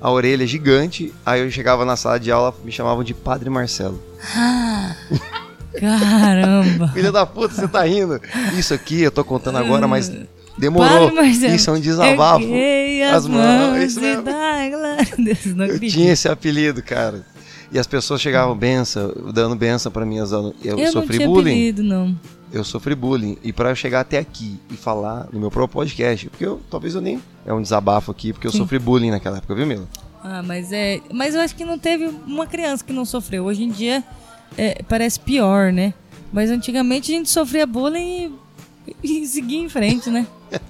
a 0.00 0.10
orelha 0.10 0.44
gigante. 0.46 1.12
Aí 1.24 1.40
eu 1.42 1.50
chegava 1.50 1.84
na 1.84 1.94
sala 1.96 2.18
de 2.18 2.32
aula, 2.32 2.52
me 2.64 2.72
chamavam 2.72 3.04
de 3.04 3.14
Padre 3.14 3.48
Marcelo. 3.50 4.00
Caramba. 5.80 6.88
Filha 6.88 7.12
da 7.12 7.26
puta, 7.26 7.54
você 7.54 7.68
tá 7.68 7.82
rindo. 7.84 8.20
Isso 8.56 8.74
aqui 8.74 9.02
eu 9.02 9.10
tô 9.10 9.24
contando 9.24 9.58
agora, 9.58 9.86
mas 9.88 10.10
demorou. 10.58 11.10
Padre 11.10 11.14
Marcelo. 11.14 11.54
Isso 11.54 11.70
é 11.70 11.72
um 11.72 11.80
desabafo. 11.80 12.46
As, 13.12 13.26
mãos, 13.26 13.82
isso 13.82 14.00
mesmo. 14.00 14.24
Deus. 15.18 15.46
Não 15.46 15.64
Eu 15.66 15.74
acredito. 15.74 15.94
tinha 15.98 16.12
esse 16.12 16.28
apelido, 16.28 16.82
cara. 16.82 17.24
E 17.72 17.78
as 17.78 17.86
pessoas 17.86 18.20
chegavam 18.20 18.56
benção, 18.56 19.12
dando 19.32 19.56
benção 19.56 19.90
pra 19.90 20.06
mim. 20.06 20.16
Eu, 20.16 20.54
Eu 20.62 20.76
não 20.76 20.86
sofri 20.92 21.16
tinha 21.16 21.28
bullying. 21.28 21.50
apelido, 21.52 21.82
não. 21.82 22.16
Eu 22.52 22.62
sofri 22.62 22.94
bullying. 22.94 23.36
E 23.42 23.52
pra 23.52 23.70
eu 23.70 23.74
chegar 23.74 24.00
até 24.00 24.18
aqui 24.18 24.60
e 24.70 24.76
falar 24.76 25.26
no 25.32 25.40
meu 25.40 25.50
próprio 25.50 25.74
podcast, 25.74 26.30
porque 26.30 26.46
eu, 26.46 26.60
talvez 26.70 26.94
eu 26.94 27.00
nem. 27.00 27.20
É 27.44 27.52
um 27.52 27.60
desabafo 27.60 28.12
aqui, 28.12 28.32
porque 28.32 28.46
eu 28.46 28.52
Sim. 28.52 28.58
sofri 28.58 28.78
bullying 28.78 29.10
naquela 29.10 29.38
época, 29.38 29.54
viu, 29.56 29.66
Mila? 29.66 29.88
Ah, 30.22 30.42
mas 30.42 30.70
é. 30.72 31.00
Mas 31.12 31.34
eu 31.34 31.40
acho 31.40 31.54
que 31.56 31.64
não 31.64 31.78
teve 31.78 32.08
uma 32.26 32.46
criança 32.46 32.84
que 32.84 32.92
não 32.92 33.04
sofreu. 33.04 33.44
Hoje 33.44 33.64
em 33.64 33.70
dia 33.70 34.04
é, 34.56 34.82
parece 34.88 35.20
pior, 35.20 35.72
né? 35.72 35.94
Mas 36.32 36.50
antigamente 36.50 37.12
a 37.12 37.16
gente 37.16 37.30
sofria 37.30 37.66
bullying 37.66 38.36
e, 39.02 39.22
e 39.22 39.26
seguia 39.26 39.60
em 39.60 39.68
frente, 39.68 40.10
né? 40.10 40.26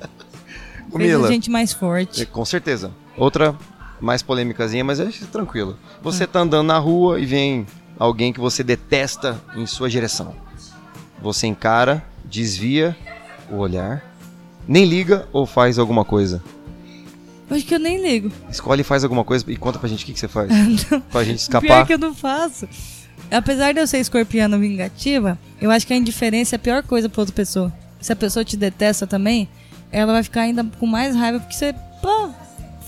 Fez 0.97 1.25
a 1.25 1.29
gente 1.29 1.51
mais 1.51 1.73
é, 1.73 1.75
forte. 1.75 2.27
com 2.27 2.45
certeza. 2.45 2.93
Outra 3.17 3.57
mais 4.01 4.23
polêmicazinha, 4.23 4.85
mas 4.85 5.01
acho 5.01 5.27
tranquilo. 5.27 5.77
Você 6.03 6.27
tá 6.27 6.41
andando 6.41 6.67
na 6.67 6.79
rua 6.79 7.19
e 7.19 7.27
vem 7.27 7.67
alguém 7.99 8.33
que 8.33 8.39
você 8.39 8.63
detesta 8.63 9.41
em 9.57 9.67
sua 9.67 9.89
direção. 9.89 10.35
Você 11.21 11.47
encara, 11.47 12.05
desvia 12.25 12.97
o 13.51 13.57
olhar, 13.57 14.05
nem 14.69 14.85
liga 14.85 15.27
ou 15.33 15.47
faz 15.47 15.79
alguma 15.79 16.05
coisa. 16.05 16.43
Acho 17.51 17.65
que 17.65 17.75
eu 17.75 17.79
nem 17.79 18.01
ligo. 18.01 18.31
Escolhe 18.51 18.81
e 18.81 18.85
faz 18.85 19.05
alguma 19.05 19.25
coisa 19.25 19.45
e 19.49 19.57
conta 19.57 19.79
pra 19.79 19.89
gente 19.89 20.03
o 20.03 20.07
que, 20.07 20.13
que 20.13 20.21
você 20.21 20.29
faz. 20.29 20.51
pra 21.11 21.25
gente 21.25 21.49
Pior 21.49 21.63
escapar. 21.63 21.87
que 21.87 21.95
eu 21.95 21.99
não 21.99 22.15
faço. 22.15 22.69
Apesar 23.31 23.73
de 23.73 23.81
eu 23.81 23.87
ser 23.87 23.99
escorpiana 23.99 24.57
vingativa, 24.59 25.39
eu 25.61 25.71
acho 25.71 25.87
que 25.87 25.93
a 25.93 25.97
indiferença 25.97 26.55
é 26.55 26.57
a 26.57 26.61
pior 26.61 26.83
coisa 26.83 27.09
pra 27.09 27.21
outra 27.23 27.35
pessoa. 27.35 27.73
Se 28.01 28.13
a 28.13 28.17
pessoa 28.17 28.45
te 28.45 28.57
detesta 28.57 29.07
também, 29.07 29.49
ela 29.91 30.13
vai 30.13 30.23
ficar 30.23 30.43
ainda 30.43 30.65
com 30.79 30.87
mais 30.87 31.17
raiva 31.17 31.41
porque 31.41 31.55
você. 31.55 31.75
Pô, 32.03 32.29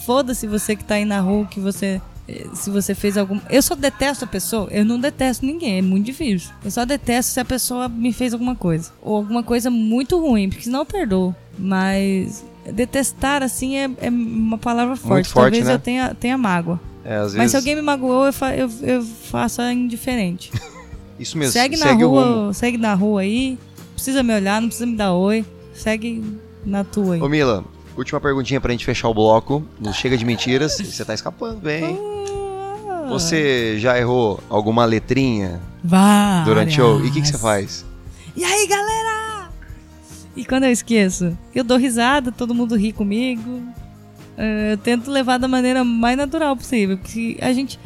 foda-se 0.04 0.46
você 0.46 0.76
que 0.76 0.84
tá 0.84 0.96
aí 0.96 1.04
na 1.04 1.20
rua, 1.20 1.46
que 1.46 1.58
você. 1.58 2.00
eh, 2.28 2.46
Se 2.54 2.68
você 2.70 2.94
fez 2.94 3.16
algum. 3.16 3.40
Eu 3.48 3.62
só 3.62 3.74
detesto 3.74 4.24
a 4.24 4.28
pessoa, 4.28 4.68
eu 4.70 4.84
não 4.84 5.00
detesto 5.00 5.44
ninguém, 5.46 5.78
é 5.78 5.82
muito 5.82 6.04
difícil. 6.06 6.50
Eu 6.64 6.70
só 6.70 6.84
detesto 6.84 7.32
se 7.32 7.40
a 7.40 7.44
pessoa 7.44 7.88
me 7.88 8.12
fez 8.12 8.32
alguma 8.32 8.54
coisa. 8.54 8.92
Ou 9.02 9.16
alguma 9.16 9.42
coisa 9.42 9.70
muito 9.70 10.20
ruim, 10.20 10.48
porque 10.50 10.64
senão 10.64 10.80
eu 10.80 10.86
perdoo. 10.86 11.34
Mas 11.58 12.44
detestar, 12.72 13.42
assim, 13.42 13.76
é, 13.76 13.88
é 14.02 14.10
uma 14.10 14.58
palavra 14.58 14.96
forte. 14.96 15.28
forte, 15.30 15.52
Talvez 15.54 15.66
né? 15.66 15.74
eu 15.74 15.78
tenha, 15.78 16.14
tenha 16.14 16.36
mágoa. 16.36 16.78
É, 17.06 17.14
às 17.14 17.22
vezes, 17.22 17.36
Mas 17.36 17.50
se 17.52 17.56
alguém 17.56 17.76
me 17.76 17.82
magoou, 17.82 18.26
eu, 18.26 18.32
fa 18.32 18.56
eu, 18.56 18.68
eu 18.82 19.00
faço 19.02 19.62
indiferente. 19.62 20.50
Isso 21.20 21.38
mesmo, 21.38 21.52
segue 21.52 21.76
na 21.76 21.92
o 21.92 21.94
rumo. 21.94 22.08
rua, 22.08 22.52
segue 22.52 22.76
na 22.76 22.94
rua 22.94 23.20
aí. 23.20 23.50
Não 23.78 23.94
precisa 23.94 24.22
me 24.24 24.34
olhar, 24.34 24.60
não 24.60 24.68
precisa 24.68 24.86
me 24.86 24.96
dar 24.96 25.12
oi. 25.12 25.44
Segue 25.72 26.22
na 26.64 26.82
tua 26.82 27.14
aí. 27.14 27.22
Ô 27.22 27.28
Mila, 27.28 27.64
última 27.96 28.20
perguntinha 28.20 28.60
pra 28.60 28.72
gente 28.72 28.84
fechar 28.84 29.08
o 29.08 29.14
bloco. 29.14 29.64
Não 29.80 29.92
chega 29.92 30.18
de 30.18 30.24
mentiras. 30.24 30.76
Você 30.82 31.04
tá 31.04 31.14
escapando 31.14 31.60
bem. 31.60 31.96
Ah. 31.96 33.06
Você 33.08 33.78
já 33.78 33.96
errou 33.96 34.40
alguma 34.50 34.84
letrinha 34.84 35.60
Várias. 35.84 36.44
durante 36.44 36.72
o 36.72 36.74
show? 36.74 37.04
E 37.04 37.08
o 37.08 37.12
que, 37.12 37.20
que 37.22 37.28
você 37.28 37.38
faz? 37.38 37.84
E 38.36 38.42
aí, 38.42 38.66
galera? 38.66 39.48
E 40.34 40.44
quando 40.44 40.64
eu 40.64 40.72
esqueço, 40.72 41.38
eu 41.54 41.62
dou 41.62 41.78
risada, 41.78 42.32
todo 42.32 42.52
mundo 42.52 42.74
ri 42.76 42.92
comigo. 42.92 43.62
Eu 44.36 44.76
tento 44.78 45.10
levar 45.10 45.38
da 45.38 45.48
maneira 45.48 45.84
mais 45.84 46.16
natural 46.16 46.56
possível. 46.56 46.98
Porque 46.98 47.36
a 47.40 47.52
gente. 47.52 47.78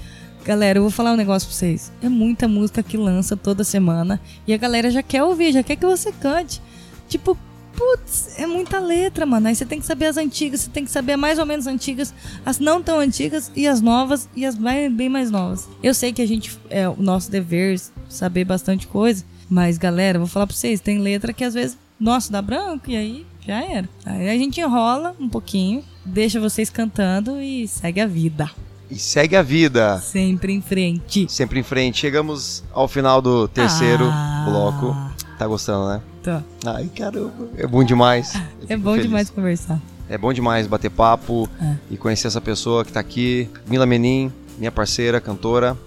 Galera, 0.44 0.78
eu 0.78 0.82
vou 0.82 0.90
falar 0.90 1.12
um 1.12 1.16
negócio 1.16 1.48
pra 1.48 1.56
vocês. 1.56 1.92
É 2.02 2.08
muita 2.08 2.48
música 2.48 2.82
que 2.82 2.96
lança 2.96 3.36
toda 3.36 3.62
semana. 3.62 4.20
E 4.46 4.54
a 4.54 4.56
galera 4.56 4.90
já 4.90 5.02
quer 5.02 5.22
ouvir, 5.22 5.52
já 5.52 5.62
quer 5.62 5.76
que 5.76 5.84
você 5.84 6.10
cante. 6.12 6.62
Tipo, 7.08 7.36
putz, 7.80 8.38
é 8.38 8.46
muita 8.46 8.78
letra, 8.78 9.24
mano. 9.24 9.48
Aí 9.48 9.54
você 9.54 9.64
tem 9.64 9.80
que 9.80 9.86
saber 9.86 10.06
as 10.06 10.16
antigas, 10.18 10.60
você 10.60 10.70
tem 10.70 10.84
que 10.84 10.90
saber 10.90 11.16
mais 11.16 11.38
ou 11.38 11.46
menos 11.46 11.66
antigas, 11.66 12.12
as 12.44 12.58
não 12.58 12.82
tão 12.82 13.00
antigas 13.00 13.50
e 13.56 13.66
as 13.66 13.80
novas 13.80 14.28
e 14.36 14.44
as 14.44 14.54
bem, 14.54 15.08
mais 15.08 15.30
novas. 15.30 15.66
Eu 15.82 15.94
sei 15.94 16.12
que 16.12 16.20
a 16.20 16.26
gente 16.26 16.56
é 16.68 16.86
o 16.88 16.96
nosso 16.98 17.30
dever 17.30 17.80
saber 18.08 18.44
bastante 18.44 18.86
coisa, 18.86 19.24
mas 19.48 19.78
galera, 19.78 20.18
vou 20.18 20.28
falar 20.28 20.46
pra 20.46 20.54
vocês, 20.54 20.80
tem 20.80 20.98
letra 20.98 21.32
que 21.32 21.42
às 21.42 21.54
vezes, 21.54 21.78
nossa, 21.98 22.30
dá 22.30 22.42
branco 22.42 22.90
e 22.90 22.96
aí 22.96 23.26
já 23.46 23.62
era. 23.62 23.88
Aí 24.04 24.28
a 24.28 24.36
gente 24.36 24.60
enrola 24.60 25.16
um 25.18 25.28
pouquinho, 25.28 25.82
deixa 26.04 26.40
vocês 26.40 26.70
cantando 26.70 27.40
e 27.40 27.66
segue 27.68 28.00
a 28.00 28.06
vida. 28.06 28.50
E 28.90 28.96
segue 28.98 29.36
a 29.36 29.42
vida. 29.42 29.98
Sempre 30.00 30.52
em 30.52 30.60
frente. 30.60 31.26
Sempre 31.30 31.60
em 31.60 31.62
frente. 31.62 31.98
Chegamos 31.98 32.64
ao 32.72 32.88
final 32.88 33.22
do 33.22 33.46
terceiro 33.46 34.04
Ah. 34.10 34.44
bloco. 34.48 34.96
Tá 35.38 35.46
gostando, 35.46 35.88
né? 35.88 36.00
Tá. 36.22 36.42
Ai, 36.66 36.90
caramba. 36.94 37.48
É 37.56 37.66
bom 37.66 37.84
demais. 37.84 38.34
Eu 38.34 38.40
É 38.70 38.76
bom 38.76 38.90
feliz. 38.92 39.06
demais 39.06 39.30
conversar. 39.30 39.80
É 40.08 40.18
bom 40.18 40.32
demais 40.32 40.66
bater 40.66 40.90
papo 40.90 41.48
É. 41.62 41.76
e 41.90 41.96
conhecer 41.96 42.26
essa 42.26 42.40
pessoa 42.40 42.84
que 42.84 42.92
tá 42.92 42.98
aqui. 43.00 43.48
Mila 43.68 43.86
Menin, 43.86 44.32
minha 44.58 44.72
parceira, 44.72 45.20
cantora. 45.20 45.78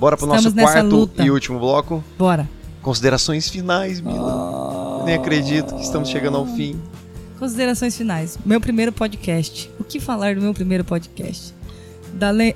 Bora 0.00 0.16
pro 0.16 0.26
Estamos 0.26 0.52
nosso 0.52 0.56
quarto 0.72 0.86
luta. 0.96 1.24
e 1.24 1.30
último 1.30 1.58
bloco. 1.60 2.02
Bora. 2.18 2.48
Considerações 2.82 3.48
finais, 3.48 4.00
Mila. 4.00 5.04
Nem 5.04 5.14
acredito 5.14 5.74
que 5.76 5.82
estamos 5.82 6.08
chegando 6.08 6.36
ao 6.38 6.46
fim. 6.46 6.78
Considerações 7.38 7.96
finais. 7.96 8.38
Meu 8.44 8.60
primeiro 8.60 8.92
podcast. 8.92 9.70
O 9.78 9.84
que 9.84 10.00
falar 10.00 10.34
do 10.34 10.40
meu 10.40 10.52
primeiro 10.52 10.84
podcast? 10.84 11.54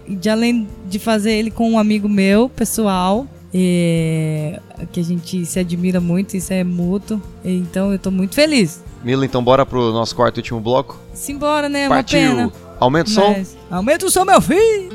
De 0.08 0.28
além 0.28 0.68
de 0.88 0.98
fazer 0.98 1.32
ele 1.32 1.50
com 1.50 1.70
um 1.70 1.78
amigo 1.78 2.08
meu, 2.08 2.48
pessoal, 2.48 3.26
é, 3.54 4.58
que 4.90 4.98
a 4.98 5.04
gente 5.04 5.46
se 5.46 5.60
admira 5.60 6.00
muito, 6.00 6.36
isso 6.36 6.52
é 6.52 6.64
mútuo. 6.64 7.22
Então 7.44 7.92
eu 7.92 7.98
tô 7.98 8.10
muito 8.10 8.34
feliz. 8.34 8.82
Mila, 9.04 9.24
então 9.24 9.42
bora 9.42 9.64
pro 9.64 9.92
nosso 9.92 10.16
quarto 10.16 10.38
e 10.38 10.40
último 10.40 10.60
bloco. 10.60 10.98
Simbora, 11.14 11.68
né? 11.68 11.82
É 11.82 11.88
uma 11.88 11.96
Partiu. 11.96 12.18
pena. 12.18 12.52
Aumenta 12.80 13.10
o 13.10 13.12
som. 13.12 13.32
Mas... 13.32 13.56
Aumenta 13.70 14.06
o 14.06 14.10
som, 14.10 14.24
meu 14.24 14.40
filho! 14.40 14.90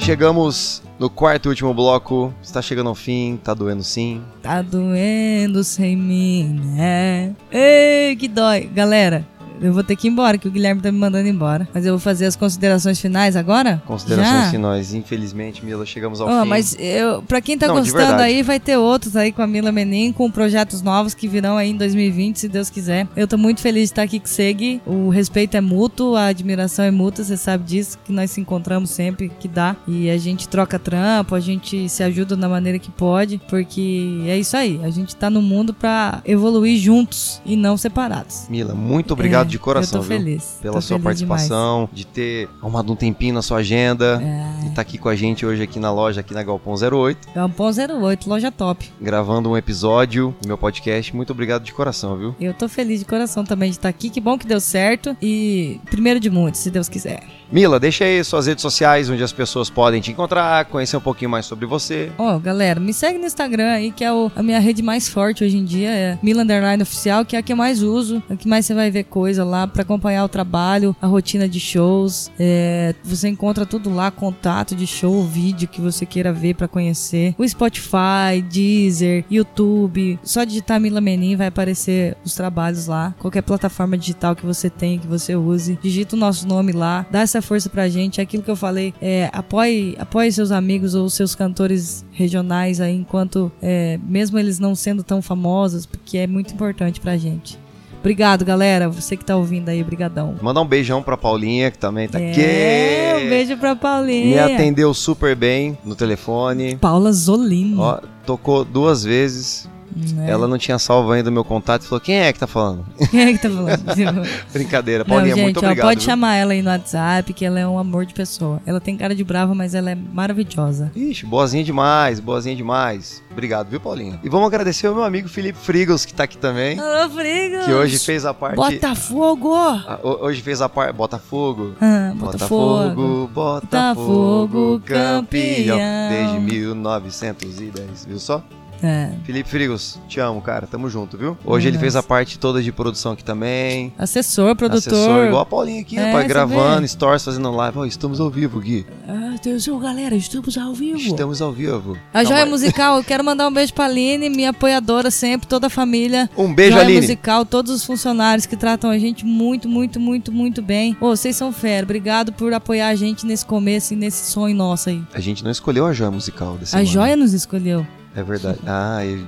Chegamos 0.00 0.82
no 1.00 1.08
quarto 1.08 1.46
e 1.46 1.48
último 1.48 1.72
bloco. 1.72 2.32
Está 2.42 2.60
chegando 2.60 2.90
ao 2.90 2.94
fim, 2.94 3.40
tá 3.42 3.54
doendo 3.54 3.82
sim. 3.82 4.22
Tá 4.42 4.60
doendo 4.60 5.64
sem 5.64 5.96
mim, 5.96 6.60
né? 6.76 7.34
Ei, 7.50 8.14
que 8.16 8.28
dói. 8.28 8.66
Galera, 8.66 9.26
eu 9.60 9.72
vou 9.72 9.82
ter 9.84 9.96
que 9.96 10.08
ir 10.08 10.10
embora, 10.10 10.38
que 10.38 10.48
o 10.48 10.50
Guilherme 10.50 10.80
tá 10.80 10.90
me 10.90 10.98
mandando 10.98 11.28
embora. 11.28 11.68
Mas 11.72 11.84
eu 11.86 11.92
vou 11.92 12.00
fazer 12.00 12.26
as 12.26 12.36
considerações 12.36 13.00
finais 13.00 13.36
agora? 13.36 13.82
Considerações 13.86 14.44
Já? 14.44 14.50
finais. 14.50 14.94
Infelizmente, 14.94 15.64
Mila, 15.64 15.84
chegamos 15.86 16.20
ao 16.20 16.28
Ó, 16.28 16.42
fim. 16.42 16.48
mas 16.48 16.76
eu, 16.78 17.22
pra 17.22 17.40
quem 17.40 17.56
tá 17.58 17.66
Não, 17.68 17.76
gostando 17.76 18.20
aí, 18.22 18.42
vai 18.42 18.58
ter 18.60 18.76
outros 18.76 19.16
aí 19.16 19.32
com 19.32 19.42
a 19.42 19.46
Mila 19.46 19.70
Menin, 19.72 20.12
com 20.12 20.30
projetos 20.30 20.82
novos 20.82 21.14
que 21.14 21.28
virão 21.28 21.56
aí 21.56 21.70
em 21.70 21.76
2020, 21.76 22.36
se 22.38 22.48
Deus 22.48 22.70
quiser. 22.70 23.06
Eu 23.16 23.26
tô 23.28 23.36
muito 23.36 23.60
feliz 23.60 23.82
de 23.88 23.92
estar 23.92 24.02
aqui 24.02 24.18
com 24.18 24.26
o 24.26 24.28
Seg. 24.28 24.80
O 24.86 25.08
respeito 25.10 25.56
é 25.56 25.60
mútuo, 25.60 26.16
a 26.16 26.26
admiração 26.26 26.84
é 26.84 26.90
mútua, 26.90 27.24
você 27.24 27.36
sabe 27.36 27.64
disso, 27.64 27.98
que 28.04 28.12
nós 28.12 28.30
se 28.30 28.40
encontramos 28.40 28.90
sempre 28.90 29.30
que 29.40 29.48
dá. 29.48 29.76
E 29.86 30.08
a 30.10 30.16
gente 30.18 30.48
troca 30.48 30.78
trampo, 30.78 31.34
a 31.34 31.40
gente 31.40 31.88
se 31.88 32.02
ajuda 32.02 32.36
da 32.36 32.48
maneira 32.48 32.78
que 32.78 32.90
pode, 32.90 33.40
porque 33.48 34.22
é 34.26 34.38
isso 34.38 34.56
aí. 34.56 34.80
A 34.82 34.90
gente 34.90 35.14
tá 35.16 35.28
no 35.30 35.42
mundo 35.42 35.72
pra 35.74 36.20
evoluir 36.24 36.78
juntos 36.78 37.40
e 37.44 37.56
não 37.56 37.76
separados. 37.76 38.46
Mila, 38.48 38.74
muito 38.74 39.12
obrigado 39.12 39.46
É, 39.48 39.49
de 39.50 39.58
coração, 39.58 40.00
eu 40.00 40.02
tô 40.04 40.08
viu? 40.08 40.18
feliz. 40.18 40.58
Pela 40.62 40.74
Tô 40.74 40.80
sua 40.80 40.98
feliz 40.98 41.18
demais. 41.18 41.42
participação, 41.42 41.88
de 41.92 42.06
ter 42.06 42.48
arrumado 42.60 42.92
um 42.92 42.96
tempinho 42.96 43.34
na 43.34 43.42
sua 43.42 43.58
agenda 43.58 44.20
É. 44.22 44.66
e 44.66 44.70
tá 44.70 44.82
aqui 44.82 44.96
com 44.98 45.08
a 45.08 45.16
gente 45.16 45.44
hoje 45.44 45.62
aqui 45.62 45.78
na 45.78 45.92
loja, 45.92 46.20
aqui 46.20 46.32
na 46.34 46.42
Galpão 46.42 46.74
08, 46.74 47.28
Galpão 47.34 47.70
08, 47.70 48.28
loja 48.28 48.50
top. 48.50 48.90
gravando 49.00 49.50
um 49.50 49.56
episódio 49.56 50.34
do 50.40 50.48
meu 50.48 50.58
podcast. 50.58 51.14
Muito 51.14 51.30
obrigado 51.32 51.62
de 51.64 51.72
coração, 51.72 52.16
viu? 52.16 52.34
Eu 52.40 52.54
tô 52.54 52.68
feliz 52.68 53.00
de 53.00 53.06
coração 53.06 53.44
também 53.44 53.70
de 53.70 53.76
estar 53.76 53.88
aqui. 53.88 54.10
Que 54.10 54.20
bom 54.20 54.36
que 54.38 54.46
deu 54.46 54.60
certo. 54.60 55.16
E 55.22 55.80
primeiro 55.90 56.20
de 56.20 56.30
muitos, 56.30 56.60
se 56.60 56.70
Deus 56.70 56.88
quiser. 56.88 57.22
Mila, 57.52 57.80
deixa 57.80 58.04
aí 58.04 58.22
suas 58.22 58.46
redes 58.46 58.62
sociais 58.62 59.10
onde 59.10 59.22
as 59.24 59.32
pessoas 59.32 59.68
podem 59.68 60.00
te 60.00 60.12
encontrar, 60.12 60.64
conhecer 60.66 60.96
um 60.96 61.00
pouquinho 61.00 61.30
mais 61.30 61.46
sobre 61.46 61.66
você. 61.66 62.12
Ó, 62.16 62.38
galera, 62.38 62.78
me 62.78 62.92
segue 62.92 63.18
no 63.18 63.26
Instagram 63.26 63.70
aí, 63.72 63.90
que 63.90 64.04
é 64.04 64.12
o- 64.12 64.30
a 64.36 64.42
minha 64.42 64.60
rede 64.60 64.82
mais 64.82 65.08
forte 65.08 65.42
hoje 65.42 65.56
em 65.56 65.64
dia. 65.64 65.90
É 65.90 66.18
Mila 66.22 66.42
Underline 66.42 66.82
Oficial, 66.82 67.24
que 67.24 67.34
é 67.34 67.38
a 67.40 67.42
que 67.42 67.52
eu 67.52 67.56
mais 67.56 67.82
uso. 67.82 68.22
A 68.30 68.36
que 68.36 68.46
mais 68.46 68.66
você 68.66 68.74
vai 68.74 68.90
ver 68.90 69.04
coisa 69.04 69.39
lá 69.44 69.66
pra 69.66 69.82
acompanhar 69.82 70.24
o 70.24 70.28
trabalho, 70.28 70.94
a 71.00 71.06
rotina 71.06 71.48
de 71.48 71.60
shows. 71.60 72.30
É, 72.38 72.94
você 73.02 73.28
encontra 73.28 73.66
tudo 73.66 73.92
lá, 73.92 74.10
contato 74.10 74.74
de 74.74 74.86
show, 74.86 75.24
vídeo 75.24 75.68
que 75.68 75.80
você 75.80 76.04
queira 76.06 76.32
ver 76.32 76.54
pra 76.54 76.68
conhecer. 76.68 77.34
O 77.38 77.46
Spotify, 77.46 78.42
Deezer, 78.50 79.24
YouTube. 79.30 80.18
Só 80.22 80.44
digitar 80.44 80.80
Mila 80.80 81.00
Menin 81.00 81.36
vai 81.36 81.46
aparecer 81.48 82.16
os 82.24 82.34
trabalhos 82.34 82.86
lá. 82.86 83.14
Qualquer 83.18 83.42
plataforma 83.42 83.96
digital 83.96 84.34
que 84.34 84.46
você 84.46 84.68
tem, 84.68 84.98
que 84.98 85.06
você 85.06 85.34
use. 85.36 85.78
Digita 85.82 86.16
o 86.16 86.18
nosso 86.18 86.46
nome 86.46 86.72
lá, 86.72 87.06
dá 87.10 87.20
essa 87.20 87.42
força 87.42 87.68
pra 87.68 87.88
gente. 87.88 88.20
É 88.20 88.22
aquilo 88.22 88.42
que 88.42 88.50
eu 88.50 88.56
falei, 88.56 88.94
é, 89.00 89.30
apoie, 89.32 89.96
apoie 89.98 90.30
seus 90.32 90.50
amigos 90.50 90.94
ou 90.94 91.08
seus 91.08 91.34
cantores 91.34 92.04
regionais 92.12 92.80
aí, 92.80 92.94
enquanto, 92.94 93.50
é, 93.62 93.98
mesmo 94.04 94.38
eles 94.38 94.58
não 94.58 94.74
sendo 94.74 95.02
tão 95.02 95.22
famosos, 95.22 95.86
porque 95.86 96.18
é 96.18 96.26
muito 96.26 96.52
importante 96.52 97.00
pra 97.00 97.16
gente. 97.16 97.58
Obrigado, 98.00 98.44
galera. 98.44 98.88
Você 98.88 99.16
que 99.16 99.24
tá 99.24 99.36
ouvindo 99.36 99.68
aí, 99.68 99.84
brigadão. 99.84 100.34
Mandar 100.40 100.62
um 100.62 100.66
beijão 100.66 101.02
pra 101.02 101.16
Paulinha, 101.16 101.70
que 101.70 101.78
também 101.78 102.08
tá 102.08 102.18
É, 102.20 102.30
aqui. 102.30 103.26
um 103.26 103.28
beijo 103.28 103.56
pra 103.58 103.74
Me 103.74 103.80
Paulinha. 103.80 104.44
atendeu 104.46 104.92
super 104.94 105.36
bem 105.36 105.76
no 105.84 105.94
telefone. 105.94 106.76
Paula 106.76 107.12
Zolino. 107.12 107.80
Ó, 107.82 108.00
tocou 108.24 108.64
duas 108.64 109.04
vezes. 109.04 109.68
Né? 109.96 110.30
Ela 110.30 110.46
não 110.48 110.56
tinha 110.58 110.78
salvo 110.78 111.10
ainda 111.12 111.30
o 111.30 111.32
meu 111.32 111.44
contato 111.44 111.82
e 111.82 111.86
falou: 111.86 112.00
Quem 112.00 112.18
é 112.20 112.32
que 112.32 112.38
tá 112.38 112.46
falando? 112.46 112.84
Quem 113.10 113.20
é 113.20 113.32
que 113.32 113.38
tá 113.38 113.50
falando? 113.50 114.28
Brincadeira. 114.52 115.04
Não, 115.04 115.08
Paulinha, 115.14 115.34
gente, 115.34 115.44
muito 115.44 115.56
ó, 115.58 115.60
obrigado. 115.60 115.86
pode 115.86 116.00
viu? 116.00 116.06
chamar 116.06 116.34
ela 116.36 116.52
aí 116.52 116.62
no 116.62 116.70
WhatsApp, 116.70 117.32
que 117.32 117.44
ela 117.44 117.58
é 117.60 117.66
um 117.66 117.78
amor 117.78 118.06
de 118.06 118.14
pessoa. 118.14 118.60
Ela 118.66 118.80
tem 118.80 118.96
cara 118.96 119.14
de 119.14 119.24
brava, 119.24 119.54
mas 119.54 119.74
ela 119.74 119.90
é 119.90 119.94
maravilhosa. 119.94 120.90
Ixi, 120.94 121.26
boazinha 121.26 121.64
demais, 121.64 122.20
boazinha 122.20 122.54
demais. 122.56 123.22
Obrigado, 123.30 123.68
viu, 123.68 123.80
Paulinha? 123.80 124.18
E 124.22 124.28
vamos 124.28 124.46
agradecer 124.46 124.86
ao 124.86 124.94
meu 124.94 125.04
amigo 125.04 125.28
Felipe 125.28 125.58
Frigos, 125.58 126.04
que 126.04 126.12
tá 126.12 126.24
aqui 126.24 126.36
também. 126.36 126.78
Alô, 126.78 127.08
Frigos! 127.10 127.64
Que 127.64 127.72
hoje 127.72 127.98
fez 127.98 128.24
a 128.24 128.34
parte. 128.34 128.56
Botafogo! 128.56 129.54
Ah, 129.54 129.98
ho- 130.02 130.18
Hoje 130.24 130.42
fez 130.42 130.60
a 130.60 130.68
parte. 130.68 130.92
Botafogo. 130.94 131.74
Ah, 131.80 132.12
Botafogo. 132.14 132.90
Botafogo, 132.90 133.30
Botafogo, 133.32 134.48
Botafogo, 134.48 134.82
campeão. 134.84 135.78
campeão. 135.78 136.08
Desde 136.10 136.40
1910, 136.40 138.04
viu 138.06 138.18
só? 138.18 138.42
É. 138.82 139.10
Felipe 139.24 139.48
Frigos, 139.48 139.98
te 140.08 140.20
amo, 140.20 140.40
cara. 140.40 140.66
Tamo 140.66 140.88
junto, 140.88 141.16
viu? 141.18 141.36
Hoje 141.44 141.66
É 141.66 141.70
ele 141.70 141.78
fez 141.78 141.96
a 141.96 142.02
parte 142.02 142.38
toda 142.38 142.62
de 142.62 142.72
produção 142.72 143.12
aqui 143.12 143.22
também. 143.24 143.92
Assessor, 143.98 144.54
produtor. 144.56 144.92
Assessor, 144.94 145.26
igual 145.26 145.42
a 145.42 145.46
Paulinha 145.46 145.80
aqui, 145.82 145.98
É, 145.98 146.06
rapaz, 146.06 146.26
gravando 146.28 146.80
vê? 146.82 146.88
stories, 146.88 147.24
fazendo 147.24 147.50
live. 147.50 147.78
Ó, 147.78 147.84
estamos 147.84 148.20
ao 148.20 148.30
vivo, 148.30 148.60
Gui. 148.60 148.86
Ah, 149.08 149.34
atenção, 149.34 149.78
galera, 149.78 150.14
estamos 150.14 150.56
ao 150.56 150.72
vivo. 150.74 150.98
Estamos 150.98 151.42
ao 151.42 151.52
vivo. 151.52 151.96
A 152.12 152.22
Não, 152.22 152.30
Joia 152.30 152.40
mas- 152.46 152.50
Musical, 152.50 152.96
eu 152.96 153.04
quero 153.04 153.24
mandar 153.24 153.46
um 153.48 153.52
beijo 153.52 153.72
pra 153.74 153.84
Aline, 153.84 154.28
minha 154.30 154.50
apoiadora 154.50 155.10
sempre, 155.10 155.46
toda 155.46 155.66
a 155.66 155.70
família. 155.70 156.28
Um 156.36 156.52
beijo, 156.54 156.72
Joia 156.72 156.84
Aline. 156.84 157.00
Musical, 157.02 157.44
todos 157.44 157.72
os 157.72 157.84
funcionários 157.84 158.46
que 158.46 158.56
tratam 158.56 158.90
a 158.90 158.98
gente 158.98 159.24
muito, 159.24 159.68
muito, 159.68 160.00
muito, 160.00 160.32
muito 160.32 160.62
bem. 160.62 160.96
Ô, 161.00 161.08
vocês 161.14 161.36
são 161.36 161.52
fera. 161.52 161.84
Obrigado 161.84 162.32
por 162.32 162.52
apoiar 162.52 162.88
a 162.88 162.94
gente 162.94 163.26
nesse 163.26 163.44
começo 163.44 163.92
e 163.92 163.96
nesse 163.96 164.30
sonho 164.30 164.54
nosso 164.56 164.88
aí. 164.88 165.02
A 165.12 165.20
gente 165.20 165.44
não 165.44 165.50
escolheu 165.50 165.86
a 165.86 165.92
joia 165.92 166.10
musical 166.10 166.56
desse 166.56 166.76
A 166.76 166.84
Joia 166.84 167.16
nos 167.16 167.32
escolheu. 167.32 167.86
É 168.14 168.22
verdade. 168.22 168.58
Ah, 168.66 169.00
é, 169.04 169.18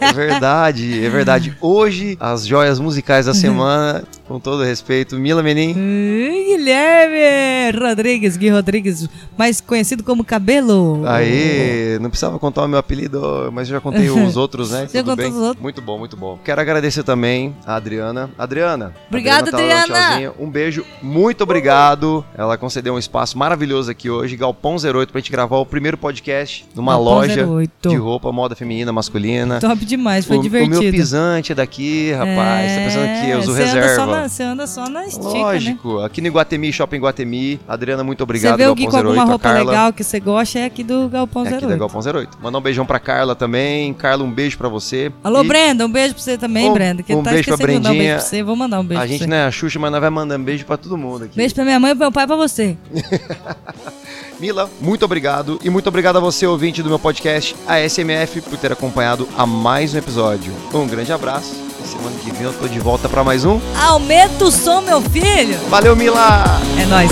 é 0.00 0.12
verdade, 0.12 1.04
é 1.04 1.10
verdade. 1.10 1.56
Hoje, 1.60 2.16
as 2.18 2.46
joias 2.46 2.80
musicais 2.80 3.26
da 3.26 3.34
semana, 3.34 4.02
com 4.26 4.40
todo 4.40 4.62
respeito, 4.62 5.16
Mila 5.16 5.42
Menin. 5.42 5.74
Ui, 5.76 6.56
Guilherme 6.56 7.78
Rodrigues, 7.78 8.36
Gui 8.36 8.48
Rodrigues, 8.48 9.08
mais 9.36 9.60
conhecido 9.60 10.02
como 10.02 10.24
Cabelo. 10.24 11.02
Aê, 11.06 11.98
não 12.00 12.08
precisava 12.08 12.38
contar 12.38 12.64
o 12.64 12.68
meu 12.68 12.78
apelido, 12.78 13.50
mas 13.52 13.68
eu 13.68 13.74
já 13.74 13.80
contei 13.80 14.08
os 14.10 14.36
outros, 14.36 14.70
né? 14.70 14.86
Você 14.88 15.02
Tudo 15.02 15.16
bem? 15.16 15.30
os 15.30 15.36
outros? 15.36 15.62
Muito 15.62 15.82
bom, 15.82 15.98
muito 15.98 16.16
bom. 16.16 16.38
Quero 16.44 16.60
agradecer 16.60 17.02
também 17.02 17.54
a 17.66 17.76
Adriana. 17.76 18.30
Adriana. 18.38 18.94
Obrigada, 19.08 19.50
tá 19.50 19.58
Adriana. 19.58 19.86
tchauzinho. 19.86 20.34
Um 20.38 20.50
beijo, 20.50 20.84
muito 21.02 21.42
obrigado. 21.42 22.24
Ela 22.36 22.56
concedeu 22.56 22.94
um 22.94 22.98
espaço 22.98 23.36
maravilhoso 23.36 23.90
aqui 23.90 24.08
hoje, 24.08 24.36
Galpão 24.36 24.76
08, 24.76 25.10
pra 25.12 25.20
gente 25.20 25.30
gravar 25.30 25.58
o 25.58 25.66
primeiro 25.66 25.98
podcast 25.98 26.66
numa 26.74 26.92
Galpão 26.92 27.14
loja 27.14 27.46
08. 27.46 27.88
de 27.90 27.96
roupa, 27.96 28.32
moda 28.32 28.54
feminina, 28.56 28.92
masculina. 28.92 29.60
Top 29.60 29.84
demais, 29.84 30.24
foi 30.24 30.36
o, 30.36 30.40
o 30.40 30.42
divertido. 30.42 30.80
meu 30.80 30.92
pisante 30.92 31.52
é 31.52 31.54
daqui, 31.54 32.12
rapaz. 32.12 32.72
tá 32.72 32.78
pensando 32.84 33.20
que 33.20 33.30
eu 33.30 33.38
uso 33.40 33.52
anda 33.52 33.66
só 33.66 33.74
reserva. 33.80 34.13
Na, 34.22 34.28
você 34.28 34.42
anda 34.42 34.66
só 34.66 34.88
na 34.88 35.06
estica, 35.06 35.24
né? 35.32 35.38
Lógico. 35.40 35.98
Aqui 36.00 36.20
no 36.20 36.26
Iguatemi, 36.28 36.72
Shopping 36.72 36.96
Iguatemi. 36.96 37.60
Adriana, 37.68 38.02
muito 38.04 38.22
obrigado. 38.22 38.52
Você 38.52 38.56
vê 38.64 38.66
o 38.68 38.74
Gui 38.74 38.86
com 38.86 38.96
alguma 38.96 39.12
08, 39.14 39.20
a 39.20 39.24
roupa 39.24 39.52
legal 39.52 39.92
que 39.92 40.04
você 40.04 40.20
gosta, 40.20 40.58
é 40.58 40.64
aqui 40.64 40.82
do 40.82 41.08
Galpão 41.08 41.44
É 41.44 41.48
aqui 41.48 41.64
08. 41.64 41.68
da 41.68 41.76
Galpão 41.76 42.00
08. 42.00 42.38
Mandar 42.42 42.58
um 42.58 42.62
beijão 42.62 42.86
pra 42.86 42.98
Carla 42.98 43.34
também. 43.34 43.92
Carla, 43.94 44.24
um 44.24 44.30
beijo 44.30 44.56
pra 44.58 44.68
você. 44.68 45.12
Alô, 45.22 45.42
E 45.42 45.48
Brenda, 45.48 45.86
um 45.86 45.90
beijo 45.90 46.14
pra 46.14 46.22
você 46.22 46.38
também, 46.38 46.70
Um- 46.70 46.74
Brenda. 46.74 47.02
Que 47.02 47.14
um 47.14 47.22
tá 47.22 47.30
beijo 47.30 47.44
pra 47.44 47.56
mandar 47.56 47.64
um 47.64 47.66
beijo 47.72 47.82
Brendinha. 47.92 48.14
pra 48.16 48.24
você. 48.24 48.42
Vou 48.42 48.56
mandar 48.56 48.80
um 48.80 48.84
beijo 48.84 49.02
A 49.02 49.06
gente 49.06 49.26
não 49.26 49.36
é 49.36 49.44
a 49.46 49.50
Xuxa, 49.50 49.78
mas 49.78 49.90
nós 49.92 50.00
vai 50.00 50.10
mandando 50.10 50.44
beijo 50.44 50.64
pra 50.64 50.76
todo 50.76 50.96
mundo 50.96 51.24
aqui. 51.24 51.36
Beijo 51.36 51.54
pra 51.54 51.64
minha 51.64 51.80
mãe, 51.80 51.90
pro 51.90 52.00
meu 52.00 52.12
pai 52.12 52.24
e 52.24 52.26
pra 52.26 52.36
você. 52.36 52.76
Mila, 54.40 54.68
muito 54.80 55.04
obrigado. 55.04 55.58
E 55.62 55.70
muito 55.70 55.88
obrigado 55.88 56.16
a 56.16 56.20
você, 56.20 56.46
ouvinte 56.46 56.82
do 56.82 56.88
meu 56.88 56.98
podcast, 56.98 57.54
a 57.66 57.78
SMF, 57.88 58.40
por 58.42 58.58
ter 58.58 58.72
acompanhado 58.72 59.28
a 59.38 59.46
mais 59.46 59.94
um 59.94 59.98
episódio. 59.98 60.52
Um 60.72 60.86
grande 60.86 61.12
abraço. 61.12 61.54
Semana 61.84 62.16
que 62.18 62.32
vem 62.32 62.42
eu 62.42 62.52
tô 62.52 62.66
de 62.66 62.78
volta 62.80 63.08
pra 63.08 63.22
mais 63.22 63.44
um. 63.44 63.60
Aumenta 63.78 64.44
o 64.44 64.50
som, 64.50 64.80
meu 64.80 65.00
filho! 65.02 65.58
Valeu, 65.68 65.94
Mila! 65.94 66.44
É 66.80 66.86
nóis. 66.86 67.10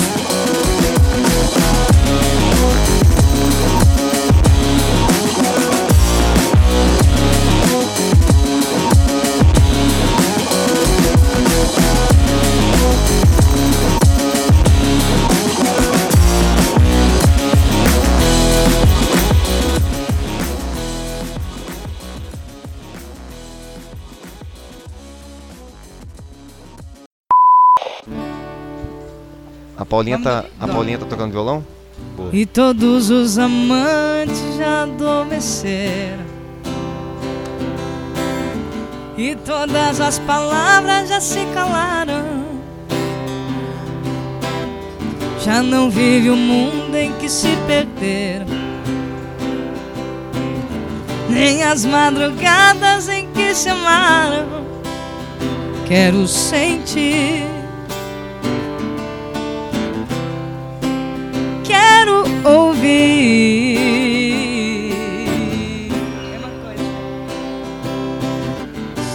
Paulinha, 29.93 30.19
tá, 30.19 30.47
a 30.59 30.67
Não. 30.67 30.75
Paulinha 30.75 30.97
tá 30.97 31.05
tocando 31.05 31.33
violão? 31.33 31.63
Boa. 32.17 32.31
E 32.33 32.47
todos 32.47 33.11
os 33.11 33.37
amantes 33.37 34.57
já 34.57 34.85
adormeceram. 34.85 36.25
E 39.19 39.37
todas 39.37 40.01
as 40.01 40.19
palavras 40.21 41.11
já 41.11 41.21
se 41.21 41.45
calaram. 41.53 42.43
Já 45.45 45.63
não 45.63 45.91
vive 45.91 46.31
o 46.31 46.37
mundo 46.37 46.97
em 46.97 47.13
que 47.13 47.29
se 47.29 47.55
perderam. 47.67 48.47
Nem 51.29 51.65
as 51.65 51.85
madrugadas 51.85 53.11
em 53.11 53.27
que 53.27 53.55
se 53.55 53.69
amaram. 53.69 54.47
Quero 55.87 56.27
sentir. 56.27 57.52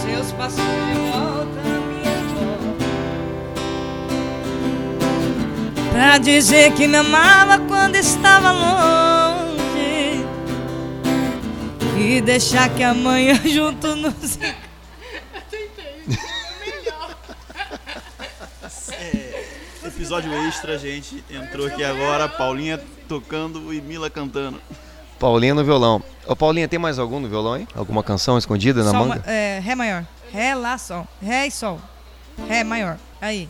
Seus 0.02 0.32
passos 0.32 0.56
de 0.56 0.94
volta 1.10 1.60
à 1.60 1.80
minha 1.88 2.16
volta. 2.34 2.84
Pra 5.92 6.18
dizer 6.18 6.72
que 6.72 6.86
me 6.86 6.96
amava 6.96 7.58
quando 7.66 7.96
estava 7.96 8.50
longe. 8.52 10.24
E 11.98 12.20
deixar 12.20 12.68
que 12.70 12.82
amanhã 12.82 13.34
junto 13.46 13.96
nos. 13.96 14.38
Episódio 19.98 20.32
extra, 20.46 20.78
gente. 20.78 21.24
Entrou 21.28 21.66
aqui 21.66 21.82
agora, 21.82 22.28
Paulinha 22.28 22.80
tocando 23.08 23.74
e 23.74 23.80
Mila 23.80 24.08
cantando. 24.08 24.60
Paulinha 25.18 25.52
no 25.56 25.64
violão. 25.64 26.00
Ô, 26.24 26.36
Paulinha, 26.36 26.68
tem 26.68 26.78
mais 26.78 27.00
algum 27.00 27.18
no 27.18 27.28
violão, 27.28 27.56
hein? 27.56 27.66
Alguma 27.74 28.00
canção 28.04 28.38
escondida 28.38 28.84
na 28.84 28.92
Sol, 28.92 29.00
manga? 29.00 29.22
ma- 29.26 29.32
é, 29.32 29.58
Ré 29.58 29.74
maior. 29.74 30.06
Ré, 30.30 30.54
Lá, 30.54 30.78
Sol. 30.78 31.04
Ré 31.20 31.48
e 31.48 31.50
Sol. 31.50 31.80
Ré 32.46 32.62
maior. 32.62 32.96
Aí. 33.20 33.48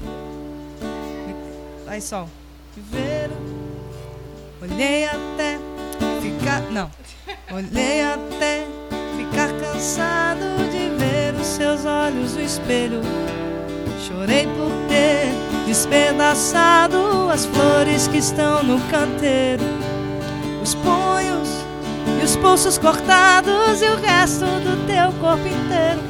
Aí, 1.86 2.00
Sol. 2.00 2.26
Ver. 2.74 3.30
Olhei 4.62 5.04
até 5.04 5.58
ficar. 6.22 6.62
Não. 6.72 6.90
Olhei 7.52 8.00
até 8.02 8.66
ficar 9.18 9.52
cansado 9.60 10.40
de 10.70 10.96
ver 10.96 11.34
os 11.38 11.46
seus 11.46 11.84
olhos 11.84 12.32
no 12.36 12.40
espelho. 12.42 13.02
Chorei 14.06 14.46
por 14.46 14.70
ter 14.88 15.26
despedaçado 15.66 17.28
as 17.32 17.44
flores 17.46 18.06
que 18.06 18.18
estão 18.18 18.62
no 18.62 18.80
canteiro. 18.88 19.64
Os 20.62 20.74
punhos 20.74 21.48
e 22.20 22.24
os 22.24 22.36
pulsos 22.36 22.78
cortados 22.78 23.82
e 23.82 23.86
o 23.86 23.96
resto 23.96 24.44
do 24.44 24.86
teu 24.86 25.12
corpo 25.20 25.46
inteiro. 25.46 26.00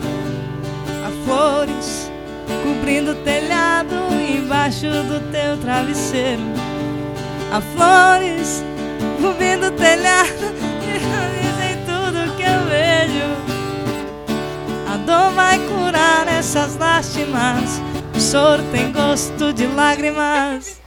Há 1.04 1.10
flores 1.24 2.12
cobrindo 2.62 3.12
o 3.12 3.14
telhado 3.16 3.94
embaixo 4.12 4.86
do 4.86 5.32
teu 5.32 5.56
travesseiro. 5.58 6.42
Há 7.50 7.60
flores 7.60 8.62
cobrindo 9.20 9.68
o 9.68 9.72
telhado 9.72 10.28
e 10.84 11.40
dizem 11.40 11.76
tudo 11.86 12.36
que 12.36 12.42
eu 12.42 12.64
vejo. 12.68 13.47
Dor 15.08 15.30
vai 15.32 15.58
curar 15.66 16.28
essas 16.28 16.76
lástimas. 16.76 17.80
O 18.14 18.20
soro 18.20 18.62
tem 18.70 18.92
gosto 18.92 19.54
de 19.54 19.66
lágrimas. 19.66 20.82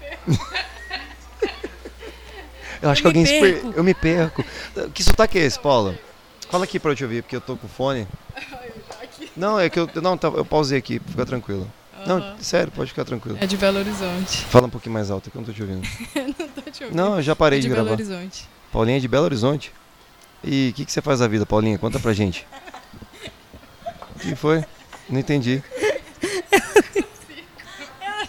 Eu 2.79 2.91
acho 2.91 2.99
Eu 2.99 3.01
que 3.01 3.07
alguém 3.07 3.25
per... 3.25 3.63
Eu 3.75 3.83
me 3.83 3.95
perco. 3.95 4.45
Que 4.93 5.03
sotaque 5.03 5.39
é 5.39 5.41
esse, 5.41 5.59
Paula? 5.59 5.97
Fala 6.51 6.65
aqui 6.65 6.79
pra 6.79 6.91
eu 6.91 6.95
te 6.95 7.03
ouvir, 7.03 7.23
porque 7.23 7.35
eu 7.35 7.41
tô 7.41 7.57
com 7.57 7.67
fone. 7.67 8.07
Não, 9.35 9.59
é 9.59 9.71
que 9.71 9.79
eu. 9.79 9.89
Não, 10.03 10.15
tá, 10.15 10.27
eu 10.27 10.45
pausei 10.45 10.77
aqui, 10.77 11.01
fica 11.03 11.25
tranquilo. 11.25 11.67
Não, 12.05 12.37
sério, 12.39 12.71
pode 12.71 12.91
ficar 12.91 13.05
tranquilo. 13.05 13.39
É 13.41 13.47
de 13.47 13.57
Belo 13.57 13.79
Horizonte. 13.79 14.45
Fala 14.51 14.67
um 14.67 14.69
pouquinho 14.69 14.93
mais 14.93 15.09
alto 15.09 15.31
que 15.31 15.35
eu 15.35 15.39
não 15.39 15.47
tô 15.47 15.51
te 15.51 15.63
ouvindo. 15.63 15.81
Não 16.15 16.47
tô 16.47 16.69
te 16.69 16.83
ouvindo. 16.83 16.95
Não, 16.95 17.15
eu 17.15 17.23
já 17.23 17.35
parei 17.35 17.57
é 17.57 17.61
de, 17.63 17.67
de 17.67 17.73
Belo 17.73 17.87
gravar. 17.87 17.99
Horizonte. 17.99 18.47
Paulinha 18.71 18.97
é 18.97 18.99
de 18.99 19.07
Belo 19.07 19.25
Horizonte. 19.25 19.73
E 20.43 20.69
o 20.69 20.73
que, 20.73 20.85
que 20.85 20.91
você 20.91 21.01
faz 21.01 21.21
da 21.21 21.27
vida, 21.27 21.43
Paulinha? 21.43 21.79
Conta 21.79 21.99
pra 21.99 22.13
gente. 22.13 22.45
O 24.21 24.27
que 24.29 24.35
foi? 24.35 24.63
Não 25.09 25.19
entendi. 25.19 25.63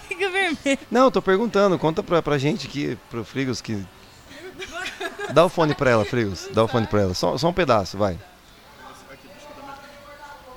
Fica 0.09 0.30
vermelho. 0.30 0.78
Não, 0.90 1.11
tô 1.11 1.20
perguntando. 1.20 1.78
Conta 1.78 2.03
pra, 2.03 2.22
pra 2.22 2.38
gente 2.38 2.66
aqui, 2.66 2.99
pro 3.11 3.22
Frigos, 3.24 3.61
que. 3.61 3.84
Dá 5.34 5.45
o 5.45 5.51
fone 5.51 5.74
pra 5.74 5.90
ela, 5.90 6.05
Frigos. 6.05 6.49
Dá 6.53 6.64
o 6.64 6.68
fone 6.68 6.86
pra 6.86 7.03
ela. 7.03 7.14
Só, 7.14 7.36
só 7.36 7.49
um 7.49 7.53
pedaço, 7.53 7.99
vai. 7.99 8.18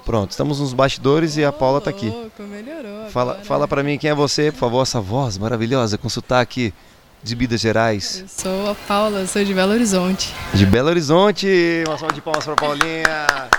Pronto, 0.05 0.31
estamos 0.31 0.59
nos 0.59 0.71
bastidores 0.71 1.35
e 1.35 1.43
a 1.43 1.51
Paula 1.51 1.81
tá 1.81 1.89
aqui. 1.89 2.13
Melhorou 2.39 3.09
Fala, 3.09 3.39
fala 3.43 3.67
pra 3.67 3.81
mim 3.81 3.97
quem 3.97 4.11
é 4.11 4.13
você, 4.13 4.51
por 4.51 4.59
favor, 4.59 4.83
essa 4.83 5.01
voz 5.01 5.35
maravilhosa 5.35 5.97
com 5.97 6.07
sotaque 6.07 6.71
de 7.23 7.35
Minas 7.35 7.59
Gerais. 7.59 8.19
Eu 8.19 8.27
sou 8.27 8.69
a 8.69 8.75
Paula, 8.75 9.25
sou 9.25 9.43
de 9.43 9.51
Belo 9.51 9.71
Horizonte. 9.71 10.31
De 10.53 10.63
Belo 10.63 10.89
Horizonte. 10.89 11.83
Uma 11.87 11.97
salva 11.97 12.13
de 12.13 12.21
palmas 12.21 12.45
pra 12.45 12.55
Paulinha. 12.55 13.49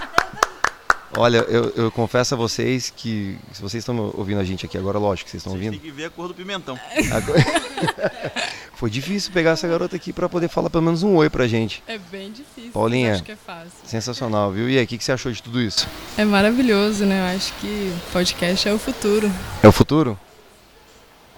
Olha, 1.17 1.39
eu, 1.49 1.71
eu 1.77 1.91
confesso 1.91 2.35
a 2.35 2.37
vocês 2.37 2.93
que, 2.95 3.39
se 3.53 3.63
vocês 3.63 3.83
estão 3.83 4.13
ouvindo 4.17 4.41
a 4.41 4.45
gente 4.45 4.67
aqui 4.67 4.77
agora, 4.77 4.99
lógico 4.99 5.25
que 5.27 5.31
vocês 5.31 5.41
estão 5.41 5.53
Vocês 5.55 5.67
ouvindo. 5.67 5.81
têm 5.81 5.91
que 5.91 5.97
ver 5.97 6.05
a 6.05 6.11
cor 6.11 6.29
do 6.29 6.35
pimentão. 6.35 6.79
Foi 8.75 8.91
difícil 8.91 9.33
pegar 9.33 9.53
essa 9.53 9.67
garota 9.67 9.97
aqui 9.97 10.13
pra 10.13 10.29
poder 10.29 10.49
falar 10.49 10.69
pelo 10.69 10.85
menos 10.85 11.03
um 11.03 11.15
oi 11.17 11.31
pra 11.31 11.47
gente. 11.47 11.83
É 11.87 11.97
bem 11.97 12.31
difícil. 12.31 12.73
Paulinha. 12.73 13.15
Acho 13.15 13.23
que 13.23 13.33
é 13.33 13.37
fácil. 13.37 13.71
Sensacional, 13.85 14.53
viu? 14.53 14.69
E 14.69 14.77
aí, 14.77 14.85
o 14.85 14.87
que, 14.87 14.99
que 14.99 15.05
você 15.05 15.13
achou 15.13 15.33
de 15.33 15.43
tudo 15.43 15.61
isso? 15.61 15.89
É 16.19 16.25
maravilhoso, 16.25 17.07
né? 17.07 17.21
Eu 17.33 17.37
acho 17.37 17.55
que 17.55 17.93
podcast 18.13 18.69
é 18.69 18.73
o 18.75 18.79
futuro. 18.79 19.33
É 19.63 19.69
o 19.69 19.73
futuro? 19.73 20.19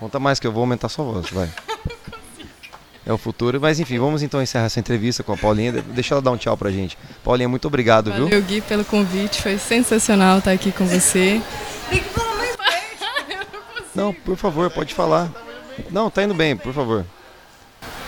Conta 0.00 0.18
mais 0.18 0.40
que 0.40 0.46
eu 0.46 0.52
vou 0.52 0.62
aumentar 0.62 0.88
sua 0.88 1.04
voz, 1.04 1.30
vai. 1.30 1.48
É 3.08 3.12
o 3.12 3.16
futuro, 3.16 3.58
mas 3.58 3.80
enfim, 3.80 3.98
vamos 3.98 4.22
então 4.22 4.42
encerrar 4.42 4.66
essa 4.66 4.78
entrevista 4.78 5.22
com 5.22 5.32
a 5.32 5.36
Paulinha. 5.36 5.72
Deixa 5.72 6.12
ela 6.12 6.20
dar 6.20 6.30
um 6.30 6.36
tchau 6.36 6.54
pra 6.58 6.70
gente. 6.70 6.98
Paulinha, 7.24 7.48
muito 7.48 7.66
obrigado, 7.66 8.12
viu? 8.12 8.24
Valeu, 8.24 8.42
Gui, 8.42 8.60
pelo 8.60 8.84
convite. 8.84 9.40
Foi 9.40 9.56
sensacional 9.56 10.40
estar 10.40 10.52
aqui 10.52 10.70
com 10.70 10.84
você. 10.84 11.40
Não, 13.94 14.12
por 14.12 14.36
favor, 14.36 14.70
pode 14.70 14.92
falar. 14.92 15.32
Não, 15.90 16.10
tá 16.10 16.22
indo 16.22 16.34
bem, 16.34 16.54
por 16.54 16.74
favor. 16.74 17.02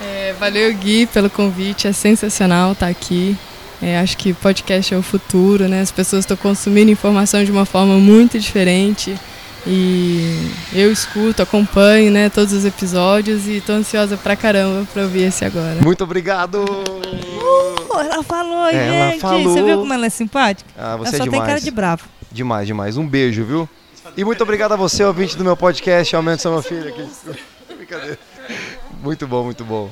É, 0.02 0.34
valeu, 0.38 0.70
Gui, 0.74 1.06
pelo 1.06 1.30
convite. 1.30 1.88
É 1.88 1.94
sensacional 1.94 2.72
estar 2.72 2.88
aqui. 2.88 3.34
É, 3.80 3.98
acho 3.98 4.18
que 4.18 4.34
podcast 4.34 4.92
é 4.92 4.98
o 4.98 5.02
futuro, 5.02 5.66
né? 5.66 5.80
As 5.80 5.90
pessoas 5.90 6.24
estão 6.24 6.36
consumindo 6.36 6.90
informação 6.90 7.42
de 7.42 7.50
uma 7.50 7.64
forma 7.64 7.94
muito 7.94 8.38
diferente. 8.38 9.18
E 9.66 10.50
eu 10.72 10.90
escuto, 10.90 11.42
acompanho, 11.42 12.10
né, 12.10 12.30
todos 12.30 12.52
os 12.52 12.64
episódios 12.64 13.46
e 13.46 13.60
tô 13.60 13.72
ansiosa 13.72 14.16
pra 14.16 14.34
caramba 14.34 14.86
pra 14.92 15.02
ouvir 15.02 15.24
esse 15.24 15.44
agora. 15.44 15.76
Muito 15.82 16.02
obrigado! 16.04 16.64
Pô, 17.86 18.00
ela 18.00 18.22
falou, 18.22 18.68
Ela 18.68 19.10
gente. 19.10 19.20
falou. 19.20 19.42
Você 19.42 19.62
viu 19.62 19.78
como 19.78 19.92
ela 19.92 20.06
é 20.06 20.10
simpática? 20.10 20.70
Ah, 20.78 20.90
ela 20.92 20.98
você 20.98 21.16
só 21.16 21.24
é 21.24 21.28
tem 21.28 21.32
cara 21.32 21.44
demais. 21.46 21.64
de 21.64 21.70
bravo. 21.70 22.04
Demais, 22.32 22.66
demais. 22.66 22.96
Um 22.96 23.06
beijo, 23.06 23.44
viu? 23.44 23.68
E 24.16 24.24
muito 24.24 24.42
obrigado 24.42 24.72
a 24.72 24.76
você, 24.76 25.04
ouvinte 25.04 25.36
do 25.36 25.44
meu 25.44 25.56
podcast, 25.56 26.14
Aumento 26.16 26.40
Seu 26.42 26.52
Meu 26.52 26.62
Filho. 26.62 26.88
Aqui. 26.88 27.08
Brincadeira. 27.76 28.18
Muito 29.02 29.26
bom, 29.26 29.44
muito 29.44 29.64
bom. 29.64 29.90